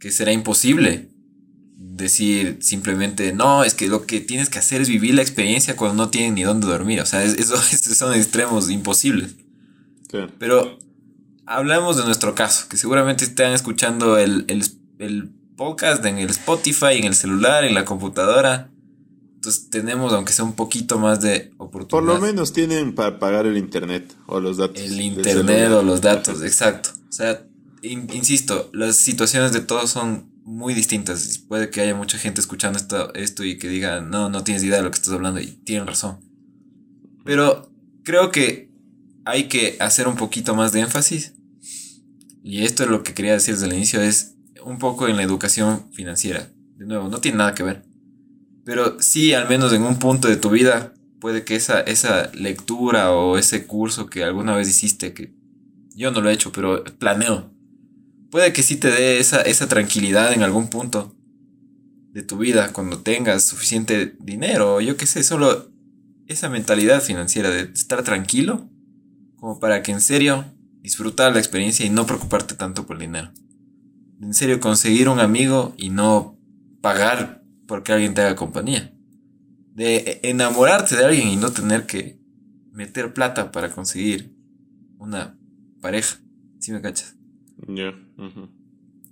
Que 0.00 0.10
será 0.10 0.32
imposible 0.32 1.10
decir 1.76 2.58
simplemente, 2.62 3.34
no, 3.34 3.62
es 3.62 3.74
que 3.74 3.88
lo 3.88 4.06
que 4.06 4.20
tienes 4.20 4.48
que 4.48 4.58
hacer 4.58 4.80
es 4.80 4.88
vivir 4.88 5.14
la 5.14 5.22
experiencia 5.22 5.76
cuando 5.76 6.02
no 6.02 6.10
tienen 6.10 6.34
ni 6.34 6.44
dónde 6.44 6.66
dormir. 6.66 7.00
O 7.02 7.06
sea, 7.06 7.22
eso, 7.22 7.54
esos 7.72 7.96
son 7.96 8.14
extremos 8.14 8.70
imposibles. 8.70 9.36
Pero 10.38 10.78
hablamos 11.44 11.98
de 11.98 12.04
nuestro 12.04 12.34
caso, 12.34 12.66
que 12.68 12.78
seguramente 12.78 13.24
están 13.24 13.52
escuchando 13.52 14.16
el, 14.16 14.46
podcast 15.56 16.04
en 16.06 16.18
el 16.18 16.30
Spotify, 16.30 16.96
en 16.96 17.04
el 17.04 17.14
celular, 17.14 17.64
en 17.64 17.74
la 17.74 17.84
computadora. 17.84 18.70
Entonces 19.44 19.68
tenemos, 19.68 20.10
aunque 20.14 20.32
sea 20.32 20.46
un 20.46 20.54
poquito 20.54 20.98
más 20.98 21.20
de 21.20 21.52
oportunidad. 21.58 21.90
Por 21.90 22.02
lo 22.02 22.18
menos 22.18 22.54
tienen 22.54 22.94
para 22.94 23.18
pagar 23.18 23.44
el 23.44 23.58
internet 23.58 24.16
o 24.26 24.40
los 24.40 24.56
datos. 24.56 24.80
El 24.80 24.98
internet 24.98 25.70
o 25.70 25.82
los 25.82 26.00
datos, 26.00 26.42
exacto. 26.42 26.88
O 27.10 27.12
sea, 27.12 27.46
insisto, 27.82 28.70
las 28.72 28.96
situaciones 28.96 29.52
de 29.52 29.60
todos 29.60 29.90
son 29.90 30.32
muy 30.44 30.72
distintas. 30.72 31.42
Puede 31.46 31.68
que 31.68 31.82
haya 31.82 31.94
mucha 31.94 32.16
gente 32.16 32.40
escuchando 32.40 32.78
esto, 32.78 33.12
esto 33.12 33.44
y 33.44 33.58
que 33.58 33.68
diga, 33.68 34.00
no, 34.00 34.30
no 34.30 34.44
tienes 34.44 34.64
idea 34.64 34.78
de 34.78 34.84
lo 34.84 34.90
que 34.90 34.96
estás 34.96 35.12
hablando 35.12 35.40
y 35.40 35.48
tienen 35.48 35.86
razón. 35.86 36.20
Pero 37.26 37.70
creo 38.02 38.32
que 38.32 38.70
hay 39.26 39.48
que 39.48 39.76
hacer 39.78 40.08
un 40.08 40.16
poquito 40.16 40.54
más 40.54 40.72
de 40.72 40.80
énfasis. 40.80 41.34
Y 42.42 42.64
esto 42.64 42.84
es 42.84 42.88
lo 42.88 43.02
que 43.02 43.12
quería 43.12 43.34
decir 43.34 43.52
desde 43.52 43.66
el 43.66 43.74
inicio, 43.74 44.00
es 44.00 44.36
un 44.64 44.78
poco 44.78 45.06
en 45.06 45.18
la 45.18 45.22
educación 45.22 45.92
financiera. 45.92 46.50
De 46.78 46.86
nuevo, 46.86 47.10
no 47.10 47.20
tiene 47.20 47.36
nada 47.36 47.54
que 47.54 47.62
ver. 47.62 47.93
Pero 48.64 49.00
sí, 49.00 49.34
al 49.34 49.48
menos 49.48 49.72
en 49.72 49.82
un 49.82 49.98
punto 49.98 50.28
de 50.28 50.36
tu 50.36 50.50
vida, 50.50 50.94
puede 51.20 51.44
que 51.44 51.56
esa, 51.56 51.80
esa 51.80 52.30
lectura 52.32 53.12
o 53.12 53.38
ese 53.38 53.66
curso 53.66 54.06
que 54.06 54.24
alguna 54.24 54.56
vez 54.56 54.68
hiciste, 54.68 55.12
que 55.12 55.34
yo 55.94 56.10
no 56.10 56.20
lo 56.20 56.30
he 56.30 56.32
hecho, 56.32 56.52
pero 56.52 56.82
planeo, 56.98 57.50
puede 58.30 58.52
que 58.52 58.62
sí 58.62 58.76
te 58.76 58.90
dé 58.90 59.18
esa, 59.18 59.42
esa 59.42 59.68
tranquilidad 59.68 60.32
en 60.32 60.42
algún 60.42 60.68
punto 60.68 61.14
de 62.12 62.22
tu 62.22 62.38
vida 62.38 62.72
cuando 62.72 62.98
tengas 63.00 63.44
suficiente 63.44 64.16
dinero, 64.18 64.80
yo 64.80 64.96
qué 64.96 65.06
sé, 65.06 65.22
solo 65.22 65.70
esa 66.26 66.48
mentalidad 66.48 67.02
financiera 67.02 67.50
de 67.50 67.70
estar 67.72 68.02
tranquilo 68.02 68.68
como 69.36 69.60
para 69.60 69.82
que 69.82 69.92
en 69.92 70.00
serio 70.00 70.44
disfrutar 70.80 71.32
la 71.32 71.38
experiencia 71.38 71.84
y 71.84 71.90
no 71.90 72.06
preocuparte 72.06 72.54
tanto 72.54 72.86
por 72.86 72.96
el 72.96 73.02
dinero. 73.02 73.30
En 74.20 74.32
serio, 74.32 74.60
conseguir 74.60 75.08
un 75.08 75.20
amigo 75.20 75.74
y 75.76 75.90
no 75.90 76.38
pagar 76.80 77.43
porque 77.66 77.92
alguien 77.92 78.14
te 78.14 78.22
haga 78.22 78.36
compañía. 78.36 78.94
De 79.74 80.20
enamorarte 80.22 80.96
de 80.96 81.04
alguien 81.04 81.28
y 81.28 81.36
no 81.36 81.50
tener 81.52 81.86
que 81.86 82.20
meter 82.72 83.12
plata 83.12 83.52
para 83.52 83.70
conseguir 83.70 84.36
una 84.98 85.38
pareja. 85.80 86.18
¿Sí 86.60 86.72
me 86.72 86.80
cachas? 86.80 87.16
Ya. 87.68 87.92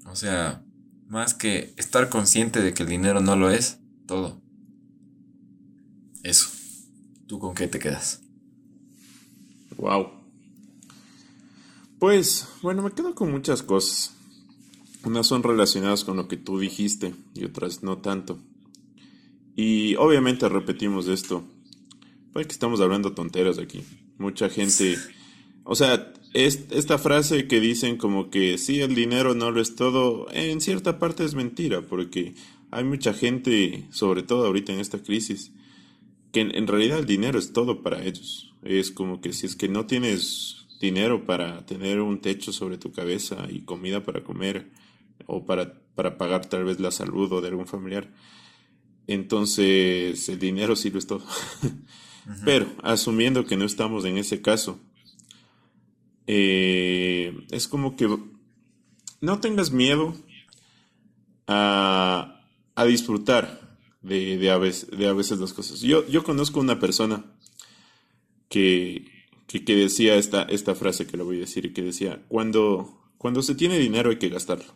O 0.06 0.16
sea, 0.16 0.64
más 1.08 1.34
que 1.34 1.74
estar 1.76 2.08
consciente 2.08 2.60
de 2.60 2.74
que 2.74 2.82
el 2.82 2.88
dinero 2.88 3.20
no 3.20 3.36
lo 3.36 3.50
es, 3.50 3.78
todo. 4.06 4.40
Eso. 6.22 6.48
¿Tú 7.26 7.38
con 7.38 7.54
qué 7.54 7.66
te 7.68 7.78
quedas? 7.78 8.22
Wow. 9.76 10.10
Pues, 11.98 12.48
bueno, 12.62 12.82
me 12.82 12.90
quedo 12.92 13.14
con 13.14 13.30
muchas 13.30 13.62
cosas. 13.62 14.14
Unas 15.04 15.26
son 15.26 15.42
relacionadas 15.42 16.04
con 16.04 16.16
lo 16.16 16.28
que 16.28 16.36
tú 16.36 16.58
dijiste 16.58 17.14
y 17.34 17.44
otras 17.44 17.82
no 17.82 17.98
tanto. 17.98 18.38
Y 19.56 19.96
obviamente 19.96 20.48
repetimos 20.48 21.08
esto. 21.08 21.44
Pues 22.32 22.46
que 22.46 22.52
estamos 22.52 22.80
hablando 22.80 23.12
tonteras 23.12 23.58
aquí. 23.58 23.84
Mucha 24.18 24.48
gente, 24.48 24.96
o 25.64 25.74
sea, 25.74 26.12
es, 26.32 26.66
esta 26.70 26.98
frase 26.98 27.46
que 27.46 27.60
dicen 27.60 27.96
como 27.96 28.30
que 28.30 28.56
sí, 28.56 28.80
el 28.80 28.94
dinero 28.94 29.34
no 29.34 29.50
lo 29.50 29.60
es 29.60 29.74
todo, 29.74 30.28
en 30.32 30.60
cierta 30.60 30.98
parte 30.98 31.24
es 31.24 31.34
mentira, 31.34 31.82
porque 31.82 32.34
hay 32.70 32.84
mucha 32.84 33.12
gente, 33.12 33.86
sobre 33.90 34.22
todo 34.22 34.46
ahorita 34.46 34.72
en 34.72 34.80
esta 34.80 35.02
crisis, 35.02 35.52
que 36.32 36.40
en, 36.40 36.66
realidad 36.66 37.00
el 37.00 37.06
dinero 37.06 37.38
es 37.38 37.52
todo 37.52 37.82
para 37.82 38.02
ellos. 38.02 38.54
Es 38.62 38.90
como 38.90 39.20
que 39.20 39.34
si 39.34 39.44
es 39.44 39.56
que 39.56 39.68
no 39.68 39.86
tienes 39.86 40.66
dinero 40.80 41.26
para 41.26 41.66
tener 41.66 42.00
un 42.00 42.20
techo 42.20 42.52
sobre 42.52 42.78
tu 42.78 42.90
cabeza 42.90 43.46
y 43.50 43.60
comida 43.60 44.02
para 44.02 44.24
comer, 44.24 44.70
o 45.26 45.44
para, 45.46 45.80
para 45.94 46.18
pagar 46.18 46.46
tal 46.46 46.64
vez 46.64 46.80
la 46.80 46.90
salud 46.90 47.32
o 47.32 47.40
de 47.40 47.48
algún 47.48 47.66
familiar, 47.66 48.12
entonces 49.06 50.28
el 50.28 50.38
dinero 50.38 50.76
sí 50.76 50.90
lo 50.90 50.98
es 50.98 51.06
todo. 51.06 51.24
Pero 52.44 52.66
asumiendo 52.82 53.44
que 53.44 53.56
no 53.56 53.64
estamos 53.64 54.04
en 54.04 54.16
ese 54.16 54.40
caso, 54.42 54.78
eh, 56.26 57.46
es 57.50 57.66
como 57.66 57.96
que 57.96 58.08
no 59.20 59.40
tengas 59.40 59.72
miedo 59.72 60.14
a, 61.46 62.42
a 62.74 62.84
disfrutar 62.84 63.78
de, 64.02 64.38
de, 64.38 64.50
a 64.50 64.58
veces, 64.58 64.90
de, 64.90 65.08
a 65.08 65.12
veces, 65.12 65.38
las 65.38 65.52
cosas. 65.52 65.80
Yo, 65.80 66.06
yo 66.06 66.22
conozco 66.22 66.60
una 66.60 66.78
persona 66.78 67.24
que, 68.48 69.06
que, 69.46 69.64
que, 69.64 69.76
decía 69.76 70.16
esta, 70.16 70.42
esta 70.42 70.74
frase 70.74 71.06
que 71.06 71.16
lo 71.16 71.24
voy 71.24 71.36
a 71.36 71.40
decir, 71.40 71.72
que 71.72 71.82
decía, 71.82 72.22
cuando, 72.28 73.00
cuando 73.18 73.42
se 73.42 73.54
tiene 73.54 73.78
dinero 73.78 74.10
hay 74.10 74.18
que 74.18 74.28
gastarlo. 74.28 74.74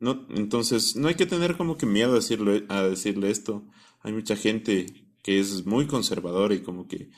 No, 0.00 0.26
entonces, 0.30 0.96
no 0.96 1.08
hay 1.08 1.14
que 1.14 1.26
tener 1.26 1.56
como 1.56 1.76
que 1.76 1.86
miedo 1.86 2.12
a 2.12 2.16
decirle, 2.16 2.64
a 2.68 2.82
decirle 2.82 3.30
esto. 3.30 3.64
Hay 4.00 4.12
mucha 4.12 4.36
gente 4.36 4.86
que 5.22 5.40
es 5.40 5.66
muy 5.66 5.86
conservadora 5.86 6.54
y 6.54 6.60
como 6.62 6.86
que 6.86 7.10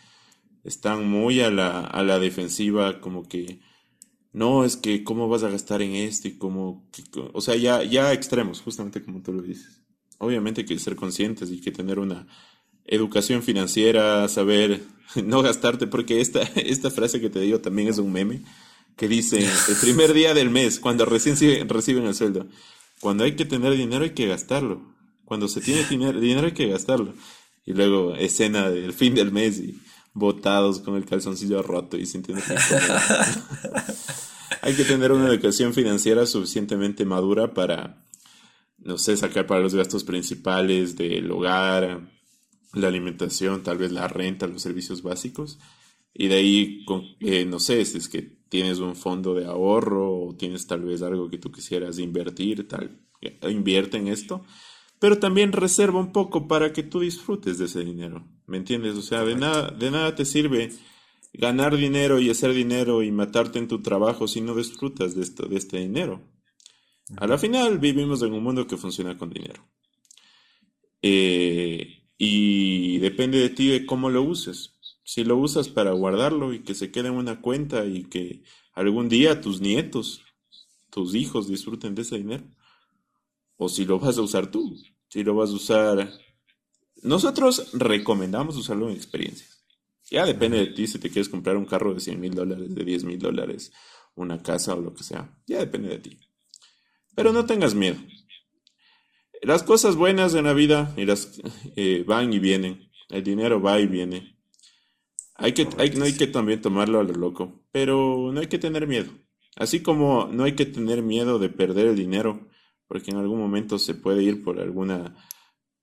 están 0.64 1.08
muy 1.08 1.40
a 1.40 1.50
la, 1.50 1.80
a 1.80 2.02
la 2.02 2.18
defensiva, 2.18 3.00
como 3.00 3.28
que 3.28 3.60
no, 4.32 4.64
es 4.64 4.76
que 4.76 5.04
cómo 5.04 5.28
vas 5.28 5.42
a 5.42 5.50
gastar 5.50 5.82
en 5.82 5.94
esto 5.94 6.28
y 6.28 6.38
como, 6.38 6.88
o 7.32 7.40
sea, 7.40 7.56
ya, 7.56 7.82
ya 7.82 8.12
extremos, 8.12 8.60
justamente 8.60 9.02
como 9.02 9.22
tú 9.22 9.32
lo 9.32 9.42
dices. 9.42 9.82
Obviamente 10.18 10.62
hay 10.62 10.66
que 10.66 10.78
ser 10.78 10.96
conscientes 10.96 11.50
y 11.50 11.60
que 11.60 11.72
tener 11.72 11.98
una 11.98 12.26
educación 12.84 13.42
financiera, 13.42 14.28
saber 14.28 14.82
no 15.24 15.42
gastarte, 15.42 15.86
porque 15.86 16.20
esta, 16.20 16.42
esta 16.56 16.90
frase 16.90 17.20
que 17.20 17.30
te 17.30 17.40
digo 17.40 17.60
también 17.60 17.88
es 17.88 17.98
un 17.98 18.12
meme 18.12 18.42
que 19.00 19.08
dice 19.08 19.38
el 19.38 19.76
primer 19.80 20.12
día 20.12 20.34
del 20.34 20.50
mes, 20.50 20.78
cuando 20.78 21.06
recién 21.06 21.34
reciben 21.66 22.04
el 22.04 22.14
sueldo, 22.14 22.46
cuando 23.00 23.24
hay 23.24 23.34
que 23.34 23.46
tener 23.46 23.72
dinero 23.72 24.04
hay 24.04 24.10
que 24.10 24.26
gastarlo. 24.26 24.94
Cuando 25.24 25.48
se 25.48 25.62
tiene 25.62 25.84
dinero, 25.88 26.46
hay 26.46 26.52
que 26.52 26.68
gastarlo. 26.68 27.14
Y 27.64 27.72
luego 27.72 28.14
escena 28.14 28.68
del 28.68 28.92
fin 28.92 29.14
del 29.14 29.32
mes 29.32 29.58
y 29.58 29.80
botados 30.12 30.80
con 30.80 30.96
el 30.96 31.06
calzoncillo 31.06 31.62
roto 31.62 31.96
y 31.96 32.04
sintiendo 32.04 32.44
Hay 34.60 34.74
que 34.74 34.84
tener 34.84 35.12
una 35.12 35.28
educación 35.28 35.72
financiera 35.72 36.26
suficientemente 36.26 37.06
madura 37.06 37.54
para, 37.54 38.04
no 38.76 38.98
sé, 38.98 39.16
sacar 39.16 39.46
para 39.46 39.62
los 39.62 39.74
gastos 39.74 40.04
principales 40.04 40.96
del 40.96 41.30
hogar, 41.30 42.06
la 42.74 42.88
alimentación, 42.88 43.62
tal 43.62 43.78
vez 43.78 43.92
la 43.92 44.08
renta, 44.08 44.46
los 44.46 44.60
servicios 44.60 45.02
básicos. 45.02 45.58
Y 46.12 46.28
de 46.28 46.34
ahí, 46.34 46.84
eh, 47.20 47.46
no 47.46 47.60
sé, 47.60 47.82
si 47.86 47.96
es 47.96 48.06
que 48.06 48.39
tienes 48.50 48.80
un 48.80 48.96
fondo 48.96 49.32
de 49.32 49.46
ahorro 49.46 50.12
o 50.12 50.34
tienes 50.34 50.66
tal 50.66 50.82
vez 50.82 51.00
algo 51.00 51.30
que 51.30 51.38
tú 51.38 51.50
quisieras 51.50 51.98
invertir, 51.98 52.68
tal, 52.68 53.00
invierte 53.48 53.96
en 53.96 54.08
esto, 54.08 54.44
pero 54.98 55.18
también 55.18 55.52
reserva 55.52 56.00
un 56.00 56.12
poco 56.12 56.46
para 56.48 56.72
que 56.72 56.82
tú 56.82 57.00
disfrutes 57.00 57.58
de 57.58 57.66
ese 57.66 57.84
dinero, 57.84 58.26
¿me 58.46 58.58
entiendes? 58.58 58.96
O 58.96 59.02
sea, 59.02 59.24
de 59.24 59.36
nada, 59.36 59.70
de 59.70 59.90
nada 59.90 60.14
te 60.14 60.24
sirve 60.24 60.70
ganar 61.32 61.76
dinero 61.76 62.18
y 62.18 62.28
hacer 62.28 62.52
dinero 62.52 63.02
y 63.04 63.12
matarte 63.12 63.60
en 63.60 63.68
tu 63.68 63.80
trabajo 63.82 64.26
si 64.26 64.40
no 64.40 64.54
disfrutas 64.54 65.14
de, 65.14 65.22
esto, 65.22 65.46
de 65.46 65.56
este 65.56 65.78
dinero. 65.78 66.20
A 67.16 67.28
la 67.28 67.38
final 67.38 67.78
vivimos 67.78 68.20
en 68.22 68.32
un 68.32 68.42
mundo 68.42 68.66
que 68.66 68.76
funciona 68.76 69.16
con 69.16 69.30
dinero. 69.30 69.64
Eh, 71.02 72.08
y 72.18 72.98
depende 72.98 73.38
de 73.38 73.50
ti 73.50 73.68
de 73.68 73.86
cómo 73.86 74.10
lo 74.10 74.22
uses 74.22 74.79
si 75.10 75.24
lo 75.24 75.36
usas 75.36 75.68
para 75.68 75.90
guardarlo 75.90 76.54
y 76.54 76.62
que 76.62 76.72
se 76.72 76.92
quede 76.92 77.08
en 77.08 77.14
una 77.14 77.40
cuenta 77.40 77.84
y 77.84 78.04
que 78.04 78.44
algún 78.74 79.08
día 79.08 79.40
tus 79.40 79.60
nietos, 79.60 80.22
tus 80.88 81.16
hijos 81.16 81.48
disfruten 81.48 81.96
de 81.96 82.02
ese 82.02 82.18
dinero. 82.18 82.44
O 83.56 83.68
si 83.68 83.84
lo 83.86 83.98
vas 83.98 84.18
a 84.18 84.22
usar 84.22 84.52
tú, 84.52 84.72
si 85.08 85.24
lo 85.24 85.34
vas 85.34 85.50
a 85.50 85.54
usar... 85.54 86.12
Nosotros 87.02 87.70
recomendamos 87.72 88.56
usarlo 88.56 88.88
en 88.88 88.94
experiencias. 88.94 89.64
Ya 90.12 90.24
depende 90.24 90.58
de 90.58 90.66
ti 90.68 90.86
si 90.86 91.00
te 91.00 91.10
quieres 91.10 91.28
comprar 91.28 91.56
un 91.56 91.66
carro 91.66 91.92
de 91.92 91.98
100 91.98 92.20
mil 92.20 92.32
dólares, 92.32 92.72
de 92.72 92.84
10 92.84 93.02
mil 93.02 93.18
dólares, 93.18 93.72
una 94.14 94.40
casa 94.40 94.76
o 94.76 94.80
lo 94.80 94.94
que 94.94 95.02
sea. 95.02 95.36
Ya 95.44 95.58
depende 95.58 95.88
de 95.88 95.98
ti. 95.98 96.20
Pero 97.16 97.32
no 97.32 97.46
tengas 97.46 97.74
miedo. 97.74 97.98
Las 99.42 99.64
cosas 99.64 99.96
buenas 99.96 100.32
de 100.32 100.42
la 100.42 100.52
vida 100.52 100.94
y 100.96 101.04
las, 101.04 101.42
eh, 101.74 102.04
van 102.06 102.32
y 102.32 102.38
vienen. 102.38 102.92
El 103.08 103.24
dinero 103.24 103.60
va 103.60 103.80
y 103.80 103.88
viene. 103.88 104.39
Hay 105.40 105.52
que, 105.52 105.66
hay, 105.78 105.90
no 105.90 106.04
hay 106.04 106.12
que 106.12 106.26
también 106.26 106.60
tomarlo 106.60 107.00
a 107.00 107.02
lo 107.02 107.14
loco, 107.14 107.64
pero 107.72 108.30
no 108.32 108.40
hay 108.40 108.46
que 108.46 108.58
tener 108.58 108.86
miedo. 108.86 109.10
Así 109.56 109.80
como 109.80 110.28
no 110.30 110.44
hay 110.44 110.52
que 110.52 110.66
tener 110.66 111.02
miedo 111.02 111.38
de 111.38 111.48
perder 111.48 111.88
el 111.88 111.96
dinero, 111.96 112.48
porque 112.86 113.10
en 113.10 113.16
algún 113.16 113.38
momento 113.38 113.78
se 113.78 113.94
puede 113.94 114.22
ir 114.22 114.44
por 114.44 114.60
alguna 114.60 115.16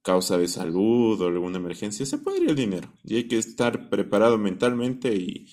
causa 0.03 0.38
de 0.38 0.47
salud 0.47 1.20
o 1.20 1.28
alguna 1.28 1.58
emergencia, 1.58 2.05
se 2.05 2.20
puede 2.20 2.43
ir 2.43 2.49
el 2.49 2.55
dinero. 2.55 2.93
Y 3.03 3.16
hay 3.16 3.28
que 3.28 3.38
estar 3.38 3.89
preparado 3.89 4.38
mentalmente 4.38 5.16
y, 5.16 5.47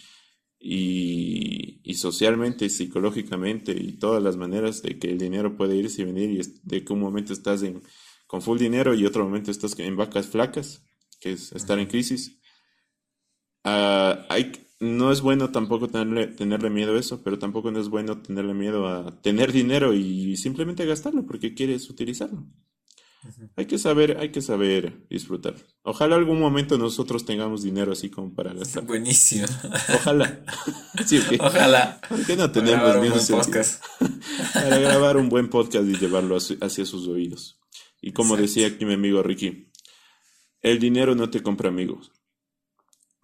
y, 0.61 1.95
socialmente 1.95 2.67
y 2.67 2.71
psicológicamente 2.71 3.73
y 3.73 3.99
todas 3.99 4.23
las 4.23 4.37
maneras 4.37 4.83
de 4.83 4.99
que 4.99 5.11
el 5.11 5.19
dinero 5.19 5.57
puede 5.57 5.77
irse 5.77 6.03
y 6.03 6.05
venir 6.05 6.31
y 6.31 6.41
de 6.63 6.85
que 6.85 6.93
un 6.93 7.01
momento 7.01 7.33
estás 7.33 7.63
en, 7.63 7.83
con 8.27 8.43
full 8.43 8.59
dinero 8.59 8.95
y 8.95 9.07
otro 9.07 9.25
momento 9.25 9.51
estás 9.51 9.79
en 9.79 9.97
vacas 9.97 10.27
flacas, 10.27 10.85
que 11.21 11.33
es 11.33 11.53
estar 11.53 11.79
en 11.79 11.87
crisis. 11.87 12.41
Ah, 13.65 14.27
hay, 14.29 14.53
no 14.81 15.11
es 15.11 15.21
bueno 15.21 15.51
tampoco 15.51 15.89
tenerle, 15.89 16.27
tenerle 16.29 16.71
miedo 16.71 16.95
a 16.95 17.01
eso, 17.01 17.23
pero 17.23 17.39
tampoco 17.39 17.71
no 17.71 17.81
es 17.81 17.89
bueno 17.89 18.23
tenerle 18.23 18.55
miedo 18.55 18.87
a 18.87 19.21
tener 19.23 19.53
dinero 19.53 19.95
y 19.95 20.37
simplemente 20.37 20.87
gastarlo 20.87 21.27
porque 21.27 21.55
quieres 21.55 21.89
utilizarlo. 21.91 22.47
Hay 23.57 23.67
que 23.67 23.79
saber, 23.79 24.19
hay 24.21 24.31
que 24.31 24.43
saber 24.43 25.07
disfrutar. 25.09 25.55
Ojalá 25.83 26.17
algún 26.17 26.39
momento 26.39 26.77
nosotros 26.77 27.25
tengamos 27.25 27.63
dinero 27.63 27.93
así 27.93 28.11
como 28.11 28.35
para 28.35 28.53
gastar. 28.55 28.85
Buenísimo. 28.85 29.47
Ojalá. 29.95 30.45
Ojalá. 31.41 32.01
¿Por 32.09 32.27
qué 32.27 32.37
no 32.37 32.51
tenemos 32.51 33.31
podcast? 33.31 33.83
para 34.55 34.79
grabar 34.79 35.17
un 35.17 35.29
buen 35.29 35.49
podcast 35.49 35.89
y 35.89 35.97
llevarlo 35.97 36.37
hacia 36.37 36.87
sus 36.87 37.09
oídos. 37.09 37.59
Y 38.01 38.13
como 38.13 38.37
decía 38.37 38.67
aquí 38.67 38.85
mi 38.85 38.95
amigo 38.95 39.23
Ricky, 39.23 39.71
el 40.61 40.79
dinero 40.79 41.15
no 41.15 41.31
te 41.31 41.43
compra 41.43 41.71
amigos. 41.71 42.13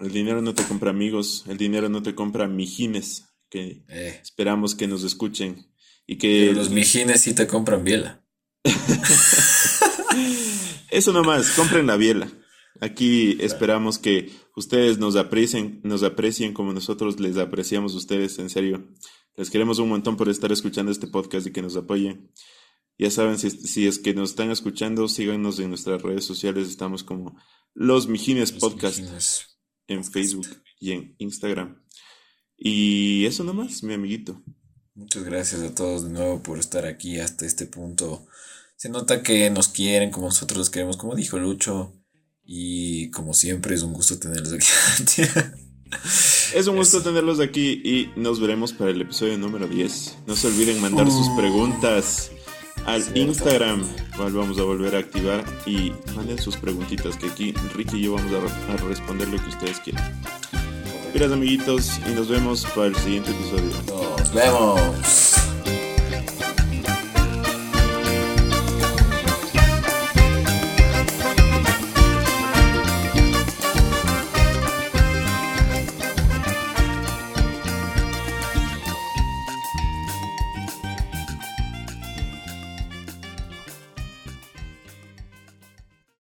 El 0.00 0.12
dinero 0.12 0.40
no 0.40 0.54
te 0.54 0.64
compra 0.64 0.90
amigos, 0.90 1.44
el 1.46 1.58
dinero 1.58 1.90
no 1.90 2.02
te 2.02 2.14
compra 2.14 2.48
mijines, 2.48 3.28
que 3.50 3.84
eh. 3.88 4.18
esperamos 4.22 4.74
que 4.74 4.86
nos 4.86 5.04
escuchen. 5.04 5.66
Y 6.06 6.16
que... 6.16 6.52
los 6.54 6.70
mijines 6.70 7.20
sí 7.20 7.34
te 7.34 7.46
compran 7.46 7.84
biela. 7.84 8.24
Eso 10.90 11.12
nomás, 11.12 11.50
compren 11.50 11.86
la 11.86 11.96
biela. 11.96 12.32
Aquí 12.80 13.36
esperamos 13.40 13.98
que 13.98 14.32
ustedes 14.56 14.98
nos 14.98 15.16
aprecien, 15.16 15.80
nos 15.84 16.02
aprecien 16.02 16.54
como 16.54 16.72
nosotros 16.72 17.20
les 17.20 17.36
apreciamos 17.36 17.94
a 17.94 17.98
ustedes, 17.98 18.38
en 18.38 18.48
serio. 18.48 18.88
Les 19.36 19.50
queremos 19.50 19.78
un 19.78 19.90
montón 19.90 20.16
por 20.16 20.30
estar 20.30 20.50
escuchando 20.50 20.90
este 20.90 21.08
podcast 21.08 21.46
y 21.46 21.52
que 21.52 21.62
nos 21.62 21.76
apoyen. 21.76 22.32
Ya 22.98 23.10
saben, 23.10 23.38
si, 23.38 23.50
si 23.50 23.86
es 23.86 23.98
que 23.98 24.14
nos 24.14 24.30
están 24.30 24.50
escuchando, 24.50 25.08
síganos 25.08 25.60
en 25.60 25.68
nuestras 25.68 26.02
redes 26.02 26.24
sociales. 26.24 26.68
Estamos 26.68 27.04
como 27.04 27.36
Los 27.74 28.08
Mijines 28.08 28.52
Podcast 28.52 29.00
en 29.90 30.04
Facebook 30.04 30.46
y 30.78 30.92
en 30.92 31.14
Instagram. 31.18 31.82
Y 32.56 33.26
eso 33.26 33.44
nomás, 33.44 33.82
mi 33.82 33.94
amiguito. 33.94 34.42
Muchas 34.94 35.24
gracias 35.24 35.62
a 35.62 35.74
todos 35.74 36.04
de 36.04 36.10
nuevo 36.10 36.42
por 36.42 36.58
estar 36.58 36.86
aquí 36.86 37.18
hasta 37.18 37.46
este 37.46 37.66
punto. 37.66 38.26
Se 38.76 38.88
nota 38.88 39.22
que 39.22 39.50
nos 39.50 39.68
quieren 39.68 40.10
como 40.10 40.26
nosotros 40.26 40.58
los 40.58 40.70
queremos, 40.70 40.96
como 40.96 41.14
dijo 41.14 41.38
Lucho. 41.38 41.92
Y 42.44 43.10
como 43.10 43.34
siempre 43.34 43.74
es 43.74 43.82
un 43.82 43.92
gusto 43.92 44.18
tenerlos 44.18 44.52
aquí. 44.52 45.22
es 46.54 46.66
un 46.66 46.76
gusto 46.76 47.02
tenerlos 47.02 47.40
aquí 47.40 47.80
y 47.84 48.10
nos 48.16 48.40
veremos 48.40 48.72
para 48.72 48.90
el 48.90 49.00
episodio 49.00 49.38
número 49.38 49.68
10. 49.68 50.18
No 50.26 50.36
se 50.36 50.48
olviden 50.48 50.80
mandar 50.80 51.10
sus 51.10 51.28
uh. 51.28 51.36
preguntas 51.36 52.30
al 52.94 53.16
Instagram, 53.16 53.82
cual 54.16 54.32
vamos 54.32 54.58
a 54.58 54.62
volver 54.62 54.96
a 54.96 54.98
activar 54.98 55.44
y 55.66 55.92
manden 56.16 56.38
sus 56.38 56.56
preguntitas 56.56 57.16
que 57.16 57.26
aquí 57.26 57.52
Ricky 57.74 57.98
y 57.98 58.02
yo 58.02 58.14
vamos 58.14 58.32
a, 58.32 58.76
responder 58.88 59.28
lo 59.28 59.38
que 59.40 59.48
ustedes 59.48 59.78
quieran. 59.80 60.20
Gracias 61.12 61.32
amiguitos 61.32 62.00
y 62.08 62.14
nos 62.14 62.28
vemos 62.28 62.66
para 62.74 62.88
el 62.88 62.96
siguiente 62.96 63.30
episodio. 63.30 63.70
Nos 64.18 64.32
vemos. 64.32 65.29